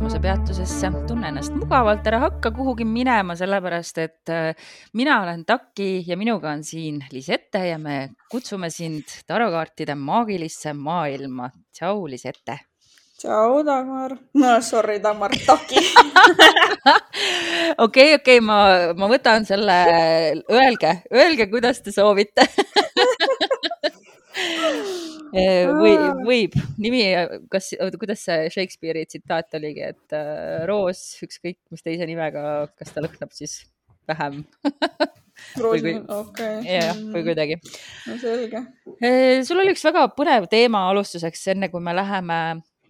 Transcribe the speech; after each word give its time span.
kosmosepeatusesse. 0.00 0.88
tunne 1.08 1.28
ennast 1.28 1.52
mugavalt, 1.52 2.06
ära 2.08 2.22
hakka 2.22 2.50
kuhugi 2.56 2.86
minema, 2.88 3.34
sellepärast 3.36 3.98
et 4.00 4.30
äh, 4.32 4.56
mina 4.96 5.18
olen 5.20 5.42
Taki 5.44 6.04
ja 6.06 6.16
minuga 6.16 6.54
on 6.54 6.62
siin 6.64 7.02
Lisette 7.12 7.66
ja 7.68 7.76
me 7.78 8.08
kutsume 8.32 8.70
sind 8.70 9.04
tarokaartide 9.28 9.94
maagilisse 9.94 10.72
maailma. 10.72 11.50
tšau, 11.76 12.06
Lisette. 12.08 12.58
tšau, 13.20 13.60
Dagmar. 13.66 14.16
no 14.34 14.60
sorry, 14.60 15.02
Dagmar, 15.02 15.36
Taki. 15.46 15.84
okei, 17.84 18.14
okei, 18.14 18.40
ma, 18.40 18.64
ma 18.96 19.12
võtan 19.12 19.44
selle, 19.44 19.82
öelge, 20.48 21.02
öelge, 21.12 21.50
kuidas 21.52 21.84
te 21.84 21.92
soovite 21.92 22.48
või 25.32 25.94
võib, 26.26 26.56
nimi, 26.80 27.02
kas, 27.52 27.72
kuidas 28.00 28.24
see 28.26 28.48
Shakespeare'i 28.54 29.08
tsitaat 29.08 29.58
oligi, 29.58 29.92
et 29.92 30.16
äh, 30.16 30.64
roos 30.68 31.02
ükskõik 31.24 31.58
mis 31.70 31.84
teise 31.86 32.08
nimega, 32.08 32.42
kas 32.78 32.94
ta 32.94 33.04
lõhnab 33.04 33.34
siis 33.36 33.60
vähem? 34.10 34.42
Okei. 35.60 36.56
Jah, 36.66 36.98
või 37.14 37.22
kuidagi. 37.24 37.56
no 38.06 38.16
selge. 38.20 38.64
sul 39.46 39.62
oli 39.62 39.72
üks 39.72 39.86
väga 39.88 40.08
põnev 40.16 40.50
teema 40.52 40.88
alustuseks, 40.90 41.46
enne 41.54 41.70
kui 41.72 41.80
me 41.84 41.94
läheme 41.96 42.38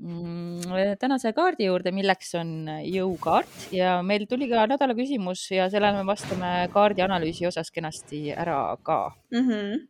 mm, 0.01 0.97
tänase 1.01 1.33
kaardi 1.37 1.69
juurde, 1.69 1.93
milleks 1.95 2.35
on 2.41 2.53
jõukaart. 2.87 3.71
Ja 3.77 4.01
meil 4.07 4.27
tuli 4.31 4.51
ka 4.51 4.67
nädala 4.71 4.97
küsimus 4.99 5.47
ja 5.55 5.71
sellele 5.73 6.03
me 6.03 6.11
vastame 6.11 6.53
kaardi 6.75 7.07
analüüsi 7.07 7.49
osas 7.51 7.71
kenasti 7.75 8.29
ära 8.35 8.61
ka. 8.83 9.03
Mm. 9.31 9.49
-hmm 9.49 9.81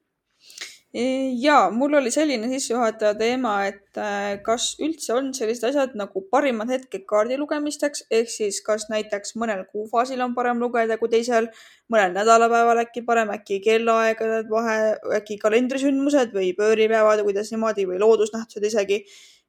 ja 0.92 1.70
mul 1.70 1.94
oli 1.94 2.10
selline 2.10 2.48
sissejuhataja 2.50 3.14
teema, 3.14 3.52
et 3.68 3.98
äh, 3.98 4.40
kas 4.42 4.72
üldse 4.82 5.14
on 5.14 5.28
sellised 5.36 5.68
asjad 5.68 5.94
nagu 5.98 6.24
parimad 6.32 6.72
hetked 6.72 7.04
kaardi 7.10 7.38
lugemisteks, 7.38 8.08
ehk 8.10 8.32
siis 8.32 8.58
kas 8.66 8.88
näiteks 8.90 9.36
mõnel 9.38 9.62
kuufaasil 9.70 10.20
on 10.24 10.34
parem 10.34 10.58
lugeda 10.62 10.98
kui 10.98 11.12
teisel, 11.12 11.46
mõnel 11.92 12.16
nädalapäeval 12.16 12.82
äkki 12.82 13.04
parem, 13.06 13.30
äkki 13.36 13.60
kellaaegade 13.62 14.42
vahe, 14.50 14.78
äkki 15.20 15.38
kalendrisündmused 15.38 16.34
või 16.34 16.50
pööripäevad 16.58 17.22
kuidas 17.22 17.54
niimoodi 17.54 17.86
või 17.86 18.02
loodusnähtused 18.02 18.66
isegi. 18.72 19.04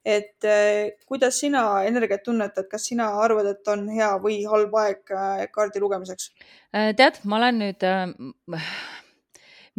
et 0.06 0.45
äh, 0.45 0.94
kuidas 1.06 1.39
sina 1.39 1.84
energiat 1.86 2.23
tunnetad, 2.23 2.69
kas 2.69 2.86
sina 2.89 3.09
arvad, 3.22 3.45
et 3.45 3.67
on 3.69 3.88
hea 3.89 4.14
või 4.22 4.44
halb 4.45 4.73
aeg 4.78 5.09
äh, 5.09 5.45
kaardi 5.53 5.81
lugemiseks? 5.81 6.34
tead, 6.72 7.23
ma 7.25 7.42
olen 7.42 7.64
nüüd 7.66 7.89
äh 7.89 9.00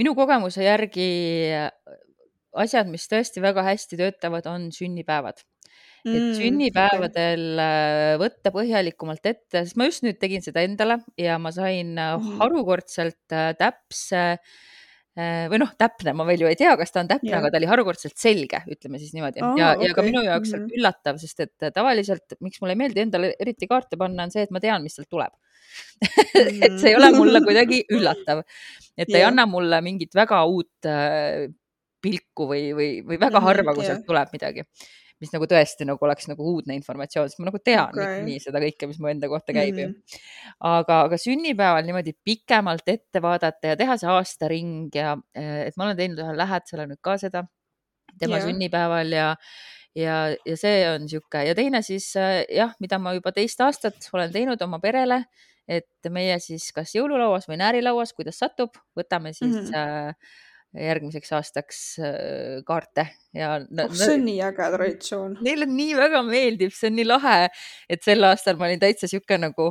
minu 0.00 0.14
kogemuse 0.18 0.64
järgi 0.66 1.08
äh, 1.56 1.70
asjad, 2.62 2.90
mis 2.92 3.08
tõesti 3.08 3.42
väga 3.44 3.64
hästi 3.66 3.98
töötavad, 4.00 4.46
on 4.50 4.70
sünnipäevad 4.74 5.42
et 6.02 6.18
mm, 6.18 6.32
sünnipäevadel 6.34 7.44
okay. 7.54 8.16
võtta 8.18 8.50
põhjalikumalt 8.54 9.26
ette, 9.30 9.62
sest 9.62 9.78
ma 9.78 9.86
just 9.86 10.02
nüüd 10.02 10.18
tegin 10.18 10.42
seda 10.42 10.64
endale 10.66 10.98
ja 11.20 11.36
ma 11.38 11.52
sain 11.54 11.94
mm. 11.94 12.40
harukordselt 12.40 13.34
äh, 13.36 13.52
täpse 13.58 14.24
või 15.12 15.58
noh, 15.60 15.72
täpne, 15.76 16.14
ma 16.16 16.24
veel 16.24 16.44
ju 16.44 16.48
ei 16.48 16.56
tea, 16.56 16.72
kas 16.80 16.94
ta 16.94 17.02
on 17.02 17.08
täpne, 17.10 17.32
aga 17.36 17.50
ta 17.52 17.58
oli 17.60 17.68
harukordselt 17.68 18.16
selge, 18.16 18.62
ütleme 18.72 19.00
siis 19.00 19.12
niimoodi. 19.12 19.42
Oh, 19.44 19.52
ja 19.60 19.74
okay., 19.74 19.90
ja 19.90 19.96
ka 19.98 20.04
minu 20.06 20.22
jaoks 20.24 20.54
mm 20.54 20.62
-hmm. 20.62 20.78
üllatav, 20.78 21.18
sest 21.20 21.42
et 21.44 21.72
tavaliselt, 21.74 22.38
miks 22.40 22.62
mulle 22.62 22.72
ei 22.72 22.80
meeldi 22.80 23.04
endale 23.04 23.34
eriti 23.38 23.68
kaarte 23.68 24.00
panna, 24.00 24.24
on 24.24 24.32
see, 24.32 24.46
et 24.46 24.54
ma 24.54 24.62
tean, 24.62 24.82
mis 24.82 24.96
sealt 24.96 25.10
tuleb. 25.12 25.34
Et 26.66 26.74
see 26.80 26.90
ei 26.90 26.96
ole 26.98 27.08
mulle 27.14 27.40
kuidagi 27.40 27.78
üllatav, 27.88 28.42
et 28.92 29.08
ta 29.08 29.14
yeah. 29.16 29.22
ei 29.22 29.24
anna 29.24 29.46
mulle 29.48 29.78
mingit 29.80 30.12
väga 30.14 30.42
uut 30.44 30.84
äh, 30.84 31.48
pilku 32.02 32.48
või, 32.50 32.72
või, 32.76 32.88
või 33.06 33.16
väga 33.20 33.38
mm, 33.38 33.46
harva, 33.46 33.74
kui 33.76 33.86
sealt 33.86 34.04
tuleb 34.04 34.34
midagi, 34.34 34.66
mis 35.22 35.32
nagu 35.34 35.46
tõesti 35.48 35.86
nagu 35.86 36.02
oleks 36.06 36.26
nagu 36.30 36.46
uudne 36.52 36.74
informatsioon, 36.78 37.30
sest 37.30 37.40
ma 37.42 37.48
nagu 37.48 37.60
tean 37.62 37.92
okay. 37.94 38.22
nii 38.26 38.40
seda 38.42 38.62
kõike, 38.62 38.88
mis 38.90 38.98
mu 39.02 39.10
enda 39.12 39.30
kohta 39.30 39.54
käib 39.54 39.76
mm 39.76 39.82
-hmm. 39.82 40.16
ju. 40.16 40.22
aga, 40.72 41.02
aga 41.08 41.18
sünnipäeval 41.20 41.86
niimoodi 41.86 42.14
pikemalt 42.26 42.88
ette 42.90 43.22
vaadata 43.22 43.72
ja 43.72 43.78
teha 43.78 43.98
see 44.00 44.10
aastaring 44.10 44.88
ja 44.94 45.14
äh, 45.38 45.68
et 45.68 45.78
ma 45.78 45.86
olen 45.86 46.00
teinud 46.00 46.24
ühele 46.24 46.42
lähedasele 46.42 46.88
nüüd 46.90 47.02
ka 47.02 47.16
seda 47.22 47.46
tema 48.18 48.36
yeah. 48.36 48.48
sünnipäeval 48.48 49.14
ja 49.14 49.28
ja, 49.94 50.16
ja 50.46 50.56
see 50.56 50.76
on 50.88 51.06
niisugune 51.06 51.46
ja 51.46 51.54
teine 51.54 51.82
siis 51.86 52.12
äh, 52.16 52.42
jah, 52.50 52.74
mida 52.80 52.98
ma 52.98 53.14
juba 53.14 53.32
teist 53.32 53.60
aastat 53.60 54.10
olen 54.12 54.32
teinud 54.32 54.62
oma 54.62 54.80
perele 54.82 55.24
et 55.68 56.10
meie 56.10 56.38
siis 56.42 56.72
kas 56.74 56.94
jõululauas 56.96 57.46
või 57.46 57.60
näärilauas, 57.60 58.12
kuidas 58.12 58.40
satub, 58.42 58.74
võtame 58.98 59.30
siis 59.32 59.70
mm 59.70 59.70
-hmm. 59.70 60.80
järgmiseks 60.82 61.32
aastaks 61.32 61.84
kaarte 62.66 63.06
ja 63.36 63.56
no,. 63.64 63.86
oh, 63.86 63.96
see 63.96 64.16
on 64.18 64.24
nii 64.26 64.38
äge 64.44 64.68
traditsioon. 64.74 65.34
Neile 65.44 65.68
nii 65.68 65.96
väga 65.98 66.22
meeldib, 66.26 66.72
see 66.76 66.90
on 66.90 66.98
nii 66.98 67.08
lahe, 67.08 67.36
et 67.90 68.04
sel 68.04 68.28
aastal 68.28 68.58
ma 68.60 68.68
olin 68.68 68.82
täitsa 68.82 69.08
sihuke 69.10 69.38
nagu, 69.40 69.70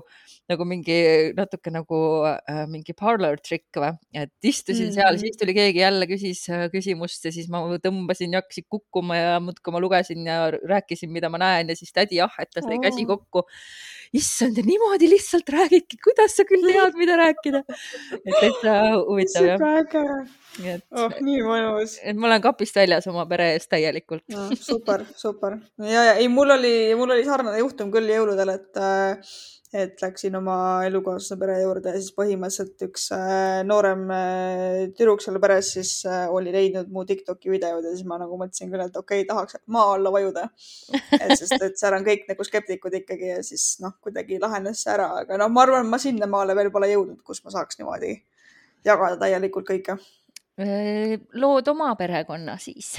nagu 0.51 0.67
mingi 0.67 0.97
natuke 1.37 1.73
nagu 1.73 2.01
äh, 2.31 2.63
mingi 2.71 2.95
parlor 2.97 3.39
trick 3.43 3.77
või, 3.77 3.93
et 4.17 4.33
istusin 4.41 4.89
mm 4.89 4.91
-hmm. 4.91 4.97
seal, 4.97 5.21
siis 5.21 5.39
tuli 5.39 5.55
keegi 5.57 5.83
jälle 5.83 6.09
küsis 6.09 6.43
äh, 6.49 6.67
küsimust 6.73 7.29
ja 7.29 7.33
siis 7.35 7.49
ma 7.53 7.63
tõmbasin 7.85 8.33
ja 8.33 8.41
hakkasin 8.41 8.67
kukkuma 8.69 9.19
ja 9.19 9.39
muudkui 9.39 9.73
ma 9.75 9.83
lugesin 9.83 10.25
ja 10.27 10.41
rääkisin, 10.51 11.11
mida 11.13 11.29
ma 11.29 11.41
näen 11.41 11.69
ja 11.69 11.77
siis 11.77 11.93
tädi 11.93 12.21
ahhetas, 12.21 12.65
lõi 12.65 12.79
oh. 12.81 12.85
käsi 12.89 13.05
kokku 13.05 13.45
issand 14.13 14.57
ja 14.57 14.63
niimoodi 14.65 15.09
lihtsalt 15.09 15.49
räägidki, 15.49 15.97
kuidas 16.03 16.35
sa 16.35 16.43
küll 16.47 16.65
tead, 16.67 16.97
mida 16.99 17.15
rääkida. 17.19 17.63
et 18.11 18.35
täitsa 18.39 18.73
huvitav 19.07 19.47
jah. 19.47 19.63
äge. 19.79 20.75
oh, 20.91 21.13
nii 21.23 21.39
mõnus. 21.45 21.95
et 22.03 22.17
ma 22.17 22.27
olen 22.27 22.43
kapist 22.43 22.75
väljas 22.75 23.07
oma 23.11 23.25
pere 23.29 23.50
eest 23.55 23.71
täielikult 23.71 24.25
no,. 24.33 24.49
super, 24.57 25.05
super 25.15 25.57
ja, 25.79 26.11
ja 26.11 26.13
ei, 26.19 26.27
mul 26.31 26.57
oli, 26.57 26.75
mul 26.99 27.17
oli 27.17 27.25
sarnane 27.27 27.61
juhtum 27.63 27.91
küll 27.93 28.09
jõuludel, 28.11 28.55
et 28.55 28.81
äh, 28.81 29.33
et 29.73 30.01
läksin 30.03 30.35
oma 30.35 30.55
elukaaslase 30.83 31.37
pere 31.39 31.55
juurde 31.61 31.93
ja 31.93 31.99
siis 31.99 32.11
põhimõtteliselt 32.15 32.83
üks 32.89 33.05
äh, 33.15 33.61
noorem 33.63 34.03
äh, 34.11 34.79
tüdruk 34.97 35.23
seal 35.23 35.39
peres 35.43 35.69
siis 35.77 35.93
äh, 36.09 36.25
oli 36.31 36.51
leidnud 36.51 36.89
mu 36.91 37.05
Tiktoki 37.07 37.53
videod 37.53 37.87
ja 37.87 37.93
siis 37.93 38.07
ma 38.07 38.17
nagu 38.19 38.35
mõtlesin 38.39 38.71
küll, 38.71 38.83
et 38.83 38.99
okei 38.99 39.23
okay,, 39.23 39.27
tahaks 39.29 39.61
maa 39.71 39.93
alla 39.95 40.11
vajuda. 40.11 40.43
et 41.21 41.31
sest, 41.39 41.55
et 41.55 41.79
seal 41.79 41.95
on 41.95 42.07
kõik 42.07 42.27
nagu 42.27 42.47
skeptikud 42.47 42.99
ikkagi 42.99 43.31
ja 43.31 43.39
siis 43.47 43.77
noh, 43.83 43.95
kuidagi 44.03 44.41
lahenes 44.43 44.83
see 44.83 44.91
ära, 44.91 45.07
aga 45.23 45.39
noh, 45.39 45.51
ma 45.53 45.63
arvan, 45.63 45.87
ma 45.87 46.01
sinnamaale 46.01 46.57
veel 46.57 46.71
pole 46.73 46.91
jõudnud, 46.91 47.21
kus 47.23 47.39
ma 47.45 47.55
saaks 47.55 47.79
niimoodi 47.79 48.17
jagada 48.83 49.21
täielikult 49.23 49.71
kõike. 49.71 49.97
lood 51.39 51.71
oma 51.71 51.93
perekonna 51.95 52.59
siis 52.59 52.97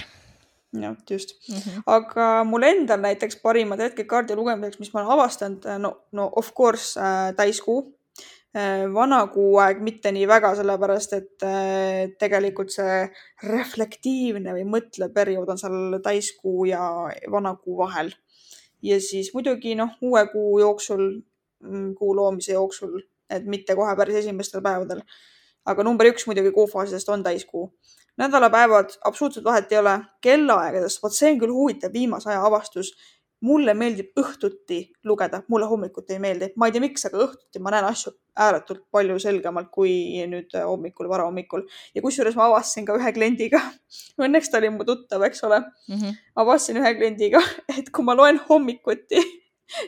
jah, 0.81 0.97
just 1.11 1.49
mm. 1.49 1.57
-hmm. 1.57 1.83
aga 1.87 2.45
mul 2.45 2.63
endal 2.63 3.01
näiteks 3.01 3.41
parimad 3.43 3.81
hetked 3.81 4.07
kaardi 4.07 4.37
lugemiseks, 4.37 4.79
mis 4.81 4.93
ma 4.93 5.01
olen 5.01 5.13
avastanud, 5.13 5.67
no, 5.79 5.97
no 6.13 6.31
of 6.37 6.53
course 6.55 7.01
äh, 7.01 7.35
täiskuu 7.37 7.95
äh,. 8.57 8.87
vana 8.95 9.27
kuu 9.27 9.59
aeg 9.59 9.81
mitte 9.81 10.13
nii 10.13 10.29
väga, 10.29 10.55
sellepärast 10.57 11.13
et 11.19 11.47
äh, 11.49 12.13
tegelikult 12.19 12.73
see 12.73 13.05
reflektiivne 13.49 14.57
või 14.57 14.65
mõtlev 14.77 15.13
periood 15.13 15.49
on 15.49 15.61
seal 15.61 15.99
täiskuu 16.05 16.65
ja 16.71 16.83
vana 17.31 17.55
kuu 17.57 17.79
vahel. 17.79 18.13
ja 18.83 19.01
siis 19.01 19.35
muidugi 19.35 19.75
noh, 19.75 19.91
uue 20.01 20.27
kuu 20.33 20.59
jooksul, 20.59 21.21
mm, 21.61 21.95
kuu 21.95 22.17
loomise 22.17 22.53
jooksul, 22.53 23.01
et 23.31 23.45
mitte 23.45 23.77
kohe 23.77 23.97
päris 23.97 24.25
esimestel 24.25 24.63
päevadel. 24.63 25.05
aga 25.65 25.83
number 25.83 26.07
üks 26.07 26.27
muidugi 26.27 26.51
kuufaasidest 26.51 27.09
on 27.09 27.23
täiskuu 27.23 27.73
nädalapäevad, 28.21 28.99
absoluutselt 29.05 29.45
vahet 29.45 29.73
ei 29.73 29.79
ole, 29.79 29.97
kellaaegadest, 30.21 31.03
vot 31.03 31.15
see 31.17 31.33
on 31.33 31.41
küll 31.41 31.55
huvitav 31.57 31.93
viimase 31.93 32.31
aja 32.31 32.45
avastus. 32.47 32.95
mulle 33.43 33.73
meeldib 33.75 34.15
õhtuti 34.21 34.77
lugeda, 35.05 35.41
mulle 35.51 35.67
hommikuti 35.67 36.15
ei 36.15 36.21
meeldi, 36.23 36.53
ma 36.55 36.69
ei 36.69 36.75
tea, 36.77 36.81
miks, 36.85 37.03
aga 37.09 37.25
õhtuti 37.25 37.59
ma 37.59 37.73
näen 37.75 37.89
asju 37.89 38.13
ääretult 38.39 38.85
palju 38.95 39.17
selgemalt 39.19 39.67
kui 39.75 39.93
nüüd 40.31 40.55
hommikul, 40.55 41.09
varahommikul. 41.11 41.65
ja 41.95 42.03
kusjuures 42.05 42.37
ma 42.39 42.47
avastasin 42.47 42.87
ka 42.87 42.95
ühe 43.01 43.13
kliendiga 43.17 43.59
õnneks 44.23 44.53
ta 44.53 44.61
oli 44.61 44.71
mu 44.71 44.87
tuttav, 44.87 45.27
eks 45.27 45.43
ole 45.49 45.59
mm. 45.59 45.97
-hmm. 45.97 46.21
avastasin 46.45 46.79
ühe 46.85 46.95
kliendiga, 47.01 47.43
et 47.79 47.91
kui 47.91 48.05
ma 48.05 48.15
loen 48.15 48.39
hommikuti, 48.49 49.25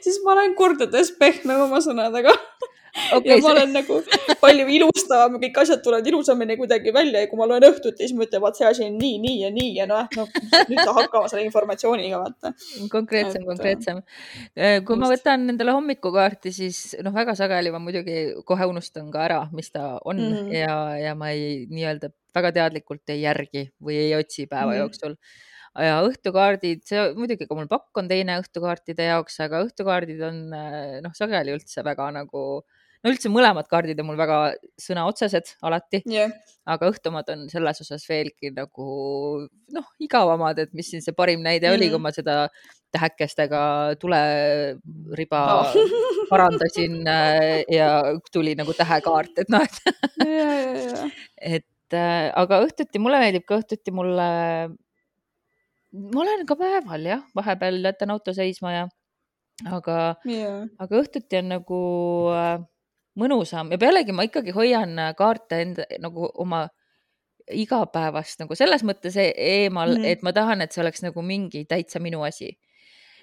siis 0.01 0.19
ma 0.25 0.35
olen 0.35 0.59
kordades 0.59 1.15
pehmem 1.19 1.69
oma 1.69 1.79
sõnadega 1.85 2.35
okay, 3.17 3.31
ja 3.35 3.37
ma 3.43 3.51
olen 3.53 3.73
nagu 3.75 3.99
palju 4.43 4.67
ilustavam, 4.77 5.39
kõik 5.43 5.61
asjad 5.63 5.83
tulevad 5.85 6.07
ilusamini 6.09 6.57
kuidagi 6.59 6.93
välja 6.95 7.25
ja 7.25 7.31
kui 7.31 7.41
ma 7.41 7.49
loen 7.51 7.67
õhtuti, 7.67 8.05
siis 8.05 8.15
ma 8.17 8.27
ütlen, 8.27 8.43
vaat 8.45 8.59
see 8.59 8.69
asi 8.69 8.87
on 8.87 8.99
nii, 9.01 9.19
nii 9.23 9.39
ja 9.43 9.51
nii 9.55 9.71
ja 9.79 9.87
noh, 9.91 10.11
noh 10.19 10.31
nüüd 10.71 10.81
saab 10.81 11.01
hakkama 11.03 11.31
selle 11.33 11.47
informatsiooniga 11.47 12.21
vaata. 12.23 12.53
konkreetsem, 12.93 13.43
äh, 13.43 13.49
konkreetsem. 13.51 14.03
Äh, 14.59 14.77
kui 14.87 14.99
ma 15.01 15.11
võtan 15.13 15.49
endale 15.55 15.75
hommikukaarti, 15.77 16.53
siis 16.55 16.83
noh, 17.05 17.15
väga 17.15 17.37
sageli 17.39 17.73
ma 17.75 17.83
muidugi 17.83 18.21
kohe 18.47 18.69
unustan 18.71 19.11
ka 19.15 19.25
ära, 19.29 19.41
mis 19.55 19.73
ta 19.75 19.97
on 20.05 20.21
mm 20.21 20.37
-hmm. 20.37 20.55
ja, 20.59 20.77
ja 21.09 21.17
ma 21.19 21.33
ei 21.35 21.65
nii-öelda 21.71 22.13
väga 22.35 22.53
teadlikult 22.53 23.11
ei 23.15 23.23
järgi 23.23 23.69
või 23.83 23.99
ei 24.07 24.15
otsi 24.19 24.47
päeva 24.47 24.71
mm 24.71 24.73
-hmm. 24.73 24.81
jooksul 24.83 25.17
ja 25.83 25.99
õhtukaardid, 26.07 26.85
see 26.87 27.03
muidugi 27.19 27.49
ka 27.51 27.55
mul 27.59 27.67
pakk 27.67 27.99
on 27.99 28.09
teine 28.09 28.39
õhtukaartide 28.39 29.09
jaoks, 29.09 29.41
aga 29.43 29.65
õhtukaardid 29.65 30.23
on 30.23 30.37
noh, 31.03 31.15
sageli 31.19 31.55
üldse 31.57 31.83
väga 31.83 32.11
nagu 32.15 32.63
no 33.05 33.13
üldse 33.13 33.31
mõlemad 33.33 33.69
kaardid 33.71 34.01
on 34.01 34.09
mul 34.09 34.19
väga 34.19 34.39
sõnaotsesed 34.81 35.55
alati 35.67 36.01
yeah., 36.11 36.33
aga 36.65 36.89
õhtumad 36.89 37.29
on 37.35 37.45
selles 37.53 37.83
osas 37.85 38.07
veelgi 38.09 38.51
nagu 38.57 38.87
noh, 39.77 39.91
igavamad, 40.01 40.63
et 40.63 40.73
mis 40.77 40.89
siin 40.91 41.05
see 41.05 41.17
parim 41.17 41.45
näide 41.45 41.69
mm 41.69 41.77
oli, 41.77 41.91
kui 41.93 42.01
ma 42.01 42.13
seda 42.15 42.37
tähekestega 42.95 43.61
tuleriba 44.01 45.43
oh. 45.61 45.77
parandasin 46.33 47.03
äh, 47.11 47.63
ja 47.73 47.91
tuli 48.33 48.55
nagu 48.57 48.73
tähekaart, 48.77 49.45
et 49.45 49.53
noh, 49.53 49.65
et 49.67 49.85
et 51.61 51.99
äh, 51.99 52.31
aga 52.33 52.63
õhtuti 52.65 53.03
mulle 53.03 53.21
meeldib 53.21 53.45
ka 53.49 53.61
õhtuti 53.61 53.93
mulle 53.95 54.29
ma 55.95 56.23
olen 56.25 56.47
ka 56.49 56.57
päeval 56.59 57.05
jah, 57.07 57.25
vahepeal 57.37 57.83
jätan 57.85 58.15
auto 58.15 58.35
seisma 58.35 58.73
ja 58.73 58.85
aga 59.71 59.99
yeah., 60.27 60.65
aga 60.83 61.03
õhtuti 61.03 61.39
on 61.43 61.53
nagu 61.55 61.83
äh, 62.35 62.57
mõnusam 63.21 63.71
ja 63.73 63.79
pealegi 63.81 64.15
ma 64.15 64.27
ikkagi 64.27 64.55
hoian 64.57 64.99
äh, 64.99 65.13
kaarte 65.19 65.61
enda 65.65 65.87
nagu 66.03 66.29
oma 66.43 66.67
igapäevast 67.53 68.41
nagu 68.41 68.57
selles 68.57 68.85
mõttes 68.87 69.17
e 69.21 69.29
eemal 69.31 69.91
mm, 69.93 70.01
-hmm. 70.01 70.13
et 70.13 70.23
ma 70.25 70.33
tahan, 70.33 70.65
et 70.65 70.73
see 70.73 70.83
oleks 70.85 71.05
nagu 71.05 71.23
mingi 71.23 71.65
täitsa 71.69 72.01
minu 72.01 72.23
asi. 72.25 72.55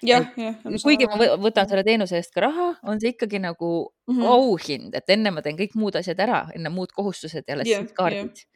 jah, 0.02 0.28
jah. 0.36 0.54
kuigi 0.82 1.06
ma 1.10 1.18
võtan 1.38 1.68
selle 1.68 1.84
teenuse 1.86 2.16
eest 2.16 2.32
ka 2.34 2.46
raha, 2.46 2.68
on 2.82 3.00
see 3.00 3.14
ikkagi 3.14 3.38
nagu 3.42 3.92
mm 4.06 4.16
-hmm. 4.16 4.26
auhind, 4.26 4.94
et 4.94 5.10
enne 5.10 5.30
ma 5.30 5.42
teen 5.42 5.58
kõik 5.58 5.74
muud 5.74 5.98
asjad 5.98 6.20
ära, 6.20 6.46
enne 6.54 6.70
muud 6.70 6.92
kohustused 6.94 7.44
ja 7.46 7.54
alles 7.54 7.68
yeah, 7.68 7.82
siis 7.82 7.92
kaardid 7.92 8.42
yeah 8.44 8.52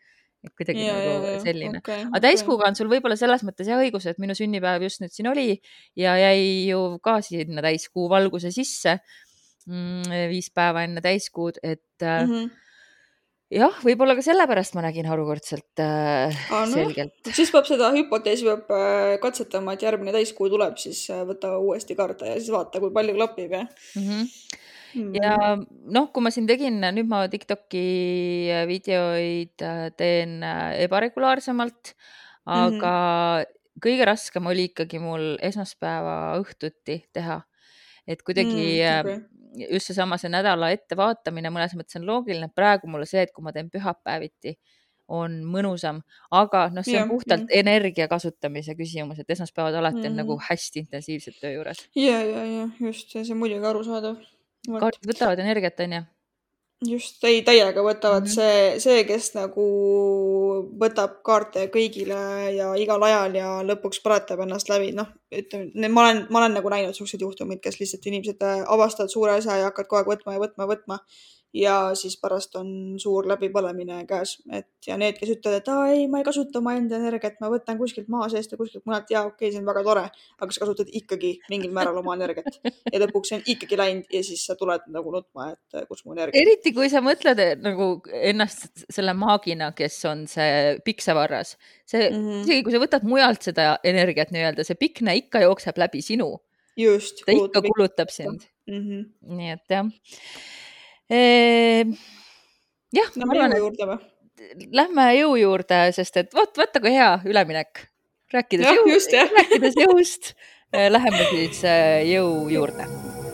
et 0.47 0.55
kuidagi 0.57 0.85
ja, 0.85 0.95
nagu 0.95 1.27
ja, 1.27 1.39
selline 1.43 1.81
okay,. 1.81 2.05
aga 2.07 2.21
täiskuuga 2.29 2.65
okay. 2.65 2.71
on 2.71 2.79
sul 2.79 2.91
võib-olla 2.91 3.19
selles 3.19 3.45
mõttes 3.47 3.69
jah 3.71 3.81
õigus, 3.83 4.07
et 4.11 4.21
minu 4.23 4.37
sünnipäev 4.39 4.85
just 4.87 5.03
nüüd 5.03 5.15
siin 5.15 5.31
oli 5.31 5.49
ja 5.99 6.17
jäi 6.21 6.69
ju 6.71 6.83
ka 7.05 7.19
sinna 7.25 7.65
täiskuu 7.65 8.09
valguse 8.13 8.53
sisse. 8.55 8.99
Viis 9.67 10.51
päeva 10.55 10.85
enne 10.87 11.01
täiskuud, 11.03 11.59
et 11.63 12.03
mm. 12.03 12.31
-hmm 12.31 12.55
jah, 13.53 13.79
võib-olla 13.85 14.17
ka 14.19 14.25
sellepärast 14.27 14.75
ma 14.77 14.85
nägin 14.87 15.07
harukordselt 15.09 15.83
äh, 15.83 16.35
ah, 16.51 16.67
no, 16.67 16.73
selgelt. 16.73 17.15
siis 17.37 17.53
peab 17.55 17.69
seda 17.69 17.93
hüpoteesi 17.95 18.47
peab 18.49 18.71
äh, 18.75 19.17
katsetama, 19.23 19.77
et 19.77 19.85
järgmine 19.87 20.15
täiskuu 20.17 20.51
tuleb, 20.53 20.79
siis 20.83 21.05
äh, 21.15 21.23
võta 21.29 21.57
uuesti 21.63 21.97
kaarte 21.99 22.33
ja 22.33 22.39
siis 22.41 22.51
vaata, 22.55 22.83
kui 22.83 22.95
palju 22.95 23.17
klapib 23.19 23.59
ja 23.59 23.67
mm. 23.67 24.07
-hmm 24.07 24.63
ja 25.13 25.35
noh, 25.93 26.07
kui 26.09 26.25
ma 26.25 26.31
siin 26.33 26.47
tegin, 26.49 26.79
nüüd 26.81 27.09
ma 27.11 27.27
Tiktoki 27.29 28.49
videoid 28.65 29.61
teen 30.01 30.39
ebaregulaarsemalt, 30.87 31.91
aga 32.47 32.95
mm 32.95 33.43
-hmm. 33.45 33.83
kõige 33.85 34.07
raskem 34.09 34.47
oli 34.47 34.71
ikkagi 34.71 34.99
mul 35.03 35.37
esmaspäeva 35.43 36.41
õhtuti 36.41 37.03
teha. 37.13 37.43
et 38.07 38.23
kuidagi 38.23 38.81
mm, 38.81 39.01
okay. 39.05 39.36
Just 39.65 39.91
seesama, 39.91 40.19
see 40.21 40.33
nädala 40.33 40.71
ettevaatamine 40.75 41.53
mõnes 41.55 41.77
mõttes 41.79 41.99
on 42.01 42.07
loogiline, 42.09 42.49
praegu 42.55 42.91
mulle 42.91 43.09
see, 43.09 43.27
et 43.27 43.35
kui 43.35 43.45
ma 43.45 43.55
teen 43.57 43.71
pühapäeviti, 43.73 44.57
on 45.17 45.37
mõnusam, 45.47 46.01
aga 46.35 46.65
noh, 46.75 46.83
see 46.87 46.97
ja, 46.97 47.05
on 47.05 47.13
puhtalt 47.13 47.47
ja. 47.47 47.61
energia 47.61 48.09
kasutamise 48.11 48.75
küsimus, 48.79 49.21
et 49.23 49.31
esmaspäevad 49.31 49.79
alati 49.79 50.03
mm. 50.03 50.09
on 50.11 50.19
nagu 50.23 50.35
mm. 50.35 50.47
hästi 50.49 50.83
intensiivselt 50.83 51.39
töö 51.43 51.53
juures. 51.61 51.85
ja, 51.95 52.19
ja, 52.27 52.43
ja 52.43 52.67
just, 52.89 53.13
see 53.15 53.23
on 53.31 53.39
muidugi 53.43 53.71
arusaadav 53.71 54.19
võtavad 54.67 55.41
energiat, 55.43 55.81
onju. 55.87 56.03
Just, 56.85 57.23
ei 57.25 57.41
täiega 57.43 57.83
võtavad 57.83 58.27
mm 58.27 58.27
-hmm. 58.27 58.35
see, 58.35 58.81
see, 58.81 59.05
kes 59.09 59.31
nagu 59.35 59.65
võtab 60.81 61.21
kaarte 61.25 61.69
kõigile 61.73 62.19
ja 62.57 62.75
igal 62.77 63.03
ajal 63.03 63.35
ja 63.35 63.53
lõpuks 63.65 64.03
põletab 64.05 64.43
ennast 64.45 64.69
läbi, 64.69 64.93
noh, 64.93 65.09
ütleme, 65.33 65.89
ma 65.89 66.05
olen, 66.05 66.27
ma 66.31 66.43
olen 66.43 66.59
nagu 66.59 66.73
näinud 66.73 66.95
siukseid 66.95 67.25
juhtumeid, 67.25 67.61
kes 67.65 67.81
lihtsalt 67.81 68.07
inimesed 68.07 68.43
äh, 68.43 68.65
avastavad 68.67 69.11
suure 69.11 69.33
asja 69.33 69.57
ja 69.57 69.71
hakkavad 69.71 69.89
kogu 69.89 69.99
aeg 70.01 70.13
võtma 70.13 70.37
ja 70.37 70.43
võtma 70.45 70.65
ja 70.65 70.73
võtma 70.75 71.01
ja 71.57 71.77
siis 71.97 72.17
pärast 72.21 72.57
on 72.59 72.69
suur 73.01 73.27
läbipõlemine 73.31 74.03
käes, 74.09 74.37
et 74.53 74.69
ja 74.87 74.97
need, 75.01 75.17
kes 75.19 75.31
ütlevad, 75.37 75.63
et 75.63 75.69
aa 75.73 75.87
ei, 75.93 76.05
ma 76.11 76.21
ei 76.21 76.27
kasuta 76.27 76.61
omaenda 76.61 76.99
energiat, 77.01 77.39
ma 77.41 77.49
võtan 77.53 77.79
kuskilt 77.81 78.11
maa 78.13 78.29
seest 78.33 78.53
ja 78.53 78.59
kuskilt 78.61 78.85
mujalt 78.89 79.11
ja 79.13 79.23
okei 79.25 79.49
okay,, 79.49 79.53
see 79.55 79.63
on 79.63 79.69
väga 79.71 79.85
tore, 79.87 80.05
aga 80.37 80.57
sa 80.57 80.65
kasutad 80.65 80.91
ikkagi 81.01 81.33
mingil 81.53 81.73
määral 81.77 82.01
oma 82.03 82.17
energiat 82.19 82.59
ja 82.67 83.01
lõpuks 83.03 83.33
see 83.33 83.39
on 83.41 83.47
ikkagi 83.55 83.79
läinud 83.81 84.13
ja 84.13 84.23
siis 84.27 84.43
sa 84.49 84.57
tuled 84.59 84.85
nagu 84.93 85.15
nutma, 85.15 85.49
et 85.55 85.89
kus 85.89 86.05
mu 86.05 86.17
energia. 86.17 86.43
eriti 86.43 86.75
kui 86.77 86.91
sa 86.93 87.03
mõtled 87.05 87.41
nagu 87.65 87.89
ennast 88.33 88.85
selle 88.85 89.17
maagina, 89.17 89.71
kes 89.77 89.99
on 90.11 90.27
see 90.31 90.77
piksevarras, 90.85 91.57
see 91.89 92.11
mm, 92.11 92.21
-hmm. 92.21 92.45
isegi 92.45 92.67
kui 92.67 92.77
sa 92.77 92.83
võtad 92.83 93.09
mujalt 93.09 93.49
seda 93.49 93.71
energiat 93.85 94.35
nii-öelda, 94.35 94.67
see 94.67 94.79
pikne 94.79 95.17
ikka 95.23 95.47
jookseb 95.47 95.81
läbi 95.81 96.05
sinu. 96.05 96.35
just. 96.77 97.25
ta 97.25 97.33
ikka 97.33 97.65
kulutab 97.65 98.13
sind 98.13 98.45
mm. 98.69 98.81
-hmm. 98.81 99.05
nii 99.41 99.51
et 99.57 99.73
jah 99.73 99.89
Ehm, 101.11 101.93
jah, 102.95 103.13
ma 103.23 103.29
arvan, 103.35 103.55
et 103.57 104.65
lähme 104.75 105.05
jõu 105.17 105.37
juurde, 105.41 105.81
sest 105.97 106.19
et 106.23 106.35
vot, 106.35 106.51
vaata 106.59 106.83
kui 106.83 106.95
hea 106.95 107.13
üleminek. 107.27 107.87
rääkides 108.35 108.67
ja, 108.67 108.75
jõu, 108.75 108.99
rääkides 109.39 109.79
jõust, 109.79 110.35
eh, 110.73 110.91
läheme 110.91 111.31
siis 111.31 111.63
eh, 111.65 112.03
jõu 112.11 112.49
juurde 112.51 113.26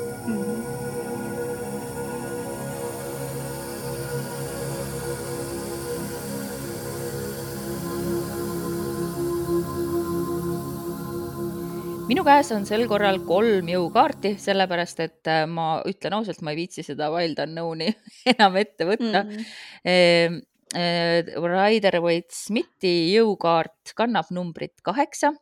minu 12.12 12.24
käes 12.26 12.50
on 12.52 12.66
sel 12.68 12.84
korral 12.90 13.22
kolm 13.24 13.68
jõukaarti, 13.72 14.34
sellepärast 14.40 14.98
et 15.00 15.28
äh, 15.32 15.44
ma 15.48 15.80
ütlen 15.88 16.18
ausalt, 16.18 16.42
ma 16.44 16.52
ei 16.52 16.58
viitsi 16.60 16.84
seda 16.84 17.08
Wild 17.14 17.40
Unknowni 17.40 17.88
enam 18.34 18.58
ette 18.60 18.88
võtta 18.88 19.22
mm. 19.24 19.44
-hmm. 19.88 20.40
Rider 20.72 21.98
Waite 22.00 22.32
Smithi 22.32 23.12
jõukaart 23.12 23.92
kannab 23.96 24.30
numbrit 24.32 24.80
kaheksa 24.84 25.32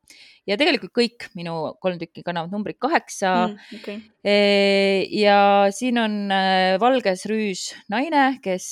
ja 0.47 0.57
tegelikult 0.59 0.91
kõik 0.95 1.29
minu 1.39 1.75
kolm 1.83 2.01
tükki 2.01 2.25
kannavad 2.27 2.51
numbrit 2.55 2.81
kaheksa 2.83 3.35
mm,. 3.47 3.77
Okay. 3.79 3.99
ja 5.23 5.71
siin 5.75 5.99
on 6.03 6.17
äh, 6.35 6.79
valges 6.83 7.27
rüüs 7.31 7.69
naine, 7.91 8.41
kes 8.43 8.71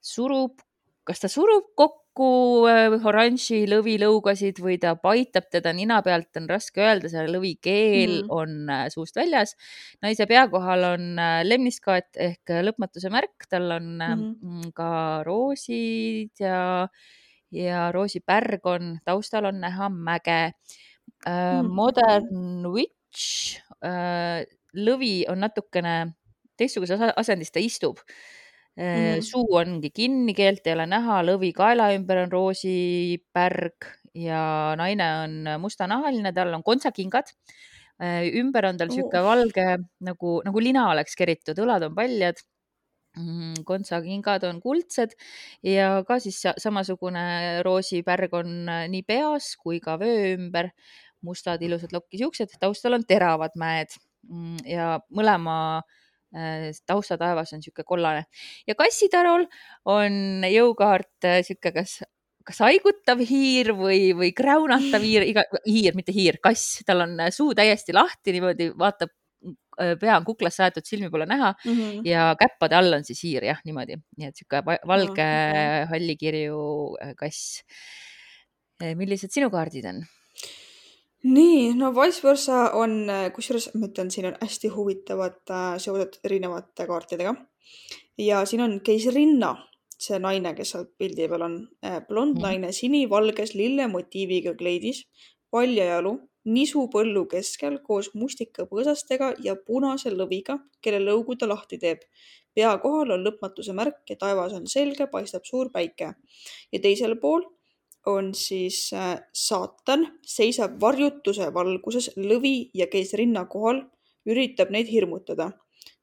surub, 0.00 0.60
kas 1.04 1.24
ta 1.24 1.32
surub 1.32 1.72
kokku 1.76 2.00
äh, 2.00 2.05
oranži 2.16 3.64
lõvilõugasid 3.68 4.60
või 4.62 4.78
ta 4.80 4.94
paitab 4.96 5.48
teda 5.52 5.72
nina 5.76 5.98
pealt, 6.02 6.30
on 6.40 6.48
raske 6.48 6.80
öelda, 6.80 7.10
selle 7.12 7.34
lõvi 7.34 7.56
keel 7.60 8.22
mm. 8.22 8.30
on 8.32 8.70
äh, 8.72 8.86
suust 8.92 9.18
väljas. 9.18 9.56
naise 10.02 10.26
pea 10.26 10.46
kohal 10.52 10.84
on 10.94 11.18
äh, 11.20 11.40
lemniskaat 11.44 12.16
ehk 12.16 12.54
lõpmatuse 12.68 13.10
märk, 13.12 13.48
tal 13.50 13.70
on 13.76 13.92
mm. 14.00 14.70
ka 14.76 14.90
roosid 15.26 16.32
ja, 16.40 16.88
ja 17.52 17.90
roosipärg 17.92 18.64
on, 18.66 18.96
taustal 19.04 19.50
on 19.52 19.60
näha 19.60 19.90
mäge 19.92 20.40
mm.. 21.26 21.68
Modern 21.74 22.66
Witch, 22.70 23.58
lõvi 24.76 25.14
on 25.30 25.40
natukene 25.42 25.98
teistsuguses 26.56 27.12
asendis, 27.16 27.52
ta 27.52 27.60
istub 27.60 28.00
Mm. 28.00 28.45
Suu 29.24 29.46
ongi 29.56 29.90
kinni, 29.94 30.34
keelt 30.36 30.66
ei 30.66 30.74
ole 30.76 30.84
näha, 30.90 31.22
lõvi 31.24 31.52
kaela 31.56 31.88
ümber 31.96 32.20
on 32.24 32.32
roosipärg 32.32 33.86
ja 34.16 34.40
naine 34.76 35.06
on 35.22 35.38
mustanahaline, 35.62 36.32
tal 36.36 36.52
on 36.56 36.64
kontsakingad. 36.66 37.32
ümber 38.36 38.66
on 38.68 38.76
tal 38.76 38.92
sihuke 38.92 39.22
oh. 39.22 39.24
valge 39.24 39.64
nagu, 40.04 40.40
nagu 40.44 40.60
lina 40.60 40.90
oleks 40.90 41.16
keritud, 41.16 41.56
õlad 41.64 41.88
on 41.88 41.96
paljad. 41.96 42.44
Mm, 43.16 43.62
kontsakingad 43.64 44.42
on 44.44 44.58
kuldsed 44.60 45.14
ja 45.64 46.02
ka 46.04 46.18
siis 46.20 46.42
samasugune 46.60 47.62
roosipärg 47.64 48.34
on 48.36 48.50
nii 48.92 49.06
peas 49.08 49.54
kui 49.56 49.80
ka 49.80 49.96
vöö 49.96 50.34
ümber. 50.34 50.68
mustad 51.24 51.62
ilusad 51.64 51.90
lokki, 51.96 52.18
siuksed, 52.20 52.52
taustal 52.60 52.92
on 52.94 53.02
teravad 53.08 53.56
mäed 53.58 53.88
mm, 54.28 54.58
ja 54.68 55.00
mõlema 55.10 55.54
äh, 55.80 55.86
Äh, 55.88 56.05
taustataevas 56.86 57.52
on 57.54 57.62
niisugune 57.62 57.86
kollane 57.86 58.24
ja 58.68 58.76
kassitarul 58.78 59.46
on 59.92 60.46
jõukaart 60.46 61.28
äh, 61.28 61.40
niisugune, 61.42 61.74
kas, 61.78 61.98
kas 62.46 62.62
haigutav 62.64 63.22
hiir 63.26 63.72
või, 63.78 64.10
või 64.16 64.32
kräunatav 64.36 65.04
hiir, 65.04 65.26
iga, 65.32 65.46
hiir, 65.66 65.96
mitte 65.98 66.14
hiir, 66.16 66.40
kass, 66.42 66.82
tal 66.86 67.06
on 67.06 67.16
äh, 67.20 67.32
suu 67.34 67.54
täiesti 67.56 67.96
lahti, 67.96 68.34
niimoodi 68.36 68.72
vaatab, 68.78 69.14
pea 69.76 70.16
on 70.16 70.24
kuklasse 70.24 70.64
aetud, 70.64 70.86
silmi 70.88 71.10
pole 71.12 71.26
näha 71.28 71.52
mm 71.52 71.72
-hmm. 71.72 72.04
ja 72.08 72.30
käppade 72.40 72.76
all 72.76 72.96
on 72.96 73.04
siis 73.04 73.22
hiir 73.22 73.44
jah, 73.44 73.60
niimoodi, 73.64 73.98
nii 74.16 74.28
et 74.28 74.34
niisugune 74.34 74.78
valge 74.88 75.08
no, 75.08 75.12
okay. 75.12 75.86
hallikirju 75.92 76.60
kass. 77.16 77.62
millised 78.96 79.32
sinu 79.32 79.50
kaardid 79.50 79.84
on? 79.88 80.00
Nii, 81.26 81.74
no 81.74 81.92
Vice 81.94 82.22
versa 82.22 82.70
on, 82.78 83.06
kusjuures 83.34 83.70
ma 83.74 83.88
ütlen, 83.90 84.10
siin 84.14 84.28
on 84.30 84.36
hästi 84.40 84.70
huvitavad 84.74 85.40
äh, 85.50 85.76
seosed 85.82 86.20
erinevate 86.24 86.86
kaartidega. 86.88 87.34
ja 88.18 88.44
siin 88.48 88.62
on 88.64 88.78
keisrinna, 88.80 89.50
see 90.00 90.18
naine, 90.22 90.54
kes 90.56 90.72
seal 90.74 90.86
pildi 90.98 91.26
peal 91.28 91.44
on 91.48 91.56
äh,, 91.84 91.98
blond 92.08 92.38
mm. 92.38 92.46
naine 92.46 92.72
sinivalges 92.72 93.54
lille 93.54 93.88
motiiviga 93.92 94.54
kleidis, 94.56 95.04
paljajalu, 95.50 96.16
nisu 96.46 96.86
põllu 96.92 97.24
keskel 97.30 97.80
koos 97.82 98.12
mustikapõõsastega 98.14 99.32
ja 99.42 99.56
punase 99.56 100.12
lõviga, 100.14 100.60
kelle 100.80 101.02
lõugu 101.02 101.36
ta 101.38 101.48
lahti 101.50 101.78
teeb. 101.82 102.06
pea 102.54 102.70
kohal 102.80 103.10
on 103.12 103.24
lõpmatuse 103.26 103.74
märk 103.76 104.08
ja 104.08 104.16
taevas 104.16 104.54
on 104.56 104.66
selge, 104.66 105.06
paistab 105.12 105.44
suur 105.44 105.70
päike. 105.72 106.14
ja 106.72 106.80
teisel 106.80 107.18
pool 107.20 107.44
on 108.06 108.32
siis 108.34 108.92
äh, 108.94 109.18
saatan, 109.32 110.06
seisab 110.22 110.80
varjutuse 110.80 111.50
valguses 111.54 112.10
lõvi 112.16 112.70
ja 112.74 112.86
käis 112.92 113.12
rinna 113.18 113.46
kohal, 113.50 113.84
üritab 114.26 114.70
neid 114.70 114.90
hirmutada. 114.90 115.52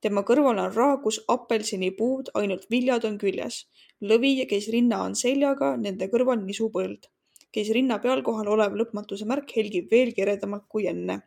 tema 0.01 0.21
kõrval 0.27 0.59
on 0.59 0.73
raagus 0.75 1.21
apelsinipuud, 1.27 2.29
ainult 2.33 2.67
viljad 2.69 3.05
on 3.05 3.17
küljes. 3.17 3.65
lõvi 4.01 4.37
ja 4.39 4.45
käis 4.45 4.67
rinna 4.67 5.03
on 5.03 5.15
seljaga, 5.15 5.77
nende 5.77 6.07
kõrval 6.11 6.43
nisupõld 6.45 7.07
käis 7.53 7.69
rinna 7.75 7.99
peal 8.01 8.23
kohal 8.25 8.49
olev 8.55 8.75
lõpmatuse 8.79 9.27
märk 9.29 9.53
helgib 9.57 9.91
veelgi 9.93 10.25
eredamalt 10.25 10.65
kui 10.69 10.87
enne. 10.89 11.21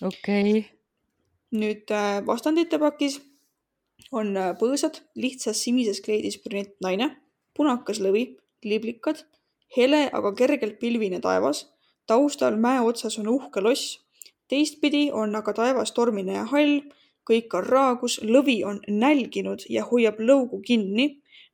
okei 0.00 0.50
okay.. 0.50 0.62
nüüd 1.60 1.92
äh, 1.94 2.20
vastandite 2.26 2.80
pakis 2.80 3.18
on 4.12 4.36
äh, 4.36 4.52
põõsad, 4.60 5.02
lihtsas 5.16 5.60
sinises 5.64 6.00
kleidis 6.04 6.38
brünett 6.44 6.76
naine, 6.84 7.10
punakas 7.56 8.00
lõvi, 8.04 8.24
liblikad, 8.64 9.24
hele, 9.76 10.08
aga 10.12 10.32
kergelt 10.32 10.78
pilvine 10.80 11.20
taevas, 11.20 11.66
taustal 12.06 12.56
mäe 12.56 12.80
otsas 12.80 13.18
on 13.18 13.28
uhke 13.28 13.60
loss, 13.60 13.98
teistpidi 14.48 15.08
on 15.12 15.36
aga 15.36 15.52
taevas 15.52 15.92
tormine 15.92 16.38
ja 16.38 16.44
hall, 16.52 16.80
kõik 17.28 17.54
on 17.58 17.66
raagus, 17.66 18.18
lõvi 18.24 18.62
on 18.64 18.80
nälginud 18.88 19.66
ja 19.68 19.84
hoiab 19.84 20.20
lõugu 20.20 20.62
kinni, 20.64 21.08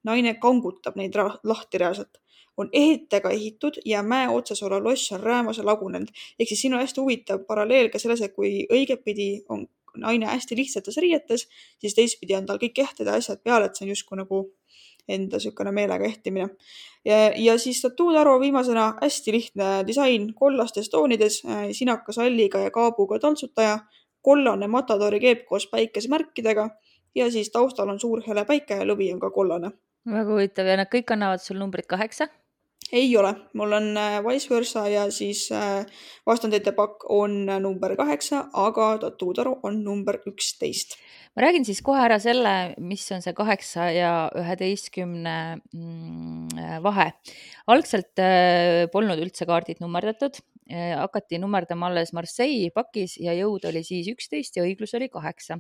naine 0.05 0.37
kangutab 0.41 0.97
neid 1.01 1.17
lahti 1.43 1.81
reaalselt. 1.83 2.21
On 2.57 2.69
ehitega 2.73 3.33
ehitud 3.35 3.81
ja 3.85 4.05
mäe 4.07 4.29
otsas 4.31 4.63
olev 4.63 4.85
loss 4.85 5.11
on 5.13 5.21
räämas 5.21 5.59
ja 5.59 5.65
lagunenud. 5.67 6.13
ehk 6.39 6.49
siis 6.49 6.61
siin 6.61 6.75
on 6.75 6.81
hästi 6.81 7.01
huvitav 7.01 7.41
paralleel 7.49 7.91
ka 7.91 7.99
selles, 7.99 8.21
et 8.23 8.35
kui 8.35 8.67
õigetpidi 8.71 9.43
on 9.49 9.67
naine 9.97 10.27
hästi 10.27 10.57
lihtsates 10.57 10.97
riietes, 10.97 11.49
siis 11.79 11.95
teistpidi 11.95 12.35
on 12.35 12.47
tal 12.47 12.61
kõik 12.63 12.79
ehted 12.79 13.07
ja 13.07 13.19
asjad 13.19 13.43
peal, 13.43 13.65
et 13.65 13.75
see 13.75 13.87
on 13.87 13.91
justkui 13.95 14.19
nagu 14.19 14.41
enda 15.09 15.37
niisugune 15.37 15.73
meelega 15.73 16.05
ehtimine. 16.05 16.49
ja, 17.05 17.33
ja 17.37 17.59
siis 17.59 17.79
statuutaru 17.79 18.39
viimasena 18.41 18.95
hästi 19.03 19.33
lihtne 19.33 19.87
disain 19.87 20.35
kollastes 20.35 20.91
toonides, 20.91 21.43
äh, 21.45 21.67
sinaka 21.73 22.13
salliga 22.13 22.59
ja 22.59 22.71
kaabuga 22.71 23.19
taltsutaja, 23.19 23.79
kollane 24.23 24.67
matadori 24.67 25.21
keep 25.21 25.45
koos 25.49 25.67
päikesemärkidega 25.67 26.71
ja 27.15 27.31
siis 27.31 27.51
taustal 27.51 27.89
on 27.89 28.01
suur 28.01 28.23
hele 28.27 28.45
päike 28.45 28.81
ja 28.81 28.87
lõvi 28.89 29.13
on 29.15 29.21
ka 29.21 29.31
kollane. 29.31 29.71
väga 30.11 30.31
huvitav 30.31 30.67
ja 30.67 30.77
nad 30.77 30.89
kõik 30.93 31.13
annavad 31.13 31.41
sul 31.45 31.61
numbrit 31.61 31.87
kaheksa 31.87 32.29
ei 32.95 33.11
ole, 33.19 33.33
mul 33.59 33.75
on 33.75 33.89
äh, 33.99 34.21
Vice 34.25 34.51
versa 34.51 34.85
ja 34.89 35.05
siis 35.13 35.49
äh, 35.53 35.83
vastandite 36.27 36.73
pakk 36.77 37.05
on 37.11 37.49
äh, 37.49 37.59
number 37.63 37.97
kaheksa, 37.99 38.45
aga 38.53 38.95
Tatuudaru 39.03 39.59
on 39.67 39.83
number 39.85 40.21
üksteist. 40.31 40.97
ma 41.35 41.43
räägin 41.43 41.67
siis 41.67 41.81
kohe 41.83 41.99
ära 42.05 42.21
selle, 42.23 42.75
mis 42.79 43.05
on 43.13 43.23
see 43.25 43.35
kaheksa 43.35 43.89
ja 43.91 44.13
üheteistkümne 44.39 45.37
mm, 45.75 46.63
vahe. 46.85 47.11
algselt 47.67 48.23
polnud 48.93 49.19
üldse 49.19 49.49
kaardid 49.49 49.83
nummerdatud, 49.83 50.39
hakati 50.71 51.41
nummerdama 51.43 51.91
alles 51.91 52.15
Marseille 52.15 52.71
pakis 52.75 53.19
ja 53.21 53.35
jõud 53.35 53.67
oli 53.69 53.83
siis 53.85 54.07
üksteist 54.15 54.57
ja 54.57 54.65
õiglus 54.65 54.95
oli 54.95 55.11
kaheksa 55.11 55.59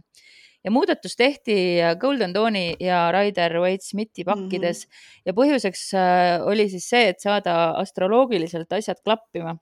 ja 0.65 0.73
muudatus 0.73 1.17
tehti 1.17 1.57
Golden 2.01 2.33
Dawni 2.35 2.75
ja 2.81 3.05
Rider 3.13 3.59
Waite 3.61 3.85
Smithi 3.85 4.25
pakkides 4.25 4.87
mm 4.87 4.91
-hmm. 4.91 5.21
ja 5.27 5.33
põhjuseks 5.33 5.85
äh, 5.95 6.47
oli 6.47 6.69
siis 6.69 6.89
see, 6.89 7.09
et 7.09 7.21
saada 7.21 7.75
astroloogiliselt 7.83 8.73
asjad 8.73 9.01
klappima 9.05 9.57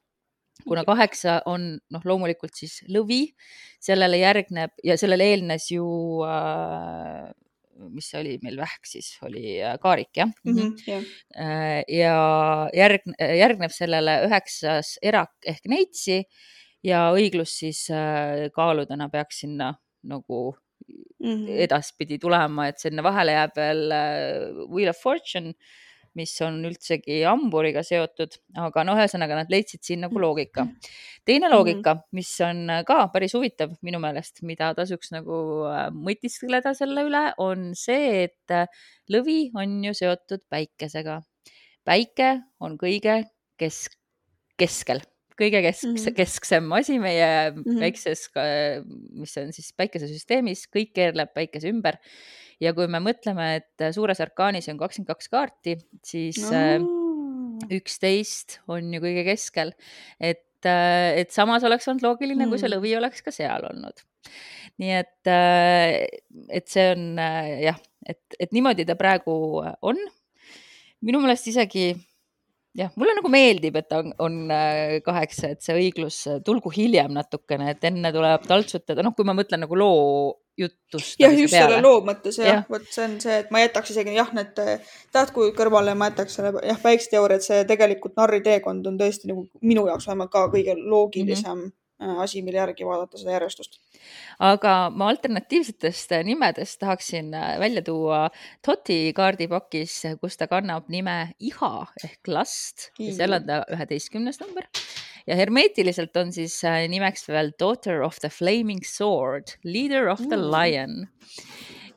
kuna 0.64 0.84
kaheksa 0.84 1.40
on 1.46 1.78
noh, 1.90 2.02
loomulikult 2.04 2.54
siis 2.54 2.82
lõvi, 2.88 3.34
sellele 3.80 4.18
järgneb 4.18 4.70
ja 4.84 4.96
sellele 4.96 5.24
eelnes 5.24 5.70
ju 5.70 5.86
äh, 6.28 7.30
mis 7.90 8.10
see 8.10 8.20
oli 8.20 8.38
meil 8.42 8.56
vähk 8.56 8.86
siis, 8.86 9.16
oli 9.26 9.58
äh, 9.62 9.78
kaarik 9.82 10.16
jah 10.16 10.30
mm? 10.44 10.56
-hmm, 10.56 10.72
yeah. 10.88 11.82
ja 11.88 12.16
järg, 12.74 13.00
järgneb 13.18 13.70
sellele 13.70 14.20
üheksas 14.26 14.98
erak 15.02 15.34
ehk 15.46 15.66
neitsi 15.66 16.22
ja 16.84 17.10
õiglus 17.14 17.58
siis 17.58 17.86
kaaludena 18.54 19.08
peaks 19.08 19.40
sinna 19.40 19.74
nagu 20.02 20.56
mm 20.92 21.30
-hmm. 21.30 21.62
edaspidi 21.66 22.18
tulema, 22.18 22.68
et 22.68 22.78
sinna 22.82 23.02
vahele 23.02 23.32
jääb 23.38 23.56
veel 23.56 23.82
äh, 23.92 24.66
Wheel 24.68 24.90
of 24.90 25.00
Fortune, 25.02 25.54
mis 26.18 26.34
on 26.44 26.58
üldsegi 26.68 27.22
hamburiga 27.24 27.80
seotud, 27.86 28.34
aga 28.60 28.84
noh, 28.84 28.98
ühesõnaga 29.00 29.38
nad 29.38 29.52
leidsid 29.52 29.80
siin 29.86 30.02
nagu 30.04 30.20
loogika. 30.20 30.66
teine 31.24 31.48
mhm. 31.48 31.54
loogika, 31.54 31.96
mis 32.12 32.32
on 32.44 32.68
ka 32.86 33.08
päris 33.14 33.34
huvitav 33.34 33.72
minu 33.82 33.98
meelest, 34.02 34.42
mida 34.42 34.74
tasuks 34.74 35.12
nagu 35.12 35.38
äh, 35.70 35.88
mõtiskleda 35.90 36.74
selle 36.74 37.06
üle, 37.08 37.24
on 37.38 37.72
see, 37.74 38.26
et 38.28 38.50
äh, 38.50 38.66
lõvi 39.08 39.50
on 39.54 39.80
ju 39.84 39.94
seotud 39.94 40.44
päikesega. 40.50 41.22
päike 41.84 42.42
on 42.60 42.76
kõige 42.78 43.24
kesk, 43.58 43.96
keskel 44.58 45.02
kõige 45.38 45.62
kesk, 45.64 45.86
mm 45.88 45.96
-hmm. 45.96 46.16
kesksem 46.16 46.72
asi 46.72 46.98
meie 47.02 47.50
mm 47.50 47.62
-hmm. 47.62 47.80
väikses, 47.80 48.28
mis 49.18 49.36
on 49.38 49.52
siis 49.52 49.72
päikesesüsteemis, 49.76 50.66
kõik 50.68 50.92
keerleb 50.94 51.32
päikese 51.34 51.68
ümber. 51.68 51.98
ja 52.60 52.72
kui 52.74 52.86
me 52.86 53.00
mõtleme, 53.02 53.56
et 53.56 53.94
suures 53.94 54.20
arkaanis 54.20 54.68
on 54.68 54.78
kakskümmend 54.78 55.08
kaks 55.08 55.28
kaarti, 55.28 55.76
siis 56.04 56.38
üksteist 57.70 58.60
no. 58.66 58.76
on 58.76 58.94
ju 58.94 59.00
kõige 59.00 59.24
keskel, 59.24 59.72
et, 60.20 60.64
et 60.64 61.30
samas 61.30 61.64
oleks 61.64 61.88
olnud 61.88 62.02
loogiline 62.02 62.46
mm, 62.46 62.50
kui 62.50 62.58
see 62.58 62.70
lõvi 62.70 62.96
oleks 62.96 63.22
ka 63.22 63.34
seal 63.34 63.66
olnud. 63.70 64.04
nii 64.78 64.92
et, 64.94 65.30
et 66.50 66.68
see 66.68 66.86
on 66.94 67.18
jah, 67.18 67.78
et, 68.06 68.22
et 68.38 68.52
niimoodi 68.52 68.86
ta 68.86 68.94
praegu 68.94 69.34
on. 69.82 69.98
minu 71.02 71.20
meelest 71.20 71.48
isegi 71.50 71.96
jah, 72.78 72.92
mulle 72.96 73.16
nagu 73.18 73.32
meeldib, 73.32 73.76
et 73.80 73.96
on, 73.96 74.12
on 74.22 74.38
äh, 74.52 75.00
kaheksa, 75.04 75.52
et 75.52 75.64
see 75.64 75.76
õiglus 75.78 76.22
äh, 76.30 76.38
tulgu 76.44 76.72
hiljem 76.74 77.12
natukene, 77.16 77.72
et 77.74 77.84
enne 77.88 78.12
tuleb 78.14 78.46
taltsutada, 78.48 79.04
noh, 79.04 79.14
kui 79.16 79.28
ma 79.28 79.34
mõtlen 79.36 79.64
nagu 79.64 79.76
loo 79.78 79.98
jutust. 80.58 81.18
jah, 81.20 81.34
just 81.36 81.54
peale. 81.54 81.76
selle 81.76 81.82
loo 81.84 82.00
mõttes 82.06 82.38
jah 82.40 82.48
ja., 82.48 82.62
vot 82.70 82.88
see 82.92 83.04
on 83.06 83.18
see, 83.24 83.36
et 83.44 83.52
ma 83.54 83.62
jätaks 83.62 83.92
isegi 83.94 84.16
jah, 84.16 84.32
need 84.36 84.58
tähtkuju 85.12 85.52
kõrvale, 85.58 85.94
ma 85.98 86.10
jätaks 86.10 86.38
selle 86.38 86.54
jah, 86.60 86.80
päikseteooria, 86.82 87.40
et 87.40 87.46
see 87.46 87.62
tegelikult 87.68 88.18
narri 88.20 88.42
teekond 88.44 88.88
on 88.88 88.98
tõesti 89.00 89.30
nagu 89.32 89.46
minu 89.64 89.86
jaoks 89.88 90.08
vähemalt 90.10 90.32
ka 90.32 90.48
kõige 90.52 90.76
loogilisem 90.80 91.54
mm 91.54 91.62
-hmm 91.62 91.78
asi, 92.22 92.42
mille 92.42 92.58
järgi 92.58 92.86
vaadata 92.86 93.20
seda 93.20 93.36
järjestust. 93.36 93.78
aga 94.38 94.74
ma 94.94 95.08
alternatiivsetest 95.12 96.16
nimedest 96.24 96.80
tahaksin 96.80 97.32
äh, 97.34 97.54
välja 97.60 97.82
tuua 97.82 98.24
Toti 98.66 99.12
kaardipakis, 99.16 100.02
kus 100.20 100.36
ta 100.36 100.48
kannab 100.50 100.88
nime 100.88 101.34
Iha 101.40 101.86
ehk 102.04 102.28
last. 102.28 102.90
Ja 102.98 103.14
seal 103.14 103.38
on 103.38 103.46
ta 103.46 103.62
üheteistkümnes 103.72 104.40
number. 104.42 104.68
Ja 105.26 105.36
hermeetiliselt 105.38 106.16
on 106.16 106.32
siis 106.34 106.58
äh, 106.66 106.84
nimeks 106.90 107.28
veel 107.28 107.52
Daughter 107.58 108.02
of 108.02 108.18
the 108.20 108.30
Flaming 108.30 108.82
Sword, 108.86 109.56
Leader 109.64 110.08
of 110.10 110.26
the 110.28 110.38
Lion 110.38 111.06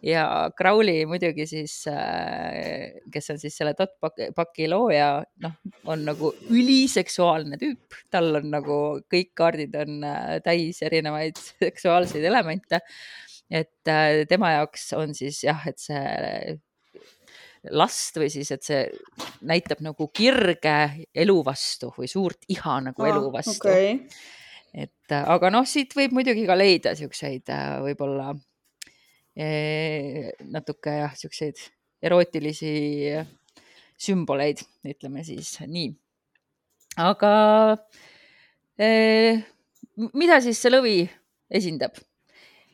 ja 0.06 0.26
Crowley 0.58 1.06
muidugi 1.10 1.48
siis, 1.50 1.80
äh, 1.90 2.94
kes 3.12 3.32
on 3.34 3.40
siis 3.42 3.58
selle 3.58 3.74
Dotpaki 3.78 4.68
looja, 4.70 5.10
noh, 5.44 5.56
on 5.92 6.06
nagu 6.06 6.32
üliseksuaalne 6.54 7.60
tüüp, 7.62 7.98
tal 8.14 8.42
on 8.42 8.52
nagu 8.54 8.78
kõik 9.12 9.34
kaardid 9.38 9.76
on 9.82 10.06
äh, 10.06 10.38
täis 10.46 10.84
erinevaid 10.86 11.42
seksuaalseid 11.64 12.26
elemente. 12.26 12.82
et 13.50 13.90
äh, 13.90 14.24
tema 14.30 14.56
jaoks 14.56 14.92
on 14.98 15.14
siis 15.18 15.44
jah, 15.46 15.66
et 15.70 15.82
see 15.82 16.56
last 17.74 18.18
või 18.22 18.30
siis, 18.30 18.52
et 18.54 18.62
see 18.66 18.86
näitab 19.50 19.82
nagu 19.82 20.10
kirge 20.14 21.06
elu 21.18 21.38
vastu 21.46 21.90
või 21.98 22.10
suurt 22.10 22.46
iha 22.54 22.80
nagu 22.92 23.06
ah, 23.06 23.10
elu 23.10 23.32
vastu. 23.34 23.58
okay.. 23.58 24.04
et 24.70 25.16
aga 25.18 25.50
noh, 25.50 25.66
siit 25.66 25.98
võib 25.98 26.14
muidugi 26.14 26.46
ka 26.46 26.58
leida 26.58 26.94
siukseid 26.98 27.50
võib-olla 27.82 28.36
natuke 29.36 30.94
jah, 30.96 31.16
siukseid 31.18 31.60
erootilisi 32.06 32.72
sümboleid, 34.00 34.64
ütleme 34.88 35.24
siis 35.28 35.58
nii. 35.68 35.92
aga 37.04 37.32
eh, 38.80 39.44
mida 40.16 40.42
siis 40.44 40.60
see 40.62 40.72
lõvi 40.72 41.00
esindab? 41.50 41.98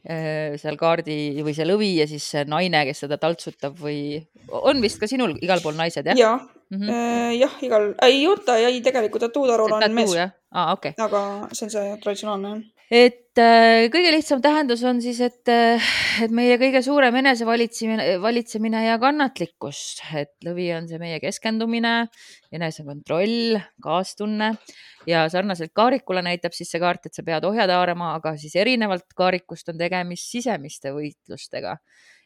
seal 0.01 0.79
kaardi 0.81 1.43
või 1.45 1.51
see 1.53 1.65
lõvi 1.67 1.91
ja 1.99 2.07
siis 2.09 2.23
see 2.33 2.41
naine, 2.49 2.79
kes 2.87 3.03
seda 3.03 3.19
taltsutab 3.21 3.75
või 3.77 4.17
on 4.49 4.81
vist 4.81 4.97
ka 4.97 5.05
sinul 5.05 5.35
igal 5.45 5.61
pool 5.61 5.77
naised 5.77 6.09
jah? 6.09 6.17
jah 6.17 6.41
mm 6.73 6.79
-hmm., 6.79 7.35
jah, 7.37 7.57
igal, 7.61 7.85
ei 8.07 8.25
oota, 8.25 8.57
ei 8.57 8.81
tegelikult 8.81 9.27
tatuutarul 9.27 9.77
on 9.77 9.93
mees. 9.93 10.15
Ah, 10.49 10.73
okay. 10.73 10.97
aga 10.97 11.49
see 11.53 11.67
on 11.67 11.73
see 11.75 11.97
traditsionaalne 12.01 12.49
jah 12.49 12.80
et 12.91 13.39
äh, 13.39 13.87
kõige 13.91 14.11
lihtsam 14.11 14.41
tähendus 14.43 14.81
on 14.87 14.99
siis, 15.03 15.21
et, 15.23 15.47
äh, 15.47 15.91
et 16.25 16.33
meie 16.35 16.57
kõige 16.59 16.81
suurem 16.83 17.15
enesevalitsemine, 17.21 18.17
valitsemine 18.21 18.81
ja 18.83 18.97
kannatlikkus, 19.01 20.01
et 20.19 20.33
lõvi 20.43 20.67
on 20.75 20.89
see 20.89 20.99
meie 20.99 21.21
keskendumine, 21.23 21.93
enesekontroll, 22.51 23.55
kaastunne 23.83 24.51
ja 25.07 25.23
sarnaselt 25.31 25.71
kaarikule 25.77 26.23
näitab 26.25 26.55
siis 26.57 26.73
see 26.73 26.83
kaart, 26.83 27.07
et 27.07 27.15
sa 27.15 27.23
pead 27.25 27.47
ohjad 27.47 27.71
haarama, 27.71 28.11
aga 28.19 28.35
siis 28.41 28.57
erinevalt 28.59 29.07
kaarikust 29.17 29.71
on 29.71 29.79
tegemist 29.79 30.27
sisemiste 30.35 30.91
võitlustega. 30.95 31.77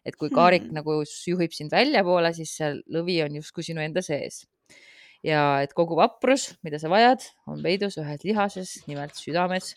et 0.05 0.13
kui 0.21 0.29
kaarik 0.29 0.67
hmm. 0.67 0.75
nagu 0.77 0.99
juhib 1.01 1.53
sind 1.53 1.71
väljapoole, 1.73 2.29
siis 2.33 2.51
see 2.57 2.75
lõvi 2.93 3.23
on 3.25 3.39
justkui 3.39 3.65
sinu 3.65 3.81
enda 3.81 4.03
sees 4.05 4.43
ja 5.25 5.45
et 5.65 5.73
kogu 5.73 5.97
vaprus, 5.97 6.51
mida 6.65 6.77
sa 6.81 6.91
vajad, 6.91 7.23
on 7.49 7.63
peidus 7.65 7.97
ühes 8.01 8.27
lihases, 8.27 8.75
nimelt 8.89 9.17
südames 9.17 9.73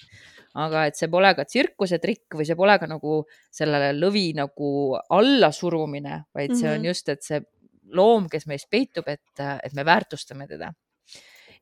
aga 0.59 0.87
et 0.89 0.99
see 0.99 1.09
pole 1.13 1.31
ka 1.37 1.45
tsirkuse 1.47 1.99
trikk 2.03 2.39
või 2.39 2.47
see 2.49 2.57
pole 2.59 2.75
ka 2.81 2.89
nagu 2.91 3.21
sellele 3.55 3.93
lõvi 3.97 4.33
nagu 4.39 4.71
allasurumine, 5.15 6.25
vaid 6.35 6.55
see 6.55 6.67
mm 6.67 6.75
on 6.79 6.83
mhm. 6.83 6.89
just, 6.91 7.09
et 7.13 7.25
see 7.25 7.41
loom, 7.99 8.29
kes 8.29 8.45
meis 8.51 8.67
peitub, 8.69 9.07
et, 9.09 9.41
et 9.41 9.75
me 9.77 9.85
väärtustame 9.87 10.47
teda. 10.49 10.73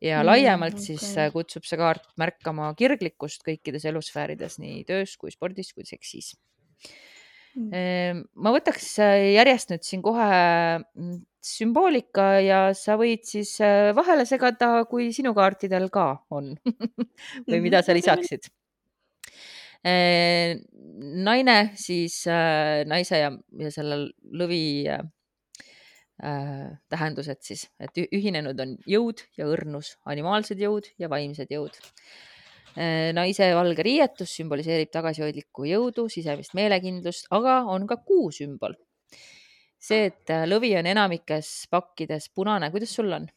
ja 0.03 0.19
mm, 0.21 0.27
laiemalt 0.27 0.75
okay. 0.77 0.87
siis 0.91 1.05
äh, 1.17 1.31
kutsub 1.33 1.65
see 1.65 1.79
kaart 1.81 2.11
märkama 2.21 2.73
kirglikkust 2.77 3.47
kõikides 3.47 3.87
elusfäärides, 3.89 4.59
nii 4.61 4.83
töös 4.89 5.15
kui 5.17 5.33
spordis 5.33 5.73
kui 5.73 5.87
seksis 5.89 6.35
mm. 6.35 7.16
Ma 7.57 8.53
võtaks 8.53 8.91
äh, 9.01 9.33
järjest 9.33 9.73
nüüd 9.73 9.87
siin 9.87 10.03
kohe 10.05 10.27
mm, 10.77 11.17
sümboolika 11.47 12.27
ja 12.45 12.61
sa 12.77 12.99
võid 13.01 13.25
siis 13.29 13.55
äh, 13.65 13.95
vahele 13.97 14.27
segada, 14.29 14.85
kui 14.91 15.09
sinu 15.17 15.33
kaartidel 15.37 15.89
ka 15.95 16.09
on 16.35 16.53
või 17.49 17.63
mida 17.65 17.83
sa 17.87 17.97
lisaksid. 17.97 18.51
Äh, 19.87 20.59
naine 21.27 21.59
siis 21.81 22.25
äh, 22.29 22.85
naise 22.89 23.23
ja, 23.23 23.33
ja 23.61 23.73
selle 23.73 24.03
lõvi 24.37 24.63
äh, 24.91 25.05
äh, 26.25 26.71
tähendused 26.93 27.41
siis, 27.47 27.69
et 27.81 28.05
ühinenud 28.05 28.61
on 28.61 28.77
jõud 28.89 29.25
ja 29.39 29.49
õrnus, 29.49 29.95
animaalsed 30.05 30.61
jõud 30.61 30.91
ja 31.01 31.09
vaimsed 31.13 31.53
jõud. 31.53 31.79
Naise 32.77 33.49
valge 33.57 33.85
riietus 33.87 34.35
sümboliseerib 34.37 34.91
tagasihoidlikku 34.93 35.65
jõudu, 35.71 36.11
sisemist 36.13 36.53
meelekindlust, 36.59 37.31
aga 37.33 37.63
on 37.73 37.87
ka 37.89 37.97
kuu 38.05 38.29
sümbol. 38.35 38.77
see, 39.81 40.11
et 40.11 40.33
lõvi 40.51 40.75
on 40.79 40.87
enamikes 40.87 41.69
pakkides 41.71 42.29
punane, 42.35 42.71
kuidas 42.75 42.93
sul 42.97 43.13
on? 43.13 43.29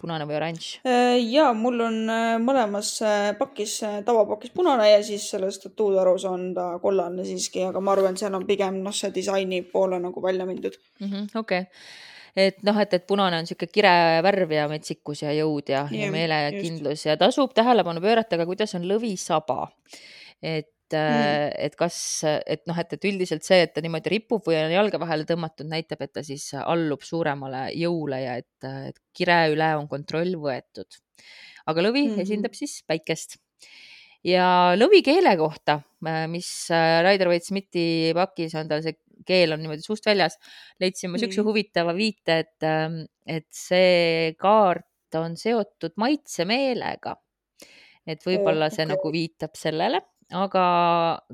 punane 0.00 0.26
või 0.28 0.36
oranž? 0.38 0.68
Äh, 0.86 1.16
ja 1.30 1.50
mul 1.56 1.80
on 1.86 1.98
äh, 2.12 2.36
mõlemas 2.42 2.92
äh, 3.04 3.30
pakis, 3.38 3.78
tavapakis 4.06 4.52
punane 4.56 4.90
ja 4.90 5.02
siis 5.04 5.28
selles 5.32 5.58
statuutarus 5.60 6.26
on 6.28 6.50
ta 6.56 6.68
kollane 6.82 7.24
siiski, 7.26 7.64
aga 7.70 7.82
ma 7.82 7.94
arvan, 7.96 8.16
et 8.16 8.24
seal 8.24 8.36
on 8.36 8.46
pigem 8.48 8.82
noh, 8.84 8.94
see 8.96 9.12
disaini 9.14 9.62
poole 9.72 10.00
nagu 10.02 10.22
välja 10.22 10.46
mindud 10.48 10.76
-hmm,. 11.00 11.30
okei 11.34 11.66
et 12.36 12.62
noh, 12.66 12.78
et, 12.82 12.92
et 12.92 13.06
punane 13.08 13.38
on 13.38 13.46
niisugune 13.46 13.72
kire 13.72 13.96
värv 14.26 14.52
ja 14.52 14.68
metsikus 14.68 15.22
ja 15.24 15.32
jõud 15.32 15.72
ja, 15.72 15.86
ja, 15.90 16.06
ja 16.06 16.12
meelekindlus 16.12 17.06
ja 17.08 17.16
tasub 17.20 17.54
tähelepanu 17.56 18.02
pöörata 18.04 18.36
ka, 18.36 18.46
kuidas 18.48 18.76
on 18.76 18.84
lõvisaba. 18.88 19.70
et 20.42 20.72
et 20.86 20.94
mm., 20.94 21.54
et 21.66 21.76
kas, 21.76 21.96
et 22.46 22.62
noh, 22.66 22.76
et, 22.78 22.92
et 22.92 23.06
üldiselt 23.08 23.44
see, 23.44 23.58
et 23.64 23.72
ta 23.74 23.82
niimoodi 23.82 24.12
ripub 24.12 24.44
või 24.46 24.58
on 24.60 24.70
jalge 24.70 25.00
vahele 25.02 25.26
tõmmatud, 25.26 25.66
näitab, 25.66 26.02
et 26.02 26.12
ta 26.14 26.22
siis 26.22 26.52
allub 26.60 27.02
suuremale 27.02 27.70
jõule 27.74 28.20
ja 28.22 28.36
et, 28.38 28.68
et 28.90 28.98
kire 29.16 29.48
üle 29.52 29.72
on 29.80 29.88
kontroll 29.88 30.36
võetud. 30.38 31.00
aga 31.66 31.82
lõvi 31.82 32.04
mm 32.04 32.14
-hmm. 32.14 32.22
esindab 32.22 32.54
siis 32.54 32.82
päikest. 32.86 33.38
ja 34.24 34.76
lõvi 34.76 35.02
keele 35.02 35.36
kohta, 35.36 35.80
mis 36.28 36.70
äh, 36.70 37.02
Raider 37.02 37.28
Waite-Smithi 37.28 38.12
pakis 38.14 38.54
on 38.54 38.68
tal 38.68 38.82
see 38.82 38.94
keel 39.26 39.54
on 39.54 39.62
niimoodi 39.62 39.84
suust 39.84 40.06
väljas, 40.08 40.36
leidsin 40.82 41.10
ma 41.10 41.16
niisuguse 41.16 41.42
mm. 41.42 41.48
huvitava 41.48 41.94
viite, 41.96 42.40
et, 42.44 42.66
ähm, 42.66 43.00
et 43.26 43.48
see 43.54 44.34
kaart 44.40 45.16
on 45.16 45.38
seotud 45.40 45.96
maitsemeelega. 45.96 47.16
et 48.06 48.22
võib-olla 48.22 48.68
see 48.70 48.84
okay. 48.84 48.92
nagu 48.92 49.10
viitab 49.10 49.56
sellele 49.58 49.98
aga 50.34 50.66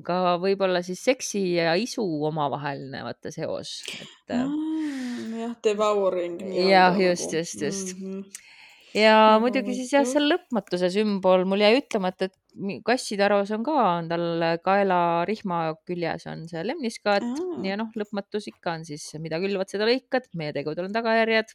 ka 0.05 0.37
võib-olla 0.41 0.83
siis 0.85 1.01
seksi 1.05 1.43
ja 1.57 1.73
isu 1.81 2.05
omavaheline 2.29 3.03
vaata 3.07 3.33
seos, 3.33 3.81
et 3.97 4.35
mm,. 4.37 5.37
jah, 5.41 5.55
devouring. 5.65 6.41
jah, 6.69 6.99
just, 7.01 7.33
just, 7.33 7.61
just 7.63 7.97
mm. 7.99 8.23
-hmm 8.23 8.51
ja 8.97 9.39
muidugi 9.41 9.75
siis 9.77 9.93
jah, 9.95 10.07
see 10.09 10.23
lõpmatuse 10.23 10.91
sümbol, 10.93 11.47
mul 11.49 11.65
jäi 11.65 11.79
ütlemata, 11.81 12.29
et 12.29 12.37
kassitarus 12.85 13.51
on 13.57 13.65
ka, 13.65 13.75
on 13.99 14.09
tal 14.11 14.25
kaelarihma 14.65 15.61
küljes 15.89 16.27
on 16.31 16.45
see 16.51 16.63
lemniskaat 16.67 17.25
mm. 17.25 17.63
ja 17.67 17.79
noh, 17.81 17.93
lõpmatus 17.97 18.51
ikka 18.51 18.77
on 18.77 18.85
siis, 18.89 19.07
mida 19.23 19.41
külvad, 19.43 19.71
seda 19.73 19.89
lõikad, 19.89 20.29
meie 20.39 20.53
tegudel 20.57 20.89
on 20.89 20.97
tagajärjed, 20.97 21.55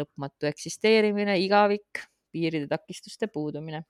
lõpmatu 0.00 0.48
eksisteerimine, 0.48 1.36
igavik, 1.44 2.06
piiride 2.32 2.70
takistuste 2.70 3.28
puudumine 3.32 3.82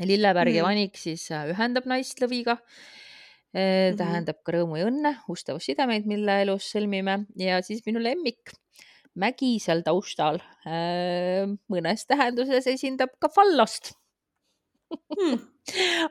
lillepärg 0.00 0.56
ja 0.56 0.64
mm. 0.64 0.68
vanik 0.68 0.98
siis 0.98 1.28
ühendab 1.30 1.86
naist 1.90 2.20
lõviga 2.22 2.56
mm. 2.56 3.60
-hmm. 3.60 4.00
tähendab 4.00 4.42
ka 4.42 4.56
rõõmu 4.56 4.80
ja 4.80 4.88
õnne, 4.90 5.14
ustavussidemeid, 5.30 6.08
mille 6.10 6.40
elus 6.46 6.70
sõlmime 6.72 7.24
ja 7.38 7.60
siis 7.62 7.84
minu 7.86 8.02
lemmik, 8.02 8.54
mägi 9.14 9.56
seal 9.62 9.84
taustal 9.86 10.40
äh, 10.66 11.46
mõnes 11.70 12.06
tähenduses 12.10 12.66
esindab 12.66 13.14
ka 13.20 13.30
fallost 13.32 13.94
hmm. 14.90 15.38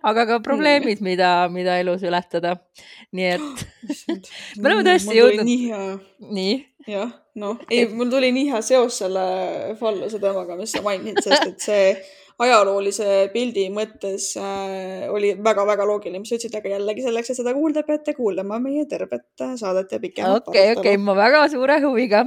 aga 0.09 0.25
ka 0.29 0.39
probleemid, 0.45 1.03
mida, 1.05 1.49
mida 1.51 1.79
elus 1.81 2.03
ületada. 2.07 2.55
nii 3.15 3.29
et 3.35 3.63
me 4.57 4.69
oleme 4.69 4.85
tõesti 4.87 5.17
jõudnud. 5.17 5.45
nii 5.47 5.59
hea. 5.67 5.85
nii? 6.39 6.55
jah, 6.89 7.11
noh, 7.37 7.59
ei, 7.69 7.85
mul 7.93 8.09
tuli 8.11 8.31
nii 8.35 8.49
hea 8.53 8.61
seos 8.65 9.01
selle 9.03 9.25
fallose 9.79 10.21
teemaga, 10.21 10.57
mis 10.59 10.73
sa 10.73 10.81
mainisid, 10.85 11.21
sest 11.25 11.51
et 11.51 11.67
see 11.67 11.85
ajaloolise 12.39 13.29
pildi 13.33 13.65
mõttes 13.73 14.29
äh, 14.39 15.07
oli 15.11 15.33
väga-väga 15.43 15.87
loogiline, 15.87 16.21
mis 16.21 16.31
sa 16.31 16.37
ütlesid, 16.37 16.55
aga 16.59 16.73
jällegi 16.75 17.03
selleks, 17.03 17.33
et 17.33 17.39
seda 17.39 17.53
kuulda, 17.57 17.83
peate 17.87 18.13
kuulama 18.17 18.59
meie 18.63 18.85
tervet 18.89 19.43
äh, 19.43 19.55
saadet 19.59 19.91
ja 19.95 19.99
pikemat 20.03 20.47
okei, 20.47 20.71
okei, 20.77 20.95
ma 21.01 21.17
väga 21.17 21.43
suure 21.51 21.79
huviga. 21.83 22.23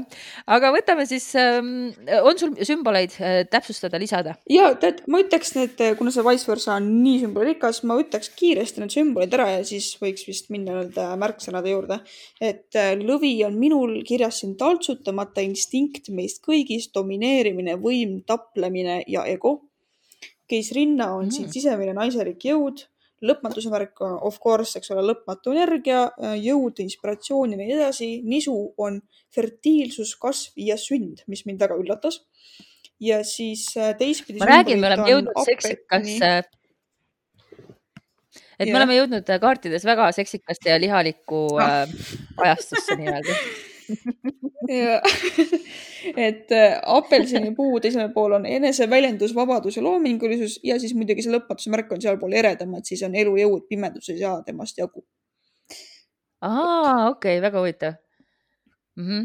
aga 0.47 0.73
võtame 0.75 1.07
siis 1.09 1.31
ähm,, 1.41 1.93
on 2.23 2.41
sul 2.41 2.53
sümboleid 2.59 3.17
äh, 3.21 3.39
täpsustada, 3.53 4.01
lisada? 4.03 4.37
ja 4.51 4.73
tead, 4.83 5.05
ma 5.13 5.23
ütleks 5.23 5.55
need, 5.57 5.81
kuna 5.99 6.13
see 6.15 6.27
vice 6.27 6.51
versa 6.51 6.77
on 6.77 6.91
nii 7.05 7.23
sümbolirikas, 7.25 7.83
ma 7.89 7.97
ütleks 8.03 8.35
kiiresti 8.37 8.85
need 8.85 8.95
sümbolid 8.99 9.39
ära 9.39 9.49
ja 9.55 9.65
siis 9.67 9.95
võiks 10.03 10.27
vist 10.29 10.53
minna 10.53 10.73
nii-öelda 10.73 11.17
märksõnade 11.21 11.73
juurde. 11.73 12.01
et 12.41 12.77
äh, 12.77 12.95
lõvi 13.01 13.35
on 13.47 13.59
minul 13.59 13.99
kirjas 14.09 14.43
siin 14.43 14.57
taltsutamata 14.61 15.45
instinkt 15.45 16.11
meist 16.11 16.43
kõigist, 16.45 16.93
domineerimine, 16.95 17.77
võim, 17.81 18.21
taplemine 18.27 19.03
ja 19.09 19.25
ego 19.29 19.61
keisrinna 20.53 21.13
on 21.17 21.29
mm. 21.29 21.35
siin 21.37 21.53
sisemine 21.53 21.95
naiselik 21.97 22.45
jõud, 22.49 22.85
lõpmatuse 23.23 23.71
märk 23.73 24.03
on 24.05 24.17
of 24.27 24.39
course, 24.43 24.75
eks 24.79 24.93
ole, 24.95 25.05
lõpmatu 25.13 25.55
energia, 25.55 26.05
jõud, 26.43 26.83
inspiratsioon 26.83 27.55
ja 27.55 27.61
nii 27.61 27.77
edasi. 27.77 28.11
nisu 28.27 28.55
on 28.83 28.99
fertiilsus, 29.35 30.17
kasv 30.21 30.59
ja 30.61 30.79
sünd, 30.81 31.23
mis 31.31 31.47
mind 31.49 31.63
väga 31.63 31.79
üllatas. 31.79 32.23
ja 33.03 33.23
siis 33.27 33.67
äh, 33.77 33.95
teistpidi. 33.99 34.39
ma 34.43 34.51
räägin, 34.51 34.81
me 34.81 34.91
oleme 34.91 35.09
jõudnud 35.11 35.45
seksikasse. 35.47 36.33
et 38.59 38.67
ja. 38.67 38.73
me 38.73 38.79
oleme 38.81 38.99
jõudnud 39.01 39.31
äh, 39.31 39.43
kaartides 39.43 39.85
väga 39.87 40.13
seksikaste 40.13 40.71
ja 40.71 40.81
lihalikku 40.81 41.45
ah. 41.59 41.83
äh, 41.83 42.17
ajastusse 42.47 42.99
nii-öelda 43.01 43.39
et 46.27 46.53
äh, 46.53 46.81
apelsinipuu 46.97 47.81
teisel 47.83 48.11
pool 48.15 48.33
on 48.39 48.47
eneseväljendus, 48.47 49.35
vabadus 49.37 49.77
ja 49.77 49.83
loomingulisus 49.85 50.55
ja 50.67 50.79
siis 50.81 50.95
muidugi 50.99 51.23
see 51.25 51.35
lõpmatuse 51.35 51.71
märk 51.73 51.93
on 51.95 52.03
sealpool 52.03 52.35
eredam, 52.39 52.71
et 52.79 52.89
siis 52.89 53.03
on 53.07 53.13
elujõud, 53.19 53.63
pimedus 53.71 54.07
ei 54.13 54.19
saa 54.23 54.37
temast 54.47 54.79
jagu. 54.79 55.01
aa, 56.41 57.11
okei 57.11 57.39
okay,, 57.39 57.45
väga 57.45 57.59
huvitav 57.61 57.93
mm. 58.97 59.07
-hmm. 59.07 59.23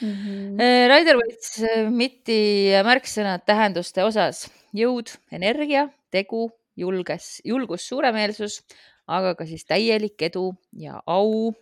Mm 0.00 0.14
-hmm. 0.14 0.88
Raider 0.88 1.16
Võits 1.16 1.62
Mitti 1.90 2.70
märksõnad 2.84 3.40
tähenduste 3.46 4.04
osas 4.04 4.50
jõud, 4.74 5.08
energia, 5.32 5.88
tegu, 6.10 6.50
julges, 6.76 7.40
julgus, 7.44 7.88
suuremeelsus, 7.88 8.64
aga 9.06 9.34
ka 9.34 9.46
siis 9.46 9.64
täielik 9.64 10.22
edu 10.22 10.54
ja 10.72 11.02
au 11.06 11.52
Äh, 11.52 11.54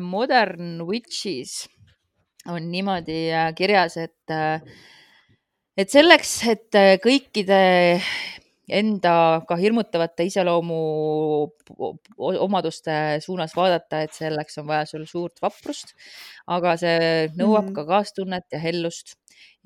Modern 0.00 0.80
Witches 0.88 1.68
on 2.50 2.70
niimoodi 2.72 3.30
äh, 3.30 3.50
kirjas, 3.54 3.96
et, 4.00 4.32
äh, 4.32 4.60
et 5.76 5.90
selleks, 5.92 6.36
et 6.50 6.78
kõikide 7.04 7.58
enda 8.72 9.14
ka 9.48 9.56
hirmutavate 9.58 10.26
iseloomu 10.28 10.78
omaduste 12.16 12.94
suunas 13.24 13.54
vaadata, 13.56 14.02
et 14.06 14.14
selleks 14.16 14.58
on 14.62 14.68
vaja 14.70 14.86
sul 14.88 15.04
suurt 15.10 15.42
vaprust, 15.42 15.94
aga 16.50 16.76
see 16.80 17.26
nõuab 17.36 17.68
mm. 17.68 17.74
ka 17.76 17.86
kaastunnet 17.90 18.46
ja 18.54 18.62
hellust 18.62 19.16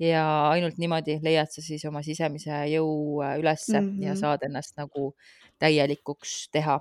ja 0.01 0.23
ainult 0.51 0.77
niimoodi 0.81 1.17
leiad 1.23 1.49
sa 1.53 1.63
siis 1.65 1.85
oma 1.89 2.03
sisemise 2.05 2.63
jõu 2.71 3.21
äh, 3.25 3.37
ülesse 3.41 3.79
mm 3.79 3.87
-hmm. 3.87 4.03
ja 4.05 4.13
mhm. 4.13 4.19
saad 4.19 4.43
ennast 4.45 4.77
nagu 4.77 5.13
täielikuks 5.61 6.49
teha. 6.53 6.79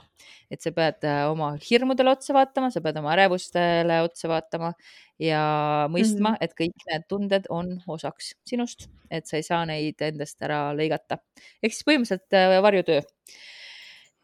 et 0.51 0.63
sa 0.63 0.71
pead 0.71 1.05
äh, 1.09 1.25
oma 1.31 1.55
hirmudele 1.59 2.13
otsa 2.13 2.35
vaatama, 2.37 2.71
sa 2.71 2.81
pead 2.85 2.99
oma 3.01 3.13
ärevustele 3.17 4.01
otsa 4.05 4.29
vaatama 4.31 4.73
ja 5.19 5.41
mõistma 5.91 6.31
mm, 6.31 6.37
-hmm. 6.37 6.45
et 6.45 6.55
kõik 6.61 6.87
need 6.91 7.07
tunded 7.09 7.49
on 7.51 7.73
osaks 7.89 8.35
sinust, 8.47 8.89
et 9.11 9.27
sa 9.27 9.41
ei 9.41 9.47
saa 9.47 9.65
neid 9.67 10.01
endast 10.01 10.43
ära 10.43 10.75
lõigata. 10.77 11.19
ehk 11.63 11.73
siis 11.73 11.87
põhimõtteliselt 11.89 12.37
äh, 12.37 12.61
varjutöö 12.63 13.01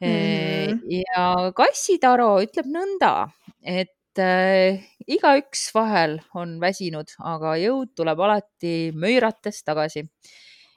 mm. 0.00 0.06
-hmm. 0.06 0.80
ja 1.00 1.52
kassitaro 1.56 2.36
ütleb 2.44 2.68
nõnda, 2.68 3.30
et 3.62 4.18
äh, 4.18 4.82
igaüks 5.06 5.70
vahel 5.74 6.20
on 6.34 6.58
väsinud, 6.60 7.14
aga 7.18 7.56
jõud 7.56 7.94
tuleb 7.96 8.20
alati 8.20 8.92
möirates 8.94 9.62
tagasi. 9.64 10.06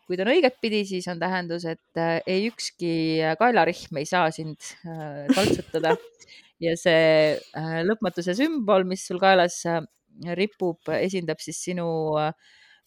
Kui 0.06 0.18
ta 0.18 0.26
on 0.26 0.34
õigetpidi, 0.36 0.84
siis 0.90 1.08
on 1.12 1.22
tähendus, 1.22 1.66
et 1.70 2.02
äh, 2.02 2.20
ei 2.30 2.50
ükski 2.50 2.92
kaelarihm 3.40 4.02
ei 4.02 4.10
saa 4.10 4.30
sind 4.36 4.60
äh, 4.86 5.26
taltsutada 5.34 5.96
ja 6.66 6.76
see 6.80 7.34
äh, 7.36 7.80
lõpmatuse 7.88 8.38
sümbol, 8.38 8.86
mis 8.90 9.06
sul 9.08 9.22
kaelas 9.22 9.62
äh, 9.70 9.82
ripub, 10.38 10.80
esindab 11.00 11.42
siis 11.44 11.60
sinu 11.66 11.88
äh, 12.22 12.32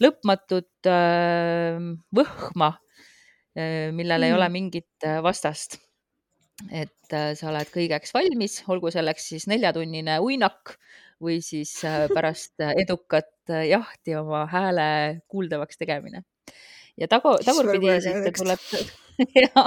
lõpmatut 0.03 0.89
äh, 0.89 1.83
võhma 2.15 2.73
äh,, 3.59 3.91
millel 3.91 4.23
mm. 4.23 4.31
ei 4.31 4.39
ole 4.39 4.49
mm. 4.49 4.59
mingit 4.61 5.09
äh, 5.09 5.19
vastast 5.25 5.81
et 6.71 7.15
äh, 7.15 7.33
sa 7.39 7.51
oled 7.53 7.71
kõigeks 7.73 8.13
valmis, 8.15 8.63
olgu 8.71 8.91
selleks 8.95 9.31
siis 9.33 9.47
neljatunnine 9.51 10.19
uinak 10.25 10.75
või 11.23 11.39
siis 11.45 11.73
äh, 11.87 12.07
pärast 12.15 12.59
äh, 12.63 12.75
edukat 12.83 13.31
jahti 13.49 14.17
oma 14.19 14.45
hääle 14.51 14.89
kuuldavaks 15.31 15.79
tegemine. 15.81 16.25
Ja 16.99 17.09
tagu, 17.11 17.35
tagurpidi 17.45 17.99
siis 18.05 18.25
ta 18.25 18.33
tuleb, 18.39 18.93
ja 19.39 19.65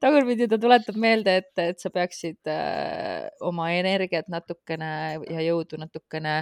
tagurpidi 0.00 0.48
ta 0.50 0.58
tuletab 0.60 0.98
meelde, 1.00 1.36
et, 1.42 1.52
et 1.62 1.80
sa 1.80 1.92
peaksid 1.94 2.50
äh, 2.52 3.28
oma 3.44 3.70
energiat 3.76 4.28
natukene 4.32 4.90
ja 5.28 5.44
jõudu 5.44 5.80
natukene 5.80 6.34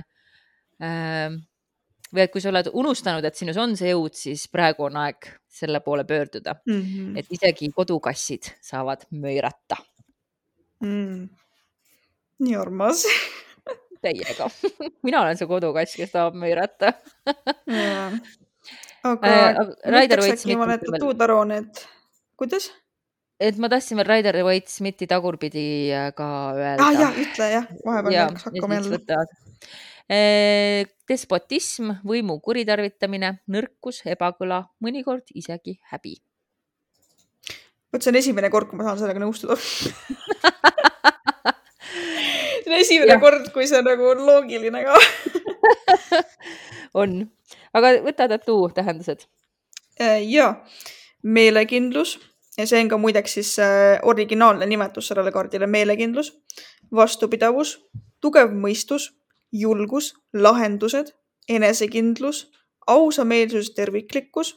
äh, 0.82 1.36
või 2.12 2.22
et 2.22 2.32
kui 2.32 2.42
sa 2.42 2.52
oled 2.52 2.70
unustanud, 2.72 3.24
et 3.26 3.38
sinus 3.38 3.58
on 3.60 3.74
see 3.78 3.90
jõud, 3.90 4.14
siis 4.16 4.46
praegu 4.52 4.86
on 4.86 4.98
aeg 5.02 5.30
selle 5.50 5.80
poole 5.84 6.04
pöörduda. 6.06 6.58
Mm. 6.66 6.82
-hmm. 6.82 7.18
et 7.18 7.26
isegi 7.30 7.70
kodukassid 7.74 8.52
saavad 8.62 9.06
möirata. 9.10 9.76
Mm.. 10.80 11.28
nii 12.38 12.56
armas. 12.56 13.06
Teiega 14.02 14.50
mina 15.06 15.22
olen 15.22 15.36
see 15.36 15.48
kodukass, 15.48 15.96
kes 15.96 16.12
tahab 16.12 16.34
möirata 16.36 16.92
aga 19.14 19.32
äh, 19.32 19.70
Raider 19.94 20.22
Waite 20.24 20.42
Smithi. 20.42 20.58
ma 20.58 20.66
näitan 20.70 20.98
tuud 21.00 21.22
et 21.56 21.86
kuidas? 22.36 22.70
et 23.40 23.58
ma 23.58 23.68
tahtsin 23.68 23.96
veel 24.00 24.08
Raider 24.08 24.38
Waite 24.44 24.70
Smithi 24.70 25.06
tagurpidi 25.06 25.66
äh, 25.92 26.12
ka 26.16 26.28
öelda. 26.54 26.82
ah 26.84 26.92
jah, 26.92 27.12
ütle 27.24 27.50
jah, 27.52 27.66
vahepeal 27.84 28.14
ja, 28.14 28.28
hakkas 28.30 28.48
hakkama 28.50 28.80
jälle 28.80 28.98
despotism, 31.10 31.90
võimu 32.06 32.38
kuritarvitamine, 32.42 33.40
nõrkus, 33.50 34.02
ebakõla, 34.06 34.60
mõnikord 34.82 35.26
isegi 35.34 35.80
häbi. 35.90 36.14
vot 37.92 38.02
see 38.02 38.12
on 38.12 38.18
esimene 38.20 38.50
kord, 38.50 38.68
kui 38.70 38.78
ma 38.78 38.84
saan 38.86 38.98
sellega 39.00 39.22
nõustuda 39.22 39.56
see 42.66 42.74
on 42.74 42.78
esimene 42.78 43.14
ja. 43.14 43.20
kord, 43.22 43.50
kui 43.54 43.66
see 43.70 43.82
nagu 43.86 44.10
on 44.12 44.24
loogiline 44.26 44.82
ka 44.86 44.94
on, 47.02 47.10
aga 47.76 47.92
võta 48.04 48.28
tattoo 48.32 48.70
tähendused. 48.74 49.26
Äh, 50.00 50.22
ja, 50.24 50.54
meelekindlus. 51.22 52.16
Ja 52.56 52.64
see 52.64 52.80
on 52.80 52.88
ka 52.88 52.96
muideks 52.96 53.36
siis 53.36 53.52
äh, 53.60 53.98
originaalne 54.08 54.66
nimetus 54.66 55.10
sellele 55.10 55.32
kaardile, 55.32 55.68
meelekindlus, 55.68 56.32
vastupidavus, 56.94 57.76
tugev 58.24 58.54
mõistus 58.56 59.10
julgus, 59.52 60.14
lahendused, 60.32 61.12
enesekindlus, 61.48 62.46
ausameelsus, 62.86 63.72
terviklikkus, 63.76 64.54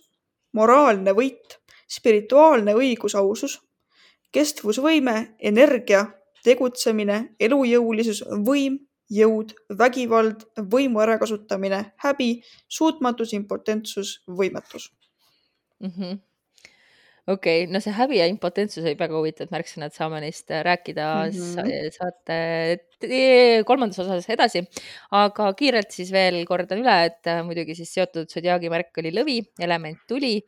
moraalne 0.53 1.13
võit, 1.17 1.59
spirituaalne 1.89 2.75
õigus, 2.77 3.15
ausus, 3.19 3.59
kestvusvõime, 4.31 5.35
energia, 5.39 6.05
tegutsemine, 6.45 7.35
elujõulisus, 7.39 8.23
võim, 8.45 8.79
jõud, 9.09 9.53
vägivald, 9.79 10.45
võimu 10.71 11.01
ärakasutamine, 11.03 11.83
häbi, 12.03 12.31
suutmatus, 12.69 13.33
impotentsus, 13.37 14.19
võimetus 14.27 14.91
mm. 15.79 15.93
-hmm 15.93 16.19
okei 17.29 17.63
okay., 17.63 17.73
no 17.73 17.81
see 17.83 17.93
häbi 17.93 18.19
ja 18.19 18.27
impotentsus 18.29 18.83
olid 18.83 18.99
väga 18.99 19.17
huvitavad 19.17 19.53
märksõnad, 19.53 19.93
saame 19.95 20.21
neist 20.23 20.49
äh, 20.51 20.63
rääkida 20.65 21.07
mm 21.29 21.35
-hmm. 21.35 21.91
saate 21.97 23.63
kolmandas 23.69 23.99
osas 24.03 24.29
edasi. 24.29 24.65
aga 25.11 25.51
kiirelt 25.53 25.91
siis 25.91 26.11
veel 26.11 26.41
kordan 26.45 26.81
üle, 26.83 26.97
et 27.11 27.27
äh, 27.27 27.43
muidugi 27.45 27.75
siis 27.75 27.93
seotud 27.93 28.29
sodiaagimärk 28.29 28.97
oli 28.97 29.13
lõvi, 29.13 29.37
element 29.59 29.99
tuli, 30.07 30.41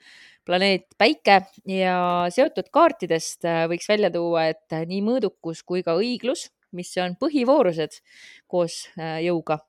planeet 0.46 0.88
päike 0.98 1.42
ja 1.70 2.26
seotud 2.30 2.72
kaartidest 2.74 3.46
äh, 3.46 3.68
võiks 3.70 3.90
välja 3.90 4.10
tuua, 4.12 4.48
et 4.48 4.82
nii 4.88 5.02
mõõdukus 5.06 5.64
kui 5.64 5.84
ka 5.84 5.96
õiglus, 5.96 6.50
mis 6.78 6.94
on 7.04 7.18
põhivoorused 7.20 8.00
koos 8.48 8.84
jõuga 8.98 9.60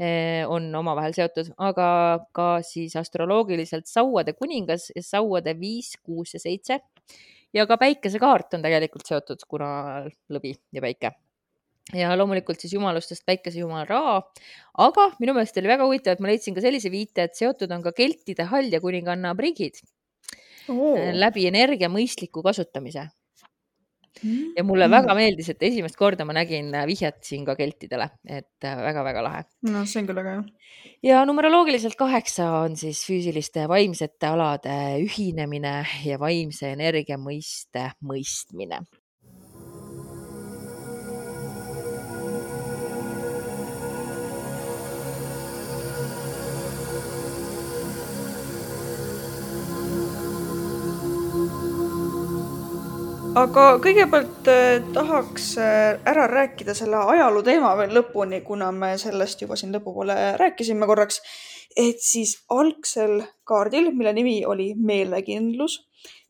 Eh, 0.00 0.42
on 0.48 0.70
omavahel 0.74 1.12
seotud, 1.14 1.50
aga 1.62 1.86
ka 2.34 2.46
siis 2.64 2.94
astroloogiliselt 2.96 3.86
sauade 3.86 4.32
kuningas, 4.34 4.88
sauade 5.04 5.52
viis, 5.58 5.92
kuus 6.00 6.32
ja 6.34 6.40
seitse. 6.40 6.80
ja 7.52 7.66
ka 7.68 7.76
päikesekaart 7.76 8.54
on 8.56 8.62
tegelikult 8.64 9.04
seotud, 9.06 9.44
kuna 9.46 9.68
lõvi 10.32 10.54
ja 10.72 10.80
päike. 10.80 11.12
ja 11.92 12.16
loomulikult 12.16 12.64
siis 12.64 12.72
jumalustest 12.72 13.26
päikesejumal 13.26 13.84
Ra. 13.86 14.22
aga 14.88 15.08
minu 15.20 15.36
meelest 15.36 15.60
oli 15.60 15.68
väga 15.68 15.84
huvitav, 15.84 16.16
et 16.16 16.24
ma 16.24 16.32
leidsin 16.32 16.56
ka 16.56 16.64
sellise 16.64 16.90
viite, 16.90 17.28
et 17.28 17.36
seotud 17.36 17.70
on 17.70 17.84
ka 17.84 17.92
keltide 17.92 18.48
hall 18.48 18.72
ja 18.72 18.80
kuninganna 18.80 19.34
Brigid 19.36 19.82
oh. 20.72 20.96
läbi 21.12 21.46
energia 21.52 21.92
mõistliku 21.92 22.42
kasutamise 22.42 23.10
Mm. 24.22 24.52
ja 24.56 24.64
mulle 24.64 24.86
mm. 24.86 24.92
väga 24.92 25.14
meeldis, 25.16 25.48
et 25.52 25.62
esimest 25.64 25.96
korda 25.96 26.26
ma 26.28 26.34
nägin 26.36 26.68
äh, 26.76 26.86
vihjet 26.86 27.22
siin 27.24 27.46
ka 27.48 27.56
keltidele, 27.58 28.10
et 28.28 28.62
väga-väga 28.62 29.22
äh, 29.22 29.24
lahe. 29.24 29.44
no 29.72 29.84
see 29.88 30.02
on 30.02 30.10
küll 30.10 30.20
väga 30.20 30.34
hea. 30.36 30.90
ja 31.08 31.22
numeroloogiliselt 31.28 31.96
kaheksa 31.98 32.50
on 32.62 32.76
siis 32.76 33.02
füüsiliste 33.08 33.64
ja 33.64 33.70
vaimsete 33.72 34.28
alade 34.28 34.76
ühinemine 35.02 35.78
ja 36.04 36.20
vaimse 36.20 36.74
energia 36.76 37.18
mõiste 37.18 37.88
mõistmine. 38.04 38.82
Aga 53.42 53.62
kõigepealt 53.82 54.48
äh, 54.50 54.82
tahaks 54.94 55.46
äh, 55.58 55.96
ära 56.06 56.28
rääkida 56.30 56.74
selle 56.78 57.00
ajaloo 57.10 57.42
teema 57.42 57.72
veel 57.78 57.94
lõpuni, 57.96 58.38
kuna 58.46 58.68
me 58.74 58.92
sellest 59.00 59.40
juba 59.42 59.56
siin 59.58 59.72
lõpupoole 59.74 60.14
rääkisime 60.38 60.86
korraks. 60.86 61.18
et 61.76 62.02
siis 62.04 62.36
algsel 62.52 63.22
kaardil, 63.48 63.88
mille 63.96 64.12
nimi 64.12 64.34
oli 64.46 64.68
meelekindlus, 64.76 65.78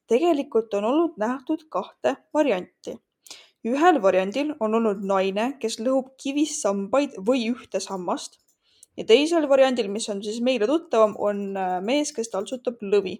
tegelikult 0.09 0.72
on 0.79 0.87
olnud 0.88 1.18
nähtud 1.20 1.66
kahte 1.68 2.14
varianti. 2.35 2.96
ühel 3.66 4.01
variandil 4.03 4.55
on 4.61 4.79
olnud 4.81 5.05
naine, 5.05 5.57
kes 5.61 5.81
lõhub 5.81 6.14
kivist 6.22 6.62
sambaid 6.62 7.18
või 7.18 7.51
ühte 7.51 7.81
sammast 7.81 8.38
ja 8.96 9.05
teisel 9.05 9.48
variandil, 9.48 9.90
mis 9.90 10.09
on 10.09 10.22
siis 10.25 10.40
meile 10.40 10.70
tuttavam, 10.70 11.18
on 11.18 11.44
äh, 11.57 11.77
mees, 11.83 12.14
kes 12.16 12.33
taltsutab 12.33 12.81
lõvi 12.81 13.18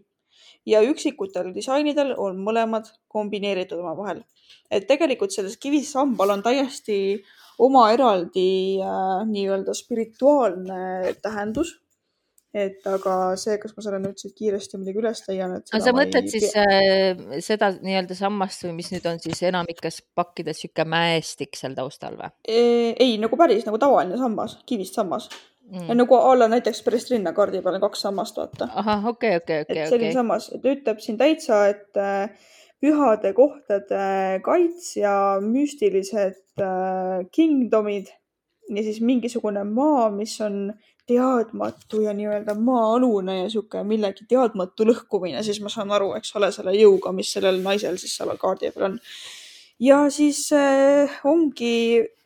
ja 0.67 0.83
üksikutel 0.87 1.53
disainidel 1.55 2.15
on 2.19 2.39
mõlemad 2.43 2.91
kombineeritud 3.13 3.81
omavahel. 3.83 4.23
et 4.71 4.87
tegelikult 4.89 5.33
selles 5.33 5.57
kivisambal 5.61 6.31
on 6.31 6.43
täiesti 6.43 7.23
oma 7.59 7.91
eraldi 7.93 8.81
äh, 8.81 9.23
nii-öelda 9.29 9.75
spirituaalne 9.75 11.15
tähendus. 11.23 11.79
et 12.53 12.85
aga 12.85 13.33
see, 13.41 13.55
kas 13.57 13.73
ma 13.73 13.81
selle 13.81 13.99
nüüd 14.03 14.19
siit 14.21 14.35
kiiresti 14.37 14.77
muidugi 14.77 15.01
üles 15.01 15.23
leian, 15.25 15.55
et. 15.57 15.71
sa 15.73 15.95
mõtled 15.97 16.29
siis 16.29 16.51
äh, 16.61 17.39
seda 17.41 17.71
nii-öelda 17.79 18.17
sammast 18.17 18.67
või 18.67 18.75
mis 18.83 18.91
nüüd 18.93 19.07
on 19.09 19.23
siis 19.25 19.41
enamikes 19.49 20.03
pakkides 20.15 20.61
sihuke 20.61 20.85
mäestik 20.85 21.57
seal 21.57 21.75
taustal 21.79 22.19
või? 22.21 22.29
ei, 22.47 23.17
nagu 23.23 23.41
päris 23.41 23.65
nagu 23.69 23.81
tavaline 23.81 24.21
sammas, 24.21 24.59
kivist 24.69 25.01
sammas 25.01 25.31
mm.. 25.73 25.93
nagu 25.99 26.19
a 26.21 26.39
la 26.39 26.49
näiteks 26.53 26.83
Prestrina 26.87 27.35
kaardi 27.37 27.63
peal 27.65 27.81
on 27.81 27.85
kaks 27.89 28.07
sammast, 28.07 28.39
vaata. 28.41 28.71
ahah, 28.85 29.11
okei 29.13 29.37
okay,, 29.37 29.43
okei 29.43 29.61
okay,, 29.61 29.67
okei 29.67 29.83
okay,. 29.83 29.91
selline 29.91 30.11
okay. 30.11 30.21
sammas, 30.21 30.49
ta 30.53 30.75
ütleb 30.77 31.05
siin 31.05 31.21
täitsa, 31.21 31.63
et 31.73 32.01
äh, 32.01 32.51
pühade 32.83 33.35
kohtade 33.37 34.07
kaitsja, 34.45 35.17
müstilised 35.45 36.63
äh, 36.63 37.23
kingdomid 37.35 38.11
ja 38.71 38.83
siis 38.83 39.01
mingisugune 39.01 39.65
maa, 39.65 40.09
mis 40.11 40.41
on 40.41 40.73
teadmatu 41.07 42.01
ja 42.01 42.13
nii-öelda 42.15 42.55
maa-alune 42.55 43.39
ja 43.43 43.51
sihuke 43.51 43.83
millegi 43.87 44.27
teadmatu 44.31 44.87
lõhkumine, 44.87 45.43
siis 45.43 45.61
ma 45.63 45.71
saan 45.73 45.91
aru, 45.95 46.13
eks 46.19 46.37
ole, 46.39 46.53
selle 46.55 46.75
jõuga, 46.77 47.13
mis 47.15 47.33
sellel 47.35 47.59
naisel 47.65 47.99
siis 48.01 48.15
seal 48.17 48.31
kaardi 48.41 48.71
peal 48.75 48.93
on. 48.93 48.99
Ja 49.83 49.99
siis 50.15 50.47
äh, 50.55 51.11
ongi 51.27 51.75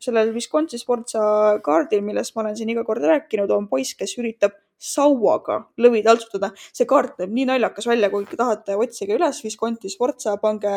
sellel 0.03 0.33
Wisconsin 0.35 0.81
Sportsa 0.81 1.25
kaardil, 1.65 2.05
millest 2.05 2.37
ma 2.37 2.45
olen 2.45 2.57
siin 2.59 2.71
iga 2.73 2.85
kord 2.87 3.05
rääkinud, 3.05 3.51
on 3.51 3.69
poiss, 3.71 3.97
kes 3.99 4.17
üritab 4.21 4.55
sauaga 4.77 5.63
lõvi 5.81 6.03
taltsutada. 6.05 6.53
see 6.77 6.89
kaart 6.89 7.17
näeb 7.21 7.33
nii 7.33 7.47
naljakas 7.53 7.89
välja, 7.89 8.11
kui 8.13 8.27
tahate, 8.29 8.77
otsige 8.77 9.17
üles 9.17 9.41
Wisconsin 9.45 9.93
Sportsa, 9.93 10.37
pange 10.43 10.77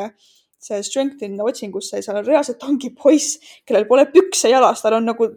see 0.59 0.81
strengthen 0.83 1.39
otsingusse 1.43 1.99
ja 1.99 2.05
seal 2.05 2.19
on 2.19 2.27
reaalselt 2.27 2.63
ongi 2.67 2.91
poiss, 2.95 3.39
kellel 3.67 3.87
pole 3.87 4.05
pükse 4.11 4.51
jalas, 4.51 4.83
tal 4.83 4.97
on 4.99 5.07
nagu 5.11 5.29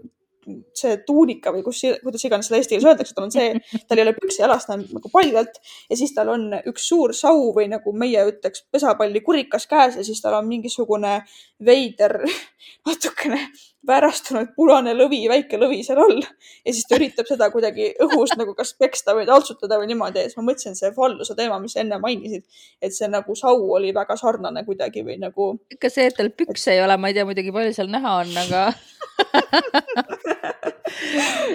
see 0.76 0.96
tuunika 1.06 1.52
või 1.54 1.62
kus, 1.66 1.82
kuidas 2.02 2.24
iganes 2.26 2.48
seda 2.50 2.58
eesti 2.58 2.74
keeles 2.74 2.88
öeldakse, 2.90 3.14
tal 3.14 3.28
on 3.28 3.34
see, 3.34 3.78
tal 3.88 4.00
ei 4.00 4.06
ole 4.06 4.14
pükse 4.16 4.42
jalas, 4.42 4.66
ta 4.66 4.76
on 4.76 4.84
nagu 4.90 5.12
paljalt 5.12 5.60
ja 5.90 5.98
siis 5.98 6.14
tal 6.16 6.32
on 6.32 6.48
üks 6.72 6.88
suur 6.90 7.14
sau 7.16 7.52
või 7.56 7.68
nagu 7.70 7.94
meie 7.96 8.24
ütleks, 8.32 8.64
pesapalli 8.72 9.22
kurikas 9.24 9.68
käes 9.70 9.98
ja 10.00 10.06
siis 10.06 10.22
tal 10.24 10.40
on 10.40 10.48
mingisugune 10.50 11.20
veider, 11.62 12.18
natukene 12.88 13.44
väärastunud 13.86 14.52
punane 14.56 14.94
lõvi, 14.94 15.20
väike 15.30 15.58
lõvi 15.58 15.80
seal 15.86 15.98
all 16.02 16.20
ja 16.22 16.74
siis 16.74 16.86
ta 16.88 16.98
üritab 16.98 17.26
seda 17.26 17.48
kuidagi 17.54 17.88
õhus 18.04 18.34
nagu 18.38 18.54
kas 18.58 18.74
peksta 18.78 19.14
või 19.18 19.26
taltsutada 19.26 19.78
või 19.80 19.90
niimoodi 19.90 20.22
ja 20.22 20.30
siis 20.30 20.38
ma 20.38 20.46
mõtlesin, 20.50 20.78
see 20.78 20.92
falluse 20.94 21.34
teema, 21.38 21.58
mis 21.62 21.74
sa 21.74 21.82
enne 21.82 21.98
mainisid, 22.02 22.46
et 22.82 22.94
see 22.94 23.10
nagu 23.10 23.34
sau 23.38 23.66
oli 23.78 23.90
väga 23.94 24.16
sarnane 24.20 24.64
kuidagi 24.66 25.02
või 25.06 25.18
nagu. 25.22 25.52
ikka 25.74 25.90
see, 25.90 26.06
et 26.10 26.18
tal 26.18 26.30
pükse 26.30 26.76
ei 26.76 26.82
ole, 26.84 26.96
ma 26.98 27.10
ei 27.10 27.18
tea 27.18 27.26
muidugi, 27.26 27.54
palju 27.54 27.74
seal 27.78 27.90
näha 27.90 28.18
on, 28.22 28.36
aga 28.46 28.68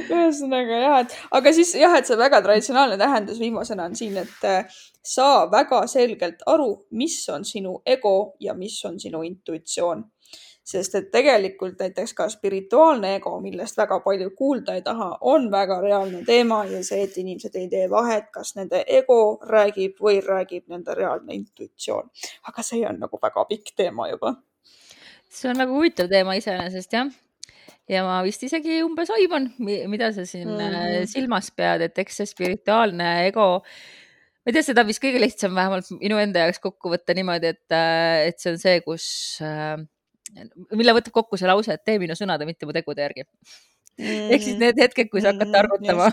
ühesõnaga 0.10 0.82
jah, 0.82 1.00
et 1.04 1.16
aga 1.40 1.54
siis 1.56 1.74
jah, 1.78 1.96
et 1.98 2.10
see 2.10 2.18
väga 2.20 2.42
traditsionaalne 2.46 2.98
tähendus 3.00 3.40
viimasena 3.42 3.88
on 3.90 3.96
siin, 3.98 4.18
et 4.22 4.46
äh, 4.48 4.78
saa 5.06 5.46
väga 5.52 5.86
selgelt 5.88 6.44
aru, 6.46 6.70
mis 6.92 7.18
on 7.34 7.46
sinu 7.46 7.80
ego 7.86 8.36
ja 8.40 8.54
mis 8.54 8.78
on 8.86 9.00
sinu 9.00 9.24
intuitsioon. 9.28 10.06
sest 10.68 10.96
et 11.00 11.06
tegelikult 11.12 11.80
näiteks 11.80 12.12
ka 12.14 12.26
spirituaalne 12.30 13.14
ego, 13.16 13.38
millest 13.40 13.78
väga 13.80 14.02
palju 14.04 14.34
kuulda 14.36 14.74
ei 14.76 14.82
taha, 14.84 15.14
on 15.22 15.46
väga 15.52 15.78
reaalne 15.82 16.26
teema 16.28 16.66
ja 16.68 16.82
see, 16.84 17.06
et 17.08 17.16
inimesed 17.18 17.56
ei 17.56 17.70
tee 17.72 17.86
vahet, 17.90 18.28
kas 18.34 18.52
nende 18.58 18.84
ego 18.88 19.40
räägib 19.48 19.96
või 20.04 20.20
räägib 20.26 20.68
nende 20.68 20.96
reaalne 20.96 21.40
intuitsioon. 21.40 22.12
aga 22.52 22.64
see 22.64 22.84
on 22.90 23.00
nagu 23.00 23.20
väga 23.22 23.46
pikk 23.48 23.72
teema 23.78 24.10
juba 24.12 24.36
see 25.30 25.50
on 25.52 25.64
väga 25.64 25.72
huvitav 25.72 26.12
teema 26.12 26.36
iseenesest 26.36 26.94
jah 27.00 27.16
ja 27.92 28.04
ma 28.06 28.18
vist 28.26 28.44
isegi 28.48 28.82
umbes 28.86 29.12
aiman, 29.16 29.50
mida 29.60 30.12
sa 30.16 30.26
siin 30.28 30.52
mm 30.54 31.08
silmas 31.12 31.50
pead, 31.56 31.86
et 31.88 32.04
eks 32.04 32.22
see 32.22 32.30
spirituaalne 32.30 33.08
ego, 33.28 33.48
ma 33.62 34.52
ei 34.52 34.56
tea, 34.56 34.66
seda 34.70 34.84
vist 34.88 35.02
kõige 35.04 35.22
lihtsam 35.22 35.56
vähemalt 35.58 35.90
minu 36.00 36.20
enda 36.22 36.46
jaoks 36.46 36.62
kokku 36.64 36.92
võtta 36.94 37.16
niimoodi, 37.18 37.54
et, 37.56 37.66
äh, 37.76 38.28
et 38.32 38.42
see 38.42 38.54
on 38.54 38.62
see, 38.62 38.82
kus, 38.86 39.08
äh, 39.46 39.78
mille 40.76 40.96
võtab 40.98 41.16
kokku 41.16 41.40
see 41.40 41.50
lause, 41.50 41.76
et 41.76 41.86
tee 41.88 42.00
minu 42.02 42.18
sõnade, 42.20 42.48
mitte 42.50 42.68
mu 42.68 42.76
tegude 42.76 43.06
järgi 43.06 43.28
mm.. 43.98 44.30
ehk 44.34 44.44
siis 44.46 44.60
need 44.62 44.80
hetked, 44.82 45.10
kui 45.12 45.24
sa 45.24 45.32
hakkad 45.34 45.48
mm-hmm. 45.48 45.58
targutama 45.58 46.10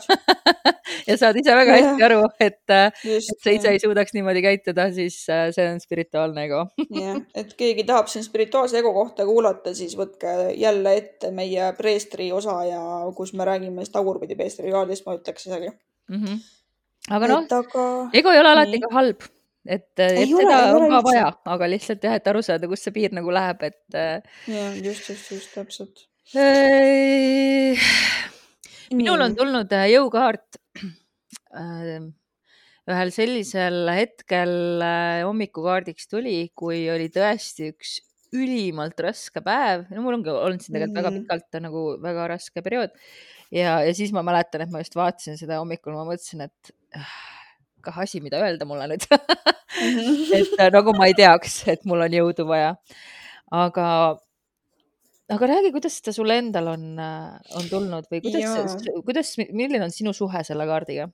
ja 1.09 1.17
saad 1.21 1.39
ise 1.41 1.57
väga 1.57 1.77
hästi 1.79 2.07
aru, 2.07 2.21
et, 2.43 2.63
äh, 2.73 3.05
et 3.17 3.45
sa 3.45 3.55
ise 3.55 3.73
ei 3.75 3.83
suudaks 3.83 4.15
niimoodi 4.17 4.43
käituda, 4.45 4.89
siis 4.97 5.19
äh, 5.33 5.47
see 5.55 5.67
on 5.73 5.83
spirituaalne 5.83 6.47
ego 6.49 6.65
jah, 6.85 7.21
et 7.37 7.55
keegi 7.59 7.87
tahab 7.89 8.11
siin 8.13 8.27
spirituaalse 8.27 8.81
ego 8.81 8.95
kohta 8.97 9.27
kuulata, 9.29 9.75
siis 9.77 9.97
võtke 9.99 10.35
jälle 10.61 10.97
ette 11.01 11.33
meie 11.35 11.71
preestri 11.79 12.31
osa 12.33 12.59
ja 12.69 12.83
kus 13.17 13.35
me 13.37 13.47
räägime 13.49 13.87
tagurpidi 13.93 14.39
preestri 14.39 14.73
kaardist, 14.75 15.07
ma 15.07 15.19
ütleks 15.19 15.49
isegi 15.49 15.71
mm. 15.71 16.19
-hmm. 16.25 16.43
aga 17.19 17.33
noh, 17.35 17.47
aga... 17.61 17.87
ego 18.13 18.35
ei 18.35 18.43
ole 18.43 18.55
alati 18.57 18.77
nii. 18.79 18.85
ka 18.87 18.95
halb 18.97 19.29
et, 19.65 19.91
et 19.99 20.09
ei 20.09 20.27
seda 20.29 20.57
ole, 20.73 20.89
on 20.89 20.91
ka 20.93 21.05
vaja, 21.05 21.29
aga 21.57 21.69
lihtsalt 21.73 22.03
jah, 22.05 22.17
et 22.21 22.33
aru 22.33 22.43
saada, 22.45 22.69
kus 22.69 22.85
see 22.85 22.97
piir 22.97 23.15
nagu 23.17 23.33
läheb, 23.33 23.63
et. 23.65 23.81
ja 24.49 24.67
just, 24.77 25.09
just, 25.09 25.31
just 25.33 25.55
täpselt 25.57 26.09
minul 28.95 29.25
on 29.27 29.37
tulnud 29.37 29.75
äh, 29.77 29.91
jõukaart 29.93 30.59
ähm, 31.55 32.15
ühel 32.89 33.13
sellisel 33.15 33.91
hetkel 33.93 34.83
äh, 34.85 35.21
hommikukaardiks 35.27 36.09
tuli, 36.11 36.39
kui 36.57 36.85
oli 36.93 37.11
tõesti 37.13 37.71
üks 37.75 37.99
ülimalt 38.35 38.99
raske 39.05 39.41
päev. 39.45 39.87
no 39.93 40.03
mul 40.03 40.19
ongi 40.19 40.33
olnud 40.33 40.65
siin 40.65 40.75
tegelikult 40.75 40.97
mm. 40.97 41.03
väga 41.03 41.13
pikalt 41.21 41.63
nagu 41.63 41.85
väga 42.03 42.29
raske 42.35 42.65
periood 42.65 42.97
ja, 43.55 43.79
ja 43.85 43.93
siis 43.95 44.13
ma 44.17 44.25
mäletan, 44.27 44.65
et 44.65 44.73
ma 44.73 44.83
just 44.83 44.97
vaatasin 44.99 45.39
seda 45.41 45.61
hommikul, 45.61 45.95
ma 45.95 46.07
mõtlesin, 46.09 46.49
et 46.49 46.75
äh, 46.97 47.15
kah 47.85 48.01
asi, 48.03 48.23
mida 48.25 48.41
öelda 48.43 48.67
mulle 48.69 48.89
nüüd 48.95 49.07
et 50.39 50.73
nagu 50.73 50.95
ma 50.97 51.09
ei 51.11 51.17
teaks, 51.19 51.63
et 51.71 51.85
mul 51.89 52.05
on 52.05 52.15
jõudu 52.15 52.47
vaja. 52.49 52.75
aga 53.55 53.87
aga 55.33 55.49
räägi, 55.49 55.73
kuidas 55.73 56.01
ta 56.05 56.13
sul 56.13 56.31
endal 56.35 56.69
on, 56.75 56.87
äh, 57.01 57.37
on 57.59 57.69
tulnud 57.71 58.09
või 58.13 58.23
kuidas, 58.25 58.77
kuidas, 59.07 59.35
milline 59.53 59.85
on 59.87 59.95
sinu 59.95 60.13
suhe 60.17 60.45
selle 60.45 60.67
kaardiga? 60.69 61.09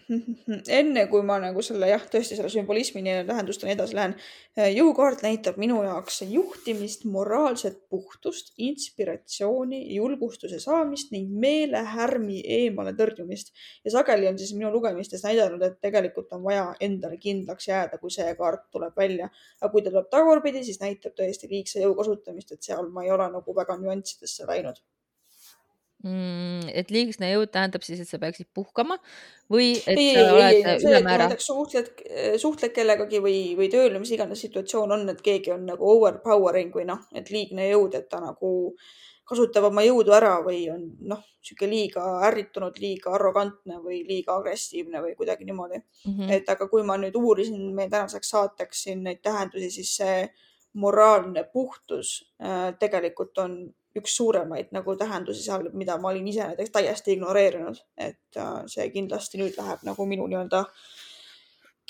enne 0.78 1.04
kui 1.10 1.22
ma 1.26 1.36
nagu 1.42 1.62
selle 1.64 1.88
jah, 1.90 2.02
tõesti 2.12 2.36
selle 2.36 2.50
sümbolismi 2.52 3.02
nii 3.04 3.24
tähendusteni 3.28 3.74
edasi 3.74 3.96
lähen. 3.96 4.14
Äh, 4.58 4.70
jõukaart 4.76 5.24
näitab 5.24 5.58
minu 5.60 5.80
jaoks 5.84 6.22
juhtimist, 6.28 7.04
moraalset 7.12 7.78
puhtust, 7.92 8.52
inspiratsiooni, 8.68 9.82
julgustuse 9.96 10.60
saamist 10.62 11.12
ning 11.14 11.32
meelehärmi 11.44 12.40
eemale 12.58 12.94
tõrjumist. 12.98 13.52
ja 13.84 13.94
sageli 13.96 14.28
on 14.28 14.38
siis 14.38 14.54
minu 14.56 14.72
lugemistes 14.72 15.24
näidanud, 15.28 15.62
et 15.66 15.80
tegelikult 15.84 16.32
on 16.36 16.44
vaja 16.44 16.70
endale 16.80 17.18
kindlaks 17.20 17.68
jääda, 17.68 18.00
kui 18.02 18.10
see 18.10 18.32
kaart 18.38 18.68
tuleb 18.70 18.96
välja. 18.96 19.30
aga 19.60 19.72
kui 19.72 19.82
ta 19.82 19.90
tuleb 19.90 20.08
tagurpidi, 20.10 20.64
siis 20.64 20.80
näitab 20.80 21.16
tõesti 21.18 21.50
liigse 21.50 21.84
jõu 21.84 21.94
kasutamist, 21.98 22.52
et 22.52 22.62
seal 22.62 22.88
ma 22.88 23.04
ei 23.04 23.12
ole 23.12 23.28
nagu 23.32 23.56
väga 23.56 23.78
nüanssidesse 23.80 24.48
läinud 24.48 24.82
mm,. 26.02 26.68
et 26.72 26.90
liigne 26.94 27.32
jõud 27.32 27.52
tähendab 27.54 27.84
siis, 27.86 28.02
et 28.02 28.10
sa 28.10 28.20
peaksid 28.22 28.48
puhkama 28.54 28.98
või 29.52 29.72
et 29.76 29.96
ei, 29.96 30.10
sa 30.16 30.24
ei, 30.24 30.62
oled 30.62 30.86
ülemäära? 30.88 31.28
suhtled, 31.42 31.92
suhtled 32.42 32.74
kellegagi 32.76 33.22
või, 33.24 33.38
või 33.58 33.70
tööl 33.72 33.90
või 33.92 34.04
mis 34.04 34.14
iganes 34.16 34.42
situatsioon 34.46 34.98
on, 34.98 35.08
et 35.12 35.22
keegi 35.24 35.54
on 35.54 35.66
nagu 35.72 35.88
overpowering 35.96 36.74
või 36.74 36.88
noh, 36.90 37.02
et 37.14 37.30
liigne 37.34 37.70
jõud, 37.72 37.96
et 37.98 38.08
ta 38.10 38.22
nagu 38.22 38.52
kasutab 39.28 39.68
oma 39.70 39.84
jõudu 39.86 40.14
ära 40.14 40.34
või 40.44 40.64
on 40.72 40.86
noh, 41.08 41.22
sihuke 41.42 41.66
liiga 41.70 42.04
ärritunud, 42.28 42.78
liiga 42.82 43.14
arrogantne 43.16 43.78
või 43.82 44.02
liiga 44.06 44.36
agressiivne 44.38 45.02
või 45.02 45.14
kuidagi 45.18 45.46
niimoodi 45.48 45.78
mm. 45.78 46.14
-hmm. 46.14 46.32
et 46.36 46.48
aga 46.50 46.68
kui 46.70 46.84
ma 46.86 46.98
nüüd 47.00 47.16
uurisin 47.18 47.68
meie 47.74 47.90
tänaseks 47.90 48.34
saateks 48.34 48.82
siin 48.86 49.04
neid 49.06 49.22
tähendusi, 49.22 49.70
siis 49.70 49.94
see 50.02 50.16
moraalne 50.74 51.44
puhtus 51.52 52.32
äh, 52.42 52.72
tegelikult 52.78 53.38
on 53.38 53.56
üks 53.98 54.16
suuremaid 54.16 54.72
nagu 54.74 54.96
tähendusi 54.98 55.44
seal, 55.44 55.68
mida 55.76 55.98
ma 56.00 56.12
olin 56.12 56.28
ise 56.28 56.46
näiteks 56.52 56.72
täiesti 56.74 57.16
ignoreerinud, 57.16 57.80
et 58.00 58.40
äh, 58.40 58.52
see 58.72 58.88
kindlasti 58.94 59.40
nüüd 59.40 59.56
läheb 59.58 59.82
nagu 59.88 60.06
minu 60.08 60.28
nii-öelda 60.30 60.64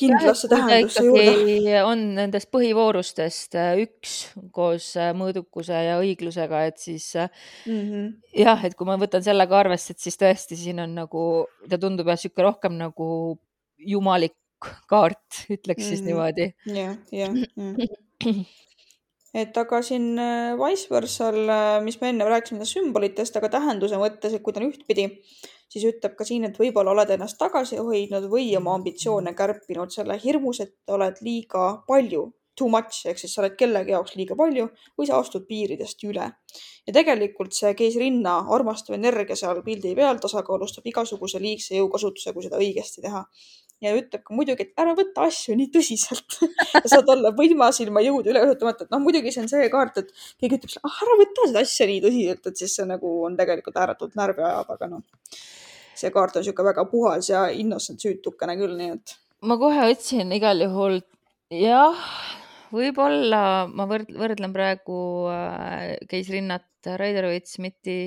kindlasse 0.02 0.48
tähendusse 0.48 1.04
juurde. 1.04 1.76
on 1.84 2.04
nendest 2.16 2.50
põhivoorustest 2.54 3.56
äh, 3.60 3.74
üks 3.84 4.16
koos 4.54 4.92
äh, 4.96 5.12
mõõdukuse 5.16 5.82
ja 5.86 5.98
õiglusega, 6.02 6.64
et 6.70 6.82
siis 6.82 7.12
mm 7.14 7.78
-hmm. 7.78 8.12
jah, 8.42 8.64
et 8.64 8.74
kui 8.74 8.88
ma 8.88 8.98
võtan 9.00 9.22
selle 9.22 9.46
ka 9.46 9.60
arvesse, 9.62 9.92
et 9.92 10.02
siis 10.02 10.18
tõesti 10.18 10.58
siin 10.58 10.80
on 10.82 10.94
nagu, 11.02 11.46
ta 11.68 11.78
tundub 11.78 12.08
jah, 12.08 12.18
niisugune 12.18 12.48
rohkem 12.48 12.78
nagu 12.80 13.08
jumalik 13.78 14.36
kaart, 14.88 15.46
ütleks 15.50 15.82
mm 15.82 15.84
-hmm. 15.84 15.88
siis 15.88 16.00
mhm. 16.00 16.08
niimoodi. 16.08 16.54
jah, 16.66 16.96
jah, 17.12 17.34
jah 17.56 18.46
et 19.34 19.56
aga 19.56 19.80
siin 19.84 20.12
äh, 20.20 20.52
vice 20.60 20.90
versa'l, 20.92 21.40
äh, 21.48 21.78
mis 21.84 21.98
me 22.00 22.12
enne 22.12 22.28
rääkisime 22.28 22.66
sümbolitest, 22.68 23.38
aga 23.40 23.50
tähenduse 23.56 24.00
mõttes, 24.00 24.36
et 24.36 24.44
kui 24.44 24.52
ta 24.52 24.60
on 24.60 24.68
ühtpidi, 24.68 25.08
siis 25.72 25.88
ütleb 25.88 26.18
ka 26.18 26.26
siin, 26.28 26.44
et 26.48 26.58
võib-olla 26.60 26.92
oled 26.92 27.14
ennast 27.16 27.40
tagasi 27.40 27.80
hoidnud 27.80 28.28
või 28.32 28.50
oma 28.58 28.76
ambitsioone 28.78 29.32
kärpinud 29.38 29.94
selle 29.94 30.18
hirmus, 30.20 30.60
et 30.64 30.76
oled 30.92 31.24
liiga 31.24 31.64
palju, 31.88 32.28
too 32.58 32.68
much 32.68 33.06
ehk 33.08 33.20
siis 33.20 33.32
sa 33.32 33.40
oled 33.40 33.54
kellegi 33.56 33.94
jaoks 33.94 34.12
liiga 34.18 34.36
palju 34.36 34.66
või 34.98 35.08
sa 35.08 35.16
astud 35.22 35.46
piiridest 35.48 36.04
üle. 36.04 36.26
ja 36.86 36.92
tegelikult 36.92 37.56
see 37.56 37.72
keisrinna 37.78 38.34
armastav 38.56 38.98
energia 38.98 39.36
seal 39.38 39.62
pildi 39.64 39.94
peal 39.96 40.20
tasakaalustab 40.20 40.86
igasuguse 40.92 41.40
liigse 41.40 41.78
jõukasutuse, 41.78 42.34
kui 42.34 42.44
seda 42.44 42.60
õigesti 42.60 43.04
teha 43.06 43.24
ja 43.82 43.92
ütleb 43.98 44.22
ka 44.26 44.34
muidugi, 44.36 44.66
et 44.66 44.82
ära 44.82 44.94
võta 44.98 45.26
asju 45.28 45.56
nii 45.58 45.70
tõsiselt 45.74 46.38
saad 46.92 47.08
olla 47.12 47.32
võimas 47.36 47.80
ilma 47.84 48.02
jõudu 48.04 48.32
üle 48.32 48.44
õhutamata, 48.46 48.86
et 48.86 48.94
noh, 48.94 49.02
muidugi 49.02 49.32
see 49.34 49.44
on 49.44 49.50
see 49.50 49.70
kaart, 49.72 50.02
et 50.02 50.12
keegi 50.40 50.60
ütleb 50.60 50.74
sulle, 50.74 50.88
ah 50.88 51.00
ära 51.06 51.18
võta 51.20 51.48
seda 51.48 51.64
asja 51.66 51.88
nii 51.90 52.04
tõsiselt, 52.04 52.46
et 52.52 52.62
siis 52.62 52.76
see 52.78 52.86
nagu 52.88 53.14
on 53.26 53.38
tegelikult 53.38 53.80
ääretult 53.82 54.14
närvi 54.18 54.46
ajab, 54.46 54.70
aga 54.76 54.90
noh, 54.94 55.02
see 55.98 56.12
kaart 56.14 56.38
on 56.38 56.46
niisugune 56.46 56.70
väga 56.70 56.86
puhas 56.90 57.32
ja 57.32 57.46
innocent 57.54 58.04
süütukene 58.04 58.56
küll, 58.60 58.78
nii 58.78 58.94
et. 58.96 59.16
ma 59.48 59.58
kohe 59.60 59.90
otsin 59.90 60.32
igal 60.38 60.62
juhul, 60.62 61.00
jah, 61.52 62.08
võib-olla 62.72 63.44
ma 63.68 63.88
võrd-, 63.90 64.14
võrdlen 64.16 64.54
praegu 64.54 64.98
äh, 65.34 65.94
keisrinnat 66.10 66.68
Raider 66.98 67.28
Waite-Smithi 67.30 68.00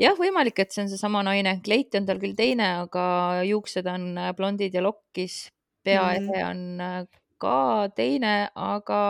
jah, 0.00 0.16
võimalik, 0.18 0.60
et 0.62 0.74
see 0.74 0.84
on 0.84 0.90
seesama 0.92 1.24
naine, 1.26 1.58
kleit 1.64 1.96
on 1.98 2.06
tal 2.08 2.20
küll 2.22 2.36
teine, 2.38 2.68
aga 2.84 3.04
juuksed 3.48 3.88
on 3.90 4.10
äh, 4.18 4.32
blondid 4.38 4.76
ja 4.76 4.84
lokkis, 4.84 5.48
peaehe 5.86 6.22
mm. 6.24 6.38
on 6.50 6.84
äh, 6.84 7.02
ka 7.38 7.58
teine, 7.96 8.36
aga 8.54 9.02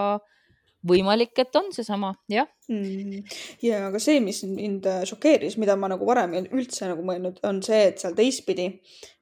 võimalik, 0.89 1.35
et 1.43 1.57
on 1.59 1.73
seesama, 1.75 2.13
jah. 2.31 2.49
Mm.. 2.71 3.23
ja 3.65 3.87
aga 3.89 4.01
see, 4.03 4.21
mis 4.25 4.43
mind 4.47 4.87
šokeeris, 5.09 5.57
mida 5.61 5.77
ma 5.81 5.91
nagu 5.91 6.07
varem 6.09 6.37
ei 6.37 6.49
üldse 6.53 6.91
nagu 6.91 7.05
mõelnud, 7.05 7.41
on 7.49 7.63
see, 7.65 7.87
et 7.91 8.03
seal 8.03 8.17
teistpidi 8.17 8.69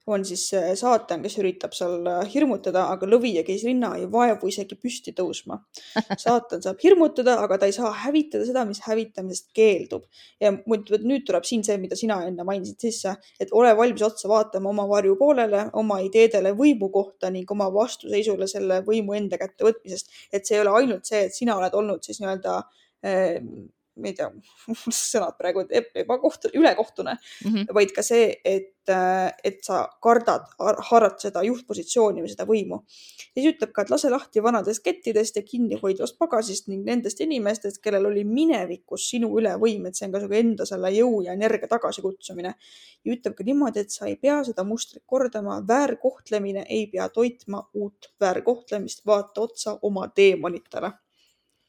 on 0.07 0.23
siis 0.25 0.43
saatan, 0.79 1.21
kes 1.23 1.37
üritab 1.41 1.73
seal 1.75 2.05
äh, 2.07 2.21
hirmutada, 2.31 2.85
aga 2.93 3.09
lõvi 3.09 3.33
ja 3.35 3.43
keisrinna 3.47 3.93
ei 3.99 4.05
vaevu 4.11 4.49
isegi 4.51 4.77
püsti 4.79 5.13
tõusma. 5.17 5.59
saatan 6.25 6.63
saab 6.63 6.81
hirmutada, 6.83 7.37
aga 7.43 7.59
ta 7.59 7.69
ei 7.69 7.75
saa 7.75 7.91
hävitada 8.05 8.47
seda, 8.47 8.63
mis 8.69 8.81
hävitamisest 8.85 9.51
keeldub. 9.57 10.07
ja 10.41 10.53
nüüd 10.53 11.25
tuleb 11.27 11.45
siin 11.47 11.65
see, 11.67 11.77
mida 11.81 11.97
sina 11.99 12.21
enne 12.27 12.45
mainisid 12.47 12.87
sisse, 12.87 13.15
et 13.39 13.51
ole 13.51 13.73
valmis 13.77 14.05
otsa 14.07 14.31
vaatama 14.31 14.71
oma 14.71 14.87
varju 14.89 15.17
poolele, 15.19 15.67
oma 15.77 15.99
ideedele 16.05 16.53
võimu 16.57 16.91
kohta 16.93 17.31
ning 17.33 17.51
oma 17.51 17.69
vastuseisule 17.73 18.47
selle 18.47 18.81
võimu 18.87 19.17
enda 19.17 19.39
kätte 19.41 19.67
võtmisest. 19.67 20.13
et 20.31 20.45
see 20.45 20.57
ei 20.57 20.65
ole 20.65 20.75
ainult 20.81 21.05
see, 21.05 21.25
et 21.27 21.35
sina 21.35 21.57
oled 21.59 21.73
olnud 21.75 22.03
siis 22.03 22.21
nii-öelda 22.23 22.59
äh, 23.05 23.41
ma 23.97 24.11
ei 24.11 24.15
tea, 24.17 24.29
sõnad 24.93 25.37
praegu, 25.39 25.63
ebakohtu-, 26.01 26.51
ülekohtune 26.57 27.15
mm, 27.17 27.53
-hmm. 27.53 27.69
vaid 27.73 27.93
ka 27.95 28.03
see, 28.05 28.29
et, 28.45 28.89
äh, 28.93 29.31
et 29.43 29.59
sa 29.65 29.83
kardad, 30.03 30.47
haarad 30.89 31.17
seda 31.21 31.43
juhtpositsiooni 31.45 32.23
või 32.23 32.31
seda 32.31 32.47
võimu. 32.49 32.81
siis 33.33 33.47
ütleb 33.53 33.71
ka, 33.73 33.85
et 33.85 33.93
lase 33.93 34.09
lahti 34.09 34.43
vanadest 34.43 34.83
kettidest 34.83 35.35
ja 35.35 35.43
kinnihoidvast 35.45 36.17
pagasist 36.17 36.67
ning 36.67 36.85
nendest 36.85 37.21
inimestest, 37.21 37.81
kellel 37.81 38.05
oli 38.11 38.23
minevikus 38.23 39.09
sinu 39.09 39.31
üle 39.39 39.55
võim, 39.61 39.87
et 39.87 39.95
see 39.95 40.07
on 40.07 40.13
ka 40.13 40.23
sihuke 40.23 40.39
enda 40.39 40.65
selle 40.65 40.91
jõu 40.95 41.23
ja 41.25 41.33
energia 41.33 41.67
tagasikutsumine. 41.67 42.53
ja 43.05 43.13
ütleb 43.13 43.35
ka 43.35 43.43
niimoodi, 43.43 43.79
et 43.79 43.91
sa 43.91 44.05
ei 44.07 44.15
pea 44.15 44.43
seda 44.43 44.63
mustrit 44.63 45.03
kordama, 45.05 45.61
väärkohtlemine 45.67 46.65
ei 46.69 46.87
pea 46.87 47.09
toitma 47.09 47.69
uut 47.73 48.13
väärkohtlemist, 48.19 49.05
vaata 49.05 49.41
otsa 49.41 49.79
oma 49.81 50.07
teemonitele 50.07 50.91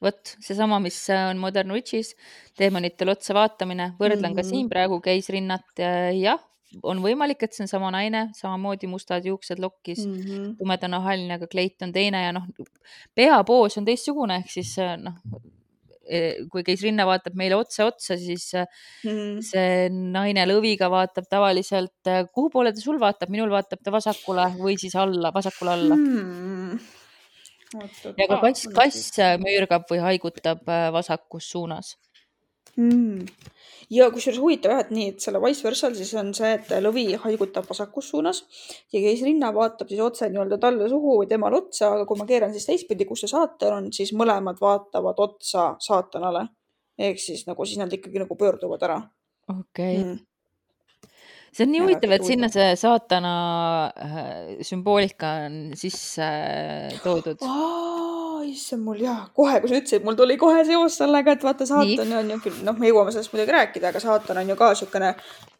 vot 0.02 0.34
seesama, 0.44 0.78
mis 0.82 0.98
äh, 1.10 1.28
on 1.30 1.40
Modern 1.42 1.72
Witchis, 1.74 2.14
teemantidele 2.58 3.16
otsa 3.16 3.34
vaatamine, 3.34 3.92
võrdlen 3.98 4.30
mm 4.30 4.36
-hmm. 4.36 4.42
ka 4.42 4.50
siin 4.50 4.66
mhm. 4.66 4.72
praegu 4.74 5.00
keisrinnat, 5.04 5.84
jah, 6.18 6.42
on 6.82 7.00
võimalik, 7.02 7.42
et 7.42 7.54
see 7.54 7.64
on 7.64 7.70
sama 7.70 7.90
naine, 7.94 8.28
samamoodi 8.36 8.88
mustad 8.90 9.24
juuksed 9.24 9.60
lokkis 9.62 10.04
mm, 10.04 10.16
-hmm. 10.16 10.48
tumedanahaline, 10.58 11.38
aga 11.38 11.46
kleit 11.46 11.82
on 11.82 11.92
teine 11.92 12.22
ja 12.26 12.32
noh, 12.32 12.44
peapoos 13.16 13.78
on 13.80 13.86
teistsugune, 13.88 14.42
ehk 14.42 14.52
siis 14.52 14.74
äh, 14.82 14.96
noh, 15.00 15.16
e, 16.04 16.20
kui 16.52 16.64
keisrinna 16.66 17.06
vaatab 17.08 17.34
meile 17.40 17.56
otse 17.56 17.84
otsa, 17.84 18.18
siis 18.20 18.52
mm 18.54 19.08
-hmm. 19.08 19.40
see 19.50 19.88
naine 19.88 20.44
lõviga 20.44 20.90
vaatab 20.92 21.24
tavaliselt, 21.30 22.12
kuhu 22.32 22.50
poole 22.50 22.72
ta 22.72 22.80
sul 22.80 23.00
vaatab, 23.00 23.32
minul 23.32 23.50
vaatab 23.50 23.82
ta 23.82 23.92
vasakule 23.92 24.52
või 24.60 24.78
siis 24.78 24.96
alla, 24.96 25.32
vasakule 25.32 25.70
alla 25.72 25.96
mm. 25.96 26.16
-hmm 26.16 26.97
ja 27.74 28.28
ka 28.28 28.40
kass, 28.42 28.68
kass 28.74 29.16
müürgab 29.42 29.88
või 29.90 30.02
haigutab 30.04 30.68
äh, 30.68 30.88
vasakus 30.94 31.50
suunas 31.52 31.96
mm.. 32.76 33.26
ja 33.92 34.08
kusjuures 34.14 34.40
huvitav 34.42 34.74
jah, 34.74 34.84
et 34.84 34.92
nii, 34.94 35.08
et 35.14 35.24
selle 35.24 35.40
vice 35.42 35.66
versa'l 35.66 35.96
siis 35.98 36.12
on 36.20 36.32
see, 36.36 36.52
et 36.58 36.72
lõvi 36.84 37.06
haigutab 37.24 37.68
vasakus 37.68 38.12
suunas 38.12 38.44
ja 38.94 39.02
keisrinna 39.02 39.52
vaatab 39.56 39.90
siis 39.92 40.04
otse 40.04 40.30
nii-öelda 40.30 40.60
talle 40.62 40.88
suhu 40.92 41.18
või 41.22 41.30
temale 41.30 41.60
otsa, 41.62 41.92
aga 41.96 42.06
kui 42.08 42.20
ma 42.20 42.28
keeran 42.28 42.54
siis 42.56 42.68
teistpidi, 42.68 43.08
kus 43.08 43.24
see 43.24 43.34
saatan 43.34 43.76
on, 43.80 43.92
siis 43.94 44.14
mõlemad 44.16 44.60
vaatavad 44.62 45.20
otsa 45.28 45.70
saatanale. 45.84 46.48
ehk 46.98 47.20
siis 47.22 47.46
nagu 47.46 47.64
siis 47.66 47.78
nad 47.78 47.92
ikkagi 47.92 48.24
nagu 48.24 48.36
pöörduvad 48.36 48.88
ära. 48.88 49.02
okei 49.48 50.00
okay. 50.00 50.04
mm 50.04 50.27
see 51.58 51.66
on 51.66 51.72
nii 51.74 51.82
huvitav, 51.82 52.14
et 52.14 52.26
sinna 52.26 52.48
see 52.52 52.68
saatana 52.78 53.34
äh, 53.90 54.22
sümboolika 54.66 55.32
on 55.48 55.58
sisse 55.78 56.24
äh, 56.24 56.98
toodud. 57.02 57.42
issand, 58.48 58.84
mul 58.86 59.02
jah, 59.02 59.26
kohe, 59.36 59.58
kui 59.60 59.70
sa 59.70 59.80
ütlesid, 59.80 60.04
mul 60.06 60.16
tuli 60.16 60.38
kohe 60.40 60.62
seos 60.64 61.00
sellega, 61.02 61.34
et 61.34 61.44
vaata, 61.44 61.66
saatan 61.68 62.14
on 62.20 62.30
ju 62.32 62.38
küll, 62.46 62.62
noh, 62.64 62.78
me 62.78 62.88
jõuame 62.92 63.12
sellest 63.12 63.34
muidugi 63.34 63.56
rääkida, 63.56 63.90
aga 63.90 64.02
saatan 64.02 64.40
on 64.44 64.54
ju 64.54 64.56
ka 64.56 64.70
niisugune 64.72 65.10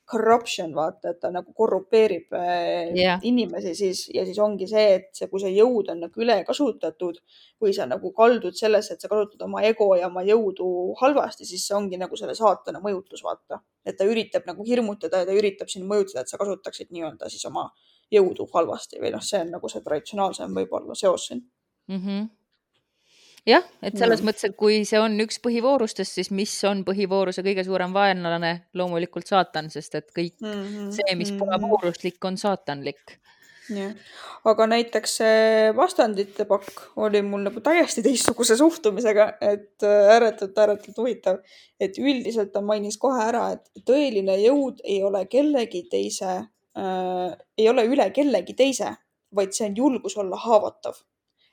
corruption, 0.08 0.72
vaata, 0.74 1.12
et 1.12 1.18
ta 1.20 1.30
nagu 1.32 1.52
korrupeerib 1.56 2.32
yeah. 2.32 3.18
Äh, 3.18 3.26
inimesi 3.28 3.74
siis 3.76 4.06
ja 4.14 4.24
siis 4.24 4.38
ongi 4.40 4.68
see, 4.70 4.84
et 4.96 5.10
see, 5.16 5.28
kui 5.28 5.42
see 5.42 5.52
jõud 5.52 5.90
on 5.92 6.00
nagu 6.06 6.24
üle 6.24 6.38
kasutatud 6.48 7.20
või 7.60 7.74
sa 7.76 7.86
nagu 7.90 8.12
kaldud 8.16 8.56
sellesse, 8.56 8.96
et 8.96 9.04
sa 9.04 9.10
kasutad 9.12 9.44
oma 9.44 9.62
ego 9.68 9.90
ja 9.98 10.08
oma 10.08 10.24
jõudu 10.26 10.70
halvasti, 11.02 11.44
siis 11.48 11.66
see 11.68 11.76
ongi 11.76 12.00
nagu 12.00 12.16
selle 12.16 12.36
saatana 12.38 12.80
mõjutus, 12.84 13.22
vaata. 13.26 13.60
et 13.84 13.98
ta 13.98 14.08
üritab 14.08 14.48
nagu 14.48 14.64
hirmutada 14.64 15.22
ja 15.22 15.28
ta 15.28 15.36
üritab 15.36 15.68
sind 15.68 15.88
mõjutada, 15.90 16.24
et 16.24 16.32
sa 16.32 16.40
kasutaksid 16.40 16.92
nii-öelda 16.94 17.28
siis 17.28 17.44
oma 17.50 17.68
jõudu 18.12 18.48
halvasti 18.54 19.02
või 19.02 19.12
noh, 19.12 19.24
see 19.24 19.44
on 19.44 19.52
nagu 19.58 19.68
see 19.68 19.84
traditsionaalsem 19.84 20.56
võib-olla 20.56 20.96
seos 20.96 21.28
siin 21.28 21.44
mm. 21.44 22.00
-hmm 22.00 22.37
jah, 23.48 23.64
et 23.82 23.96
selles 23.96 24.20
mm. 24.20 24.28
mõttes, 24.28 24.48
et 24.48 24.56
kui 24.58 24.82
see 24.88 25.00
on 25.00 25.16
üks 25.24 25.40
põhivoorustest, 25.44 26.18
siis 26.18 26.30
mis 26.34 26.52
on 26.68 26.84
põhivooruse 26.86 27.44
kõige 27.46 27.64
suurem 27.66 27.94
vaenlane? 27.96 28.52
loomulikult 28.78 29.28
saatan, 29.28 29.70
sest 29.72 29.94
et 29.98 30.12
kõik 30.14 30.36
mm 30.42 30.52
-hmm. 30.52 30.92
see, 30.96 31.16
mis 31.16 31.32
pole 31.32 31.56
mm 31.56 31.64
-hmm. 31.64 31.70
vooruslik, 31.70 32.24
on 32.24 32.36
saatanlik. 32.36 33.18
jah, 33.68 33.94
aga 34.44 34.66
näiteks 34.66 35.16
see 35.16 35.72
vastandite 35.76 36.44
pakk 36.44 36.80
oli 36.96 37.22
mul 37.22 37.42
nagu 37.48 37.60
täiesti 37.60 38.02
teistsuguse 38.02 38.56
suhtumisega, 38.56 39.32
et 39.40 39.82
äh, 39.82 40.14
ääretult, 40.14 40.58
ääretult 40.58 40.96
huvitav, 40.98 41.36
et 41.80 41.98
üldiselt 41.98 42.52
ta 42.52 42.60
mainis 42.60 42.98
kohe 42.98 43.24
ära, 43.24 43.50
et 43.52 43.68
tõeline 43.84 44.38
jõud 44.44 44.80
ei 44.84 45.02
ole 45.02 45.26
kellegi 45.26 45.82
teise 45.90 46.32
äh,, 46.78 47.36
ei 47.58 47.68
ole 47.68 47.84
üle 47.84 48.10
kellegi 48.10 48.54
teise, 48.54 48.96
vaid 49.34 49.52
see 49.52 49.68
on 49.68 49.76
julgus 49.76 50.16
olla 50.16 50.36
haavatav 50.36 50.96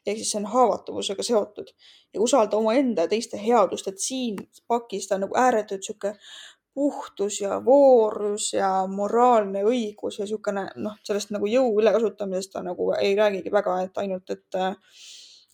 ehk 0.06 0.18
siis 0.18 0.32
see 0.32 0.42
on 0.42 0.50
haavatavusega 0.52 1.24
seotud. 1.24 1.72
Ja 2.14 2.22
usalda 2.22 2.58
omaenda 2.58 3.06
ja 3.06 3.12
teiste 3.12 3.40
headust, 3.42 3.88
et 3.88 4.00
siin 4.00 4.38
pakis 4.68 5.08
ta 5.08 5.16
on 5.16 5.26
nagu 5.26 5.38
ääretult 5.40 5.84
sihuke 5.84 6.14
puhtus 6.76 7.42
ja 7.42 7.62
voorus 7.66 8.54
ja 8.54 8.70
moraalne 8.92 9.64
õigus 9.64 10.20
ja 10.20 10.26
niisugune 10.26 10.66
noh, 10.76 10.98
sellest 11.08 11.32
nagu 11.32 11.48
jõu 11.48 11.78
ülekasutamisest 11.80 12.52
ta 12.52 12.64
nagu 12.66 12.90
ei 13.00 13.16
räägigi 13.16 13.52
väga, 13.52 13.78
et 13.88 14.02
ainult, 14.04 14.30
et 14.30 14.60
äh, 14.60 14.76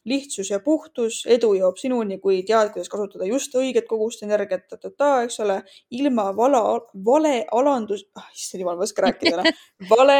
lihtsus 0.05 0.49
ja 0.49 0.59
puhtus, 0.63 1.21
edu 1.29 1.53
jõuab 1.57 1.77
sinuni, 1.77 2.17
kui 2.21 2.41
tead, 2.47 2.71
kuidas 2.73 2.89
kasutada 2.89 3.27
just 3.29 3.53
õiget 3.57 3.87
kogust 3.89 4.23
energiat, 4.25 4.65
eks 4.73 5.39
ole, 5.43 5.61
ilma 5.97 6.31
vala, 6.37 6.61
vale 7.05 7.35
alandus 7.53 8.07
ah,, 8.17 8.29
issand 8.33 8.63
jumal, 8.63 8.79
ma 8.79 8.85
ei 8.85 8.89
oska 8.89 9.05
rääkida 9.05 9.35
enam, 9.37 9.59
vale 9.93 10.17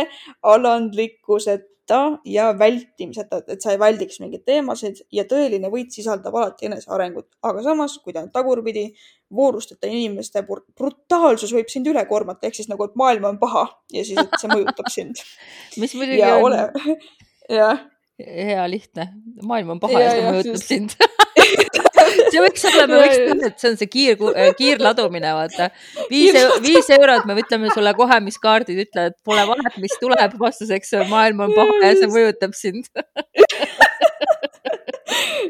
alandlikkuseta 0.54 2.02
ja 2.30 2.52
vältimiseta, 2.60 3.42
et 3.52 3.64
sa 3.64 3.74
ei 3.74 3.80
väldiks 3.82 4.22
mingeid 4.22 4.46
teemasid 4.48 5.02
ja 5.12 5.26
tõeline 5.28 5.72
võit 5.74 5.90
sisaldab 5.96 6.38
alati 6.38 6.70
enesearengut, 6.70 7.32
aga 7.50 7.64
samas, 7.66 7.98
kui 8.04 8.14
ta 8.14 8.22
on 8.22 8.30
tagurpidi, 8.32 8.92
voorusteta 9.34 9.90
inimeste 9.90 10.46
brutaalsus 10.46 11.56
võib 11.58 11.74
sind 11.74 11.90
üle 11.90 12.06
koormata, 12.06 12.46
ehk 12.48 12.62
siis 12.62 12.70
nagu, 12.70 12.86
et 12.86 13.00
maailm 13.00 13.32
on 13.34 13.42
paha 13.42 13.66
ja 13.96 14.06
siis, 14.06 14.22
et 14.22 14.38
see 14.38 14.52
mõjutab 14.54 14.94
sind. 14.94 15.26
mis 15.82 15.98
muidugi 15.98 16.22
on 16.30 16.52
ole... 16.52 16.68
jah 17.62 17.82
hea 18.26 18.66
lihtne, 18.72 19.08
maailm 19.44 19.76
on 19.76 19.82
paha 19.84 20.00
ja, 20.02 20.08
ja 20.08 20.14
see 20.16 20.28
mõjutab 20.30 20.64
sind. 20.64 20.96
See 22.32 22.42
võiks 22.44 22.64
olla, 22.68 22.86
me 22.88 22.98
võiks 23.00 23.18
teha, 23.20 23.50
et 23.50 23.62
see 23.62 23.70
on 23.72 23.78
see 23.80 23.90
kiir, 23.92 24.22
äh, 24.32 24.52
kiirladumine, 24.58 25.32
vaata. 25.36 25.70
viis, 26.12 26.36
viis 26.64 26.90
eurot, 26.96 27.28
me 27.28 27.38
ütleme 27.40 27.72
sulle 27.76 27.94
kohe, 27.98 28.20
mis 28.24 28.40
kaardid 28.42 28.82
ütlevad, 28.86 29.18
pole 29.28 29.46
vahet, 29.48 29.78
mis 29.84 29.96
tuleb 30.02 30.36
vastuseks, 30.40 30.96
maailm 31.12 31.46
on 31.48 31.56
paha 31.56 31.80
ja 31.84 31.94
see 32.00 32.12
mõjutab 32.12 32.56
sind. 32.58 32.88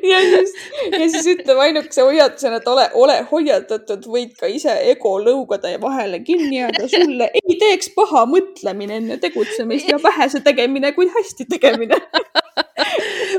Ja 0.01 0.17
siis, 0.19 0.53
ja 0.91 1.07
siis 1.13 1.27
ütleb 1.29 1.59
ainukese 1.61 2.01
hoiatusena, 2.01 2.57
et 2.57 2.67
ole, 2.67 2.87
ole 2.97 3.17
hoiatatud, 3.29 4.07
võid 4.09 4.33
ka 4.39 4.49
ise 4.49 4.73
ego 4.89 5.13
lõugada 5.21 5.69
ja 5.69 5.81
vahele 5.81 6.21
kinni 6.25 6.57
jääda. 6.57 6.87
sulle 6.89 7.27
ei 7.37 7.57
teeks 7.61 7.91
paha 7.95 8.25
mõtlemine 8.29 8.97
enne 8.97 9.19
tegutsemist 9.21 9.91
ja 9.91 9.99
vähese 10.01 10.41
tegemine, 10.41 10.93
kuid 10.97 11.13
hästi 11.13 11.45
tegemine 11.53 11.99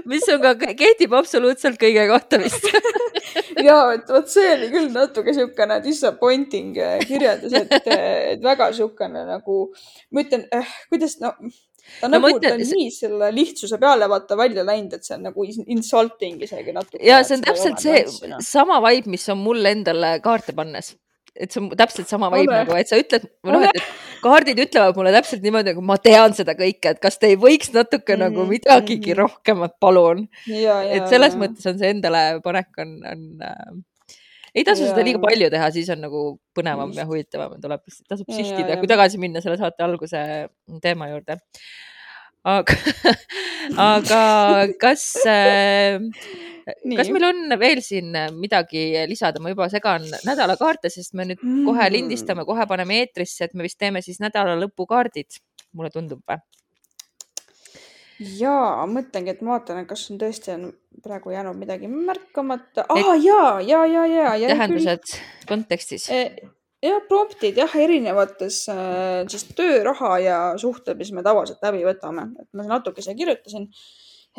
mis 0.09 0.29
on 0.33 0.43
ka, 0.45 0.55
kehtib 0.79 1.17
absoluutselt 1.19 1.81
kõige 1.81 2.07
kohta 2.11 2.41
vist 2.43 2.69
ja, 3.69 3.79
et 3.97 4.09
vot 4.11 4.31
see 4.31 4.55
oli 4.57 4.71
küll 4.73 4.93
natuke 4.95 5.35
siukene 5.37 5.81
disappointing 5.85 6.79
kirjeldus, 7.09 7.59
et, 7.63 7.77
et 8.37 8.43
väga 8.45 8.73
siukene 8.77 9.27
nagu, 9.29 9.67
ma 10.13 10.25
ütlen 10.25 10.49
äh,, 10.55 10.79
kuidas 10.93 11.19
no 11.23 11.35
ta 12.01 12.09
no, 12.09 12.17
nagu, 12.17 12.29
mõtlen, 12.29 12.45
ta 12.47 12.57
on 12.57 12.79
nii 12.79 12.91
selle 12.95 13.29
lihtsuse 13.35 13.79
peale 13.83 14.09
vaata 14.11 14.37
välja 14.39 14.65
läinud, 14.67 14.97
et 14.97 15.07
see 15.07 15.17
on 15.17 15.27
nagu 15.29 15.47
insulting 15.47 16.43
isegi 16.47 16.75
natuke. 16.75 17.03
ja 17.07 17.21
see 17.27 17.39
on 17.39 17.47
täpselt 17.47 17.83
see 17.83 18.05
no. 18.31 18.41
sama 18.45 18.79
vibe, 18.87 19.11
mis 19.13 19.27
on 19.33 19.43
mul 19.43 19.73
endale 19.73 20.15
kaarte 20.25 20.55
pannes. 20.57 20.95
Et 21.37 21.53
see 21.53 21.63
on 21.63 21.71
täpselt 21.77 22.11
sama 22.11 22.29
vibe 22.33 22.53
Ole. 22.53 22.65
nagu, 22.65 22.75
et 22.77 22.91
sa 22.91 22.99
ütled, 23.01 23.25
noh, 23.49 23.65
et 23.65 23.79
kaardid 24.25 24.59
ütlevad 24.67 24.99
mulle 24.99 25.15
täpselt 25.15 25.45
niimoodi, 25.45 25.73
nagu 25.73 25.85
ma 25.85 25.97
tean 26.03 26.35
seda 26.37 26.55
kõike, 26.59 26.93
et 26.93 27.01
kas 27.03 27.17
te 27.21 27.33
ei 27.33 27.39
võiks 27.41 27.73
natuke 27.75 28.17
mm 28.17 28.21
nagu 28.23 28.45
midagigi 28.47 28.99
mm 28.99 29.15
-hmm. 29.15 29.21
rohkemat, 29.23 29.79
palun. 29.81 30.29
et 30.47 31.09
selles 31.09 31.35
ja. 31.35 31.41
mõttes 31.41 31.67
on 31.67 31.79
see 31.81 31.91
endale 31.91 32.41
panek 32.45 32.69
on, 32.85 32.93
on 33.09 33.25
äh, 33.43 33.73
ei 34.55 34.65
tasu 34.65 34.85
seda 34.85 35.01
Jaa, 35.01 35.07
liiga 35.09 35.21
palju 35.23 35.49
teha, 35.53 35.71
siis 35.75 35.89
on 35.95 36.03
nagu 36.05 36.23
põnevam 36.57 36.93
Just. 36.93 37.01
ja 37.01 37.07
huvitavam, 37.09 37.57
tuleb, 37.63 37.85
tasub 38.09 38.29
sihtida, 38.37 38.77
kui 38.81 38.91
tagasi 38.91 39.21
minna 39.23 39.41
selle 39.45 39.57
saate 39.61 39.85
alguse 39.87 40.21
teema 40.85 41.09
juurde. 41.13 41.39
Aga, 42.45 42.77
aga 43.93 44.23
kas 44.81 45.05
äh, 45.27 45.99
kas 46.97 47.11
meil 47.15 47.27
on 47.27 47.57
veel 47.59 47.83
siin 47.83 48.15
midagi 48.39 48.85
lisada, 49.11 49.43
ma 49.43 49.53
juba 49.53 49.69
segan 49.73 50.07
nädalakaarte, 50.27 50.91
sest 50.93 51.15
me 51.19 51.27
nüüd 51.31 51.43
kohe 51.43 51.83
Mm. 51.83 51.93
lindistame, 51.97 52.47
kohe 52.47 52.67
paneme 52.71 53.03
eetrisse, 53.03 53.45
et 53.45 53.55
me 53.55 53.67
vist 53.67 53.79
teeme 53.79 54.03
siis 54.03 54.21
nädala 54.23 54.55
lõpukaardid, 54.61 55.43
mulle 55.73 55.91
tundub 55.91 56.23
või? 56.29 56.39
jaa, 58.23 58.87
mõtlengi, 58.87 59.33
et 59.35 59.43
ma 59.43 59.57
vaatan, 59.57 59.85
kas 59.89 60.05
on 60.13 60.19
tõesti 60.21 60.53
on 60.55 60.67
praegu 61.03 61.33
jäänud 61.35 61.59
midagi 61.59 61.89
märkamata. 61.91 62.85
aa 62.89 63.17
jaa, 63.17 63.61
jaa, 63.61 63.87
jaa, 63.87 64.07
jaa, 64.07 64.37
jaa. 64.37 64.51
tähendused 64.55 65.17
kontekstis. 65.49 66.09
jah, 66.83 67.03
promptid 67.09 67.59
jah, 67.61 67.75
erinevates 67.79 68.63
äh, 68.73 69.23
siis 69.31 69.45
tööraha 69.57 70.15
ja 70.23 70.39
suhted, 70.61 70.99
mis 70.99 71.13
me 71.15 71.25
tavaliselt 71.25 71.63
läbi 71.65 71.85
võtame, 71.87 72.31
et 72.41 72.49
ma 72.59 72.67
natukese 72.67 73.15
kirjutasin, 73.19 73.69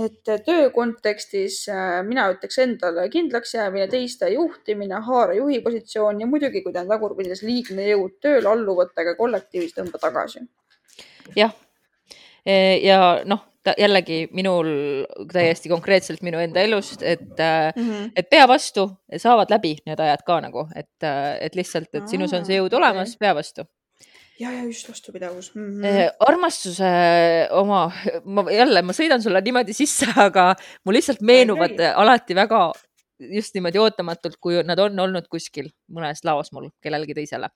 et 0.04 0.32
äh, 0.32 0.42
töö 0.46 0.68
kontekstis 0.76 1.62
äh, 1.72 2.02
mina 2.08 2.28
ütleks 2.34 2.60
endale 2.64 3.08
kindlaks 3.14 3.56
jäämine, 3.56 3.88
teiste 3.92 4.32
juhtimine, 4.34 5.00
haara 5.08 5.38
juhi 5.40 5.62
positsioon 5.64 6.22
ja 6.24 6.30
muidugi, 6.30 6.64
kui 6.66 6.76
ta 6.76 6.84
on 6.84 6.92
tagurpidises 6.92 7.46
liigne 7.48 7.88
jõud 7.94 8.20
tööl 8.24 8.50
alluvõttega 8.52 9.16
kollektiivis, 9.20 9.76
tõmba 9.78 10.02
tagasi. 10.04 10.44
jah, 11.40 11.56
ja 12.46 13.00
noh, 13.26 13.48
jällegi 13.78 14.28
minul 14.36 14.68
täiesti 15.32 15.70
konkreetselt 15.72 16.22
minu 16.26 16.40
enda 16.44 16.62
elust, 16.62 17.02
et, 17.04 17.22
Mhm. 17.76 18.12
et 18.16 18.30
pea 18.30 18.48
vastu, 18.48 18.90
saavad 19.18 19.52
läbi 19.54 19.78
need 19.86 20.00
ajad 20.00 20.24
ka 20.26 20.40
nagu, 20.42 20.68
et, 20.76 21.08
et 21.42 21.56
lihtsalt, 21.56 21.90
et 21.94 22.08
sinus 22.10 22.34
on 22.34 22.46
see 22.46 22.58
jõud 22.60 22.74
Aa, 22.74 22.78
olemas, 22.82 23.16
pea 23.18 23.34
vastu. 23.36 23.66
ja, 24.40 24.52
ja 24.52 24.64
just 24.64 24.90
vastupidavus 24.90 25.52
mm. 25.56 25.82
-hmm. 25.82 26.16
Armastuse 26.20 26.90
oma, 27.52 27.92
ma 28.26 28.46
jälle, 28.52 28.82
ma 28.82 28.92
sõidan 28.92 29.22
sulle 29.22 29.42
niimoodi 29.42 29.74
sisse, 29.74 30.06
aga 30.28 30.56
mul 30.86 30.94
lihtsalt 30.96 31.22
meenuvad 31.22 31.78
käi. 31.78 31.94
alati 31.96 32.36
väga 32.36 32.72
just 33.20 33.54
niimoodi 33.54 33.80
ootamatult, 33.80 34.36
kui 34.42 34.64
nad 34.64 34.80
on 34.80 35.00
olnud 35.00 35.28
kuskil 35.32 35.70
mõnes 35.92 36.24
laos 36.24 36.52
mul 36.52 36.70
kellelegi 36.82 37.14
teisele. 37.14 37.50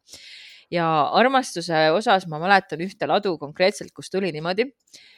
Ja 0.72 0.88
armastuse 1.16 1.88
osas 1.96 2.28
ma 2.28 2.40
mäletan 2.42 2.82
ühte 2.84 3.08
ladu 3.08 3.38
konkreetselt, 3.40 3.94
kus 3.96 4.12
tuli 4.12 4.32
niimoodi, 4.36 4.68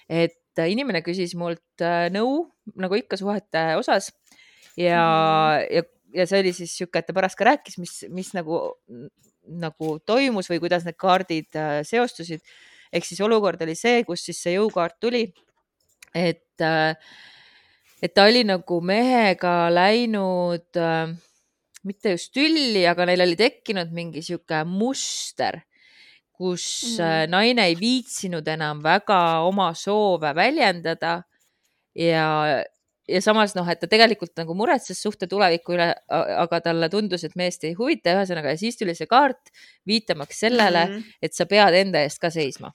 et 0.10 0.62
inimene 0.70 1.02
küsis 1.06 1.36
mult 1.40 1.84
äh, 1.84 2.08
nõu 2.14 2.44
nagu 2.80 2.98
ikka 3.00 3.18
suhete 3.20 3.64
osas 3.80 4.12
ja, 4.78 5.04
ja, 5.72 5.84
ja 6.14 6.28
see 6.30 6.42
oli 6.44 6.54
siis 6.56 6.76
sihuke, 6.78 7.02
et 7.02 7.10
ta 7.10 7.16
pärast 7.16 7.40
ka 7.40 7.48
rääkis, 7.50 7.80
mis, 7.82 7.96
mis 8.14 8.34
nagu, 8.38 8.60
nagu 9.50 9.96
toimus 10.06 10.50
või 10.52 10.62
kuidas 10.64 10.86
need 10.88 11.00
kaardid 11.00 11.56
äh, 11.58 11.80
seostusid. 11.88 12.44
ehk 12.94 13.06
siis 13.06 13.22
olukord 13.22 13.62
oli 13.62 13.76
see, 13.78 14.04
kus 14.06 14.24
siis 14.26 14.42
see 14.42 14.56
jõukaart 14.56 14.98
tuli, 15.02 15.28
et, 16.18 16.62
et 18.02 18.14
ta 18.14 18.26
oli 18.26 18.44
nagu 18.48 18.80
mehega 18.82 19.70
läinud 19.74 20.78
äh, 20.78 21.14
mitte 21.90 22.14
just 22.16 22.34
tülli, 22.36 22.86
aga 22.90 23.08
neil 23.10 23.26
oli 23.26 23.38
tekkinud 23.40 23.92
mingi 23.96 24.24
sihuke 24.26 24.64
muster, 24.70 25.62
kus 26.40 26.66
Mhm. 26.98 27.04
mm. 27.04 27.32
naine 27.34 27.66
ei 27.68 27.78
viitsinud 27.80 28.48
enam 28.48 28.84
väga 28.84 29.20
oma 29.48 29.74
soove 29.76 30.32
väljendada 30.36 31.22
ja, 31.96 32.28
ja 33.10 33.22
samas 33.22 33.56
noh, 33.58 33.68
et 33.70 33.82
ta 33.82 33.90
tegelikult 33.92 34.36
nagu 34.40 34.56
muretses 34.58 35.02
suhte 35.02 35.28
tuleviku 35.28 35.76
üle, 35.76 35.90
aga 36.10 36.62
talle 36.64 36.90
tundus, 36.94 37.26
et 37.28 37.36
meest 37.40 37.66
ei 37.68 37.76
huvita, 37.78 38.16
ühesõnaga 38.16 38.54
ja 38.54 38.62
siis 38.62 38.80
tuli 38.80 38.96
see 38.96 39.10
kaart 39.10 39.52
viitamaks 39.90 40.46
sellele 40.46 40.86
mm. 40.86 40.96
-hmm. 40.96 41.20
et 41.22 41.36
sa 41.36 41.50
pead 41.50 41.82
enda 41.82 42.06
eest 42.06 42.22
ka 42.22 42.32
seisma. 42.34 42.72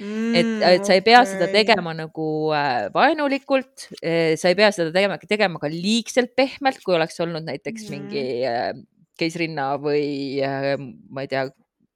et, 0.00 0.50
et 0.72 0.84
sa 0.86 0.96
ei 0.96 1.02
pea 1.04 1.22
seda 1.28 1.48
tegema 1.52 1.94
nagu 1.96 2.26
äh, 2.56 2.88
vaenulikult, 2.94 3.88
sa 4.00 4.50
ei 4.50 4.58
pea 4.58 4.70
seda 4.74 4.92
tegema, 4.94 5.18
tegema 5.22 5.60
ka 5.62 5.70
liigselt 5.72 6.34
pehmelt, 6.36 6.82
kui 6.84 6.96
oleks 6.98 7.20
olnud 7.24 7.46
näiteks 7.46 7.86
Mhm. 7.86 7.94
mingi 7.94 8.26
äh, 8.46 8.72
keisrinna 9.18 9.76
või 9.80 10.42
äh, 10.44 10.74
ma 11.10 11.24
ei 11.24 11.30
tea, 11.30 11.46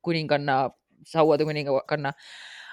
kuninganna, 0.03 0.71
sauade 1.07 1.45
kuninganna. 1.45 2.15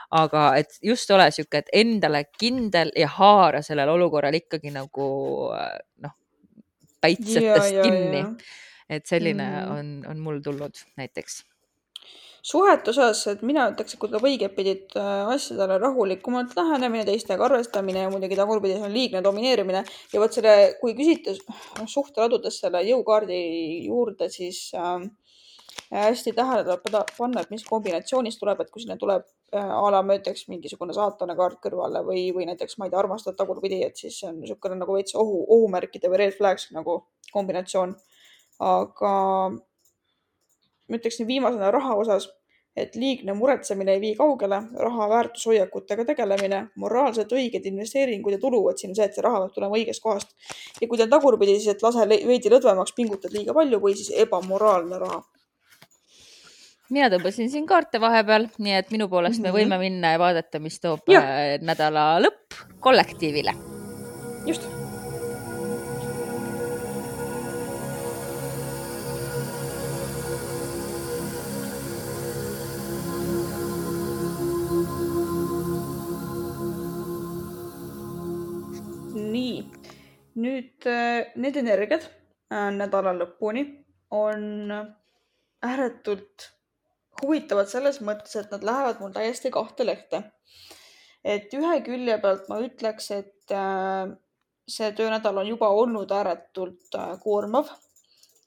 aga 0.09 0.41
et 0.55 0.78
just 0.82 1.09
ole 1.11 1.25
sihuke, 1.36 1.59
et 1.59 1.69
endale 1.75 2.21
kindel 2.39 2.93
ja 2.95 3.09
haara 3.11 3.59
sellel 3.61 3.89
olukorral 3.91 4.38
ikkagi 4.39 4.71
nagu 4.71 5.07
äh, 5.51 5.73
noh, 5.99 6.13
päitsetest 7.03 7.82
kinni. 7.84 8.23
et 8.89 9.05
selline 9.05 9.43
mm 9.43 9.71
on, 9.78 9.89
on 10.07 10.19
mul 10.23 10.39
tulnud 10.39 10.80
näiteks. 10.95 11.41
Suhete 12.47 12.91
osas, 12.93 13.25
et 13.31 13.41
mina 13.45 13.65
ütleks, 13.73 13.93
et 13.95 13.99
kui 13.99 14.09
tuleb 14.09 14.25
õigetpidi 14.29 14.73
äh, 14.95 15.29
asjadele 15.33 15.79
rahulikumalt 15.83 16.55
lähenemine, 16.55 17.03
teistega 17.07 17.43
arvestamine 17.47 18.05
ja 18.05 18.11
muidugi 18.13 18.37
tagurpidi 18.39 18.77
see 18.77 18.87
on 18.87 18.93
liigne 18.93 19.21
domineerimine 19.25 19.83
ja 20.13 20.21
vot 20.21 20.35
selle, 20.37 20.53
kui 20.81 20.95
küsite 20.95 21.35
suhteladudes 21.91 22.61
selle 22.63 22.85
jõukaardi 22.87 23.39
juurde, 23.89 24.29
siis 24.31 24.61
äh, 24.79 25.09
hästi 25.91 26.35
tähele 26.37 26.63
tuleb 26.63 27.11
panna, 27.17 27.43
et 27.43 27.51
mis 27.51 27.67
kombinatsioonis 27.67 28.39
tuleb, 28.39 28.63
et 28.63 28.71
kui 28.71 28.85
sinna 28.85 28.95
tuleb 29.01 29.27
äh, 29.51 29.67
a 29.67 29.91
la 29.91 30.01
ma 30.05 30.15
ütleks 30.21 30.47
mingisugune 30.51 30.95
saatana 30.95 31.35
kaart 31.35 31.59
kõrvale 31.67 32.05
või, 32.07 32.29
või 32.35 32.47
näiteks 32.53 32.79
ma 32.79 32.87
ei 32.87 32.95
tea, 32.95 33.03
armastad 33.03 33.35
tagurpidi, 33.39 33.83
et 33.83 33.99
siis 33.99 34.21
see 34.21 34.31
on 34.31 34.39
niisugune 34.39 34.79
nagu 34.79 34.95
veits 34.95 35.19
ohu, 35.19 35.43
ohumärkide 35.57 36.11
või 36.13 36.23
red 36.23 36.39
flags 36.39 36.71
nagu 36.75 37.01
kombinatsioon. 37.33 37.97
aga 38.63 39.09
ma 40.89 40.95
ütleks 40.99 41.19
nii 41.19 41.27
viimasena 41.27 41.71
raha 41.71 41.95
osas, 41.95 42.29
et 42.77 42.95
liigne 42.95 43.33
muretsemine 43.33 43.93
ei 43.95 44.01
vii 44.01 44.15
kaugele, 44.15 44.59
raha 44.77 45.07
väärtushoiakutega 45.09 46.05
tegelemine, 46.05 46.59
moraalselt 46.75 47.31
õiged 47.33 47.65
investeeringud 47.65 48.35
ja 48.35 48.38
tulu, 48.39 48.69
et 48.69 48.77
siin 48.77 48.91
on 48.91 48.95
see, 48.99 49.05
et 49.09 49.15
see 49.17 49.23
raha 49.25 49.39
peab 49.45 49.53
tulema 49.55 49.75
õigest 49.79 50.01
kohast. 50.03 50.35
ja 50.81 50.88
kui 50.88 50.97
ta 50.97 51.03
on 51.07 51.09
tagurpidi, 51.09 51.55
siis 51.59 51.73
et 51.73 51.81
lase 51.83 52.05
veidi 52.09 52.49
lõdvemaks, 52.53 52.93
pingutad 52.95 53.33
liiga 53.33 53.53
palju 53.57 53.79
või 53.81 53.95
siis 53.97 54.11
ebamoraalne 54.15 54.99
raha. 54.99 55.23
mina 56.89 57.09
tõmbasin 57.09 57.49
siin 57.49 57.65
kaarte 57.67 57.99
vahepeal, 57.99 58.47
nii 58.59 58.73
et 58.77 58.91
minu 58.91 59.09
poolest 59.09 59.41
me 59.41 59.49
Mhm. 59.51 59.57
võime 59.57 59.79
minna 59.79 60.11
ja 60.11 60.19
vaadata, 60.19 60.59
mis 60.59 60.79
toob 60.79 60.99
Jah. 61.09 61.23
äh, 61.23 61.57
nädala 61.61 62.19
lõpp 62.21 62.61
kollektiivile. 62.79 63.53
just. 64.45 64.76
Nüüd 80.78 80.86
äh, 80.86 81.32
need 81.36 81.55
energiad 81.57 82.03
äh, 82.51 82.71
nädala 82.71 83.13
lõpuni 83.13 83.65
on 84.11 84.71
ääretult 85.61 86.51
huvitavad 87.21 87.67
selles 87.67 87.99
mõttes, 88.01 88.36
et 88.38 88.51
nad 88.51 88.63
lähevad 88.63 88.99
mul 89.01 89.11
täiesti 89.11 89.49
kahte 89.51 89.86
lehte. 89.86 90.23
et 91.23 91.53
ühe 91.53 91.82
külje 91.84 92.17
pealt 92.21 92.47
ma 92.49 92.59
ütleks, 92.59 93.11
et 93.11 93.51
äh, 93.51 94.13
see 94.67 94.91
töönädal 94.91 95.38
on 95.38 95.47
juba 95.47 95.69
olnud 95.69 96.11
ääretult 96.11 96.95
koormav 97.23 97.69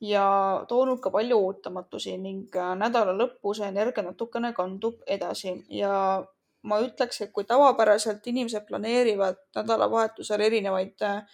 ja 0.01 0.65
toonud 0.69 1.01
ka 1.01 1.11
palju 1.11 1.37
ootamatusi 1.37 2.17
ning 2.17 2.55
nädala 2.77 3.13
lõppu 3.13 3.55
see 3.55 3.69
energia 3.69 4.03
natukene 4.03 4.53
kandub 4.53 5.03
edasi 5.07 5.65
ja 5.69 6.23
ma 6.63 6.81
ütleks, 6.81 7.23
et 7.23 7.33
kui 7.33 7.45
tavapäraselt 7.45 8.27
inimesed 8.27 8.67
planeerivad 8.69 9.37
nädalavahetusel 9.57 10.41
erinevaid 10.41 11.03
äh, 11.03 11.25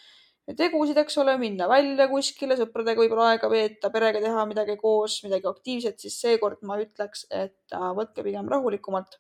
tegusid, 0.55 0.99
eks 1.03 1.18
ole, 1.18 1.34
minna 1.40 1.66
välja 1.68 2.07
kuskile, 2.11 2.57
sõpradega 2.59 3.03
võib-olla 3.03 3.32
aega 3.32 3.51
veeta, 3.51 3.90
perega 3.90 4.22
teha 4.22 4.47
midagi 4.47 4.76
koos, 4.78 5.18
midagi 5.26 5.49
aktiivset, 5.51 5.99
siis 6.01 6.18
seekord 6.22 6.62
ma 6.62 6.78
ütleks, 6.82 7.26
et 7.30 7.74
äh, 7.74 7.88
võtke 7.99 8.22
pigem 8.26 8.51
rahulikumalt 8.53 9.18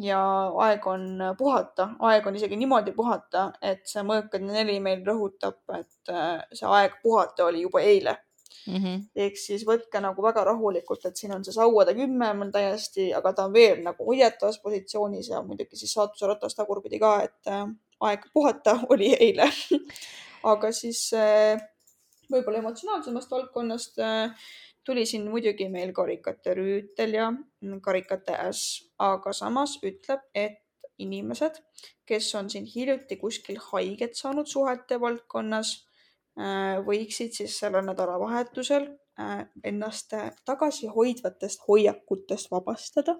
ja 0.00 0.20
aeg 0.64 0.86
on 0.88 1.06
puhata, 1.38 1.90
aeg 2.08 2.26
on 2.26 2.36
isegi 2.36 2.56
niimoodi 2.60 2.92
puhata, 2.96 3.50
et 3.62 3.84
see 3.88 4.02
mõõkade 4.06 4.46
neli 4.46 4.78
meil 4.84 5.04
rõhutab, 5.06 5.60
et 5.76 6.12
äh, 6.12 6.40
see 6.52 6.68
aeg 6.68 7.00
puhata 7.02 7.48
oli 7.48 7.64
juba 7.66 7.82
eile 7.84 8.16
mm. 8.66 8.76
-hmm. 8.76 9.02
ehk 9.16 9.36
siis 9.36 9.66
võtke 9.66 10.00
nagu 10.00 10.22
väga 10.22 10.44
rahulikult, 10.44 11.04
et 11.04 11.16
siin 11.16 11.34
on 11.34 11.44
see 11.44 11.56
sauade 11.56 11.94
kümme 11.94 12.32
mul 12.38 12.52
täiesti, 12.54 13.10
aga 13.14 13.32
ta 13.32 13.44
on 13.48 13.52
veel 13.52 13.82
nagu 13.84 14.06
hoiatavas 14.06 14.58
positsioonis 14.64 15.28
ja 15.28 15.42
muidugi 15.42 15.76
siis 15.76 15.92
saatuse 15.92 16.26
ratas 16.26 16.54
tagurpidi 16.54 16.98
ka, 16.98 17.14
et 17.28 17.52
äh, 17.52 17.66
aeg 18.00 18.26
puhata 18.32 18.78
oli 18.88 19.14
eile. 19.20 19.50
aga 20.46 20.70
siis 20.72 21.08
äh, 21.16 21.60
võib-olla 22.30 22.62
emotsionaalsemast 22.62 23.30
valdkonnast 23.30 24.00
äh, 24.04 24.48
tuli 24.84 25.04
siin 25.06 25.28
muidugi 25.30 25.68
meil 25.68 25.92
karikate 25.96 26.54
rüütel 26.58 27.14
ja 27.18 27.28
karikate 27.82 28.36
äss, 28.48 28.80
aga 28.98 29.32
samas 29.36 29.76
ütleb, 29.84 30.24
et 30.34 30.60
inimesed, 31.00 31.60
kes 32.08 32.34
on 32.36 32.50
siin 32.52 32.66
hiljuti 32.68 33.16
kuskil 33.20 33.60
haiget 33.70 34.16
saanud 34.18 34.48
suhete 34.48 34.98
valdkonnas 35.00 35.78
võiksid 36.86 37.34
siis 37.36 37.56
sellel 37.60 37.84
nädalavahetusel 37.88 38.86
ennast 39.64 40.12
äh, 40.12 40.30
tagasihoidvatest 40.44 41.60
hoiakutest 41.68 42.50
vabastada 42.50 43.16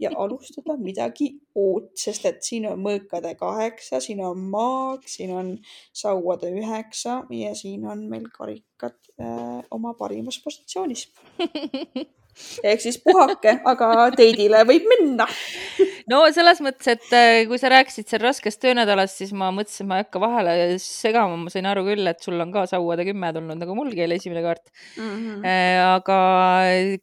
ja 0.00 0.10
alustada 0.22 0.76
midagi 0.76 1.32
uut, 1.54 1.90
sest 1.98 2.26
et 2.30 2.42
siin 2.46 2.68
on 2.70 2.80
mõõkade 2.82 3.34
kaheksa, 3.40 4.00
siin 4.00 4.22
on 4.24 4.38
maag, 4.52 5.06
siin 5.10 5.34
on 5.36 5.52
sauade 5.92 6.52
üheksa 6.54 7.22
ja 7.34 7.54
siin 7.58 7.86
on 7.88 8.06
meil 8.10 8.30
karikad 8.36 8.98
äh, 9.20 9.60
oma 9.70 9.94
parimas 9.98 10.40
positsioonis. 10.44 11.08
Ehk 12.64 12.80
siis 12.80 13.00
puhake, 13.02 13.56
aga 13.66 14.10
teidile 14.16 14.62
võib 14.68 14.86
minna 14.88 15.26
no 16.10 16.20
selles 16.34 16.60
mõttes, 16.64 16.88
et 16.90 17.16
äh, 17.16 17.42
kui 17.48 17.58
sa 17.60 17.70
rääkisid 17.72 18.10
seal 18.10 18.22
raskest 18.24 18.60
töönädalast, 18.62 19.20
siis 19.20 19.32
ma 19.36 19.50
mõtlesin, 19.54 19.88
ma 19.90 20.00
ei 20.00 20.04
hakka 20.04 20.22
vahele 20.22 20.54
segama, 20.82 21.38
ma 21.40 21.52
sain 21.52 21.68
aru 21.70 21.84
küll, 21.88 22.06
et 22.10 22.22
sul 22.24 22.40
on 22.42 22.54
ka 22.54 22.66
sauade 22.70 23.06
kümme 23.08 23.32
tulnud 23.36 23.60
nagu 23.60 23.76
mulgi 23.78 24.04
oli 24.06 24.18
esimene 24.20 24.44
kaart 24.44 24.64
mm. 24.98 25.10
-hmm. 25.10 25.50
aga 25.96 26.20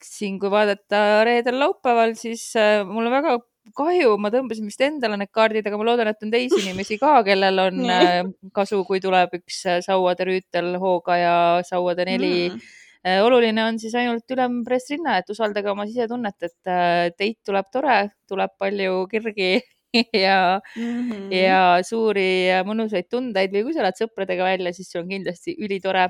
siin, 0.04 0.40
kui 0.42 0.52
vaadata 0.54 1.04
reedel-laupäeval, 1.28 2.18
siis 2.20 2.50
äh, 2.60 2.82
mul 2.88 3.10
on 3.10 3.16
väga 3.18 3.38
kahju, 3.78 4.16
ma 4.24 4.32
tõmbasin 4.32 4.68
vist 4.70 4.82
endale 4.82 5.18
need 5.20 5.32
kaardid, 5.36 5.66
aga 5.68 5.78
ma 5.78 5.88
loodan, 5.90 6.08
et 6.08 6.24
on 6.24 6.32
teisi 6.32 6.62
inimesi 6.64 7.00
ka, 7.02 7.20
kellel 7.28 7.64
on 7.66 7.84
kasu, 8.58 8.84
kui 8.88 9.02
tuleb 9.04 9.34
üks 9.42 9.64
sauade 9.84 10.28
rüütel 10.28 10.78
hooga 10.80 11.18
ja 11.20 11.38
sauade 11.68 12.08
neli 12.08 12.36
mm 12.50 12.76
oluline 13.24 13.64
on 13.64 13.80
siis 13.82 13.96
ainult 13.98 14.34
ülem 14.34 14.62
pressrinna, 14.66 15.18
et 15.22 15.30
usaldage 15.32 15.70
oma 15.72 15.86
sisetunnet, 15.88 16.38
et 16.48 16.72
äh, 16.72 17.08
teid 17.18 17.40
tuleb 17.46 17.68
tore, 17.74 17.98
tuleb 18.30 18.54
palju 18.60 19.04
kirgi 19.12 19.52
ja 20.26 20.60
mm, 20.76 21.10
-hmm. 21.10 21.34
ja 21.34 21.60
suuri 21.86 22.50
mõnusaid 22.68 23.10
tundeid 23.12 23.54
või 23.54 23.68
kui 23.68 23.76
sa 23.76 23.86
lähed 23.86 24.00
sõpradega 24.02 24.48
välja, 24.50 24.74
siis 24.74 24.92
sul 24.92 25.06
on 25.06 25.12
kindlasti 25.14 25.56
ülitore, 25.60 26.08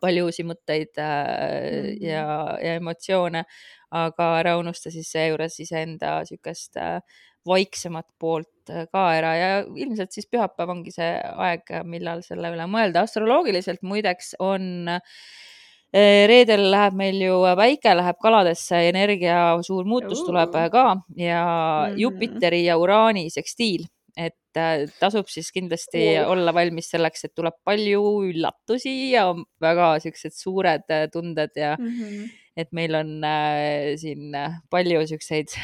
palju 0.00 0.28
uusi 0.28 0.44
mõtteid 0.46 0.96
mm 0.96 1.04
-hmm. 1.04 2.06
ja, 2.06 2.26
ja 2.62 2.74
emotsioone, 2.80 3.44
aga 3.90 4.28
ära 4.38 4.56
unusta 4.58 4.90
siis 4.90 5.10
seejuures 5.12 5.60
iseenda 5.60 6.20
niisugust 6.20 6.76
vaiksemat 7.46 8.06
poolt 8.18 8.70
ka 8.92 9.04
ära 9.16 9.34
ja 9.36 9.50
ilmselt 9.76 10.12
siis 10.12 10.26
pühapäev 10.26 10.70
ongi 10.70 10.90
see 10.92 11.12
aeg, 11.46 11.62
millal 11.84 12.22
selle 12.22 12.50
üle 12.52 12.66
mõelda. 12.66 13.06
astroloogiliselt 13.06 13.82
muideks 13.82 14.34
on 14.38 14.88
äh, 14.88 15.00
Äh, 15.00 15.57
reedel 15.92 16.66
läheb 16.70 16.96
meil 17.00 17.20
ju 17.22 17.36
päike 17.56 17.94
läheb 17.96 18.18
kaladesse, 18.20 18.82
energia 18.90 19.56
suur 19.64 19.86
muutus 19.88 20.20
tuleb 20.26 20.52
ka 20.52 20.96
ja 21.16 21.44
-hmm. 21.88 21.96
Jupiteri 21.96 22.64
ja 22.64 22.76
Uraani 22.76 23.30
sekstiil, 23.30 23.86
et 24.16 24.56
äh, 24.56 24.84
tasub 25.00 25.28
siis 25.30 25.50
kindlasti 25.54 26.18
olla 26.26 26.54
valmis 26.54 26.90
selleks, 26.90 27.24
et 27.24 27.34
tuleb 27.34 27.54
palju 27.64 28.02
üllatusi 28.28 29.12
ja 29.12 29.34
väga 29.60 29.98
siuksed 30.00 30.34
suured 30.34 30.86
äh, 30.90 31.08
tunded 31.12 31.50
ja 31.56 31.76
mm 31.78 31.88
-hmm. 31.88 32.30
et 32.56 32.72
meil 32.72 32.94
on 32.94 33.24
äh, 33.24 33.96
siin 33.96 34.32
palju 34.70 35.06
siukseid 35.06 35.54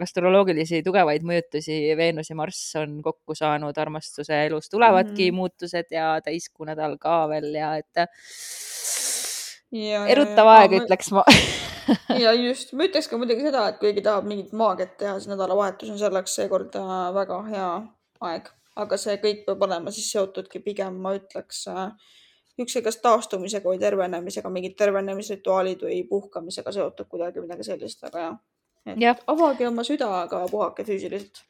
astroloogilisi 0.00 0.82
tugevaid 0.84 1.24
mõjutusi, 1.24 1.96
Veenus 1.96 2.30
ja 2.30 2.36
Marss 2.36 2.76
on 2.76 3.00
kokku 3.02 3.34
saanud, 3.34 3.78
armastuse 3.78 4.44
elus 4.46 4.68
tulevadki 4.68 5.30
mm 5.30 5.34
-hmm. 5.34 5.36
muutused 5.36 5.86
ja 5.90 6.20
täiskuu 6.24 6.66
nädal 6.66 6.98
ka 6.98 7.28
veel 7.28 7.54
ja 7.54 7.76
et 7.76 8.08
erutav 9.72 10.50
aeg, 10.52 10.76
ütleks 10.82 11.12
ma. 11.14 11.24
Ja 12.18 12.32
just, 12.34 12.72
ma 12.74 12.88
ütleks 12.88 13.06
ka 13.06 13.14
muidugi 13.14 13.44
seda, 13.46 13.68
et 13.70 13.76
keegi 13.78 14.02
tahab 14.02 14.24
mingit 14.26 14.50
maagiat 14.58 14.96
teha, 14.98 15.12
siis 15.20 15.30
nädalavahetus 15.30 15.92
on 15.92 16.00
selleks 16.00 16.32
seekord 16.34 16.74
äh, 16.80 16.94
väga 17.14 17.36
hea 17.46 17.68
aeg, 18.26 18.48
aga 18.82 18.98
see 18.98 19.14
kõik 19.22 19.44
peab 19.46 19.62
olema 19.62 19.92
siis 19.94 20.08
seotudki 20.10 20.58
pigem, 20.64 20.96
ma 21.04 21.12
ütleks 21.14 21.60
äh, 21.70 21.84
niisuguse 22.56 22.82
kas 22.88 22.98
taastumisega 23.04 23.70
või 23.70 23.78
tervenemisega, 23.78 24.50
mingid 24.50 24.74
tervenemisrituaalid 24.80 25.86
või 25.86 26.00
puhkamisega 26.10 26.74
seotud 26.74 27.06
kuidagi 27.12 27.44
midagi 27.44 27.68
sellist, 27.70 28.02
aga 28.08 28.32
jah. 28.96 29.22
avage 29.30 29.68
oma 29.68 29.86
süda, 29.86 30.10
aga 30.24 30.42
puhake 30.50 30.82
füüsiliselt 30.88 31.44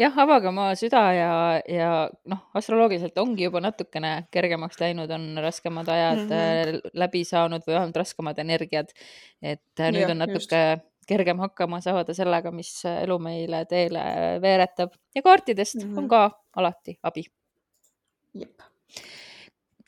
jah, 0.00 0.16
avage 0.24 0.48
oma 0.50 0.70
süda 0.78 1.02
ja, 1.14 1.34
ja 1.70 1.90
noh, 2.30 2.40
astroloogiliselt 2.58 3.18
ongi 3.22 3.46
juba 3.46 3.62
natukene 3.64 4.12
kergemaks 4.34 4.80
läinud, 4.80 5.10
on 5.14 5.28
raskemad 5.42 5.88
ajad 5.88 6.24
mm 6.24 6.32
-hmm. 6.32 6.90
läbi 7.02 7.24
saanud 7.24 7.62
või 7.66 7.76
vähemalt 7.76 7.96
raskemad 8.02 8.38
energiad. 8.38 8.90
et 9.42 9.80
äh, 9.80 9.92
nüüd 9.92 10.06
ja, 10.06 10.10
on 10.10 10.18
natuke 10.18 10.64
just. 10.64 10.84
kergem 11.08 11.38
hakkama 11.38 11.80
saada 11.80 12.14
sellega, 12.14 12.50
mis 12.50 12.84
elu 12.84 13.18
meile 13.18 13.64
teele 13.64 14.04
veeretab 14.40 14.94
ja 15.14 15.22
kaartidest 15.22 15.76
mm 15.76 15.90
-hmm. 15.90 15.98
on 15.98 16.08
ka 16.08 16.30
alati 16.56 16.98
abi. 17.02 17.24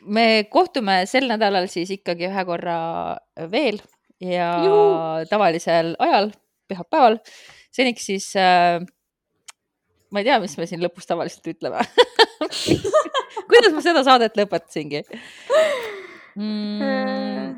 me 0.05 0.47
kohtume 0.51 1.07
sel 1.07 1.29
nädalal 1.29 1.67
siis 1.67 1.91
ikkagi 1.91 2.29
ühe 2.29 2.45
korra 2.45 3.17
veel 3.51 3.81
ja 4.21 4.65
Juhu. 4.65 5.27
tavalisel 5.31 5.97
ajal, 5.99 6.31
pühapäeval. 6.69 7.19
seniks 7.71 8.07
siis 8.07 8.37
äh, 8.37 8.81
ma 10.17 10.23
ei 10.23 10.29
tea, 10.31 10.39
mis 10.41 10.57
me 10.57 10.65
siin 10.71 10.81
lõpus 10.81 11.05
tavaliselt 11.09 11.51
ütleme 11.53 11.85
kuidas 13.51 13.73
ma 13.77 13.81
seda 13.85 14.01
saadet 14.07 14.39
lõpetasingi 14.41 15.05
mm,? 16.41 17.53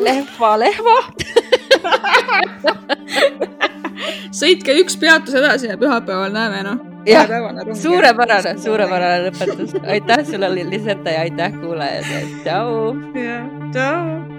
lehva, 0.00 0.50
lehva 0.64 0.96
sõitke 4.40 4.78
üks 4.80 4.96
peatus 5.00 5.34
edasi 5.36 5.68
ja 5.68 5.76
pühapäeval 5.80 6.32
näeme, 6.32 6.62
noh. 6.66 6.78
jah, 7.08 7.28
suurepärane, 7.82 8.56
suurepärane 8.64 9.28
lõpetus. 9.28 9.76
aitäh 9.84 10.24
sulle, 10.30 10.48
Liseta 10.56 11.10
ja 11.18 11.28
aitäh 11.28 11.60
kuulajad. 11.60 12.04
tšau. 12.46 12.72
jah, 13.18 13.46
tšau. 13.76 14.37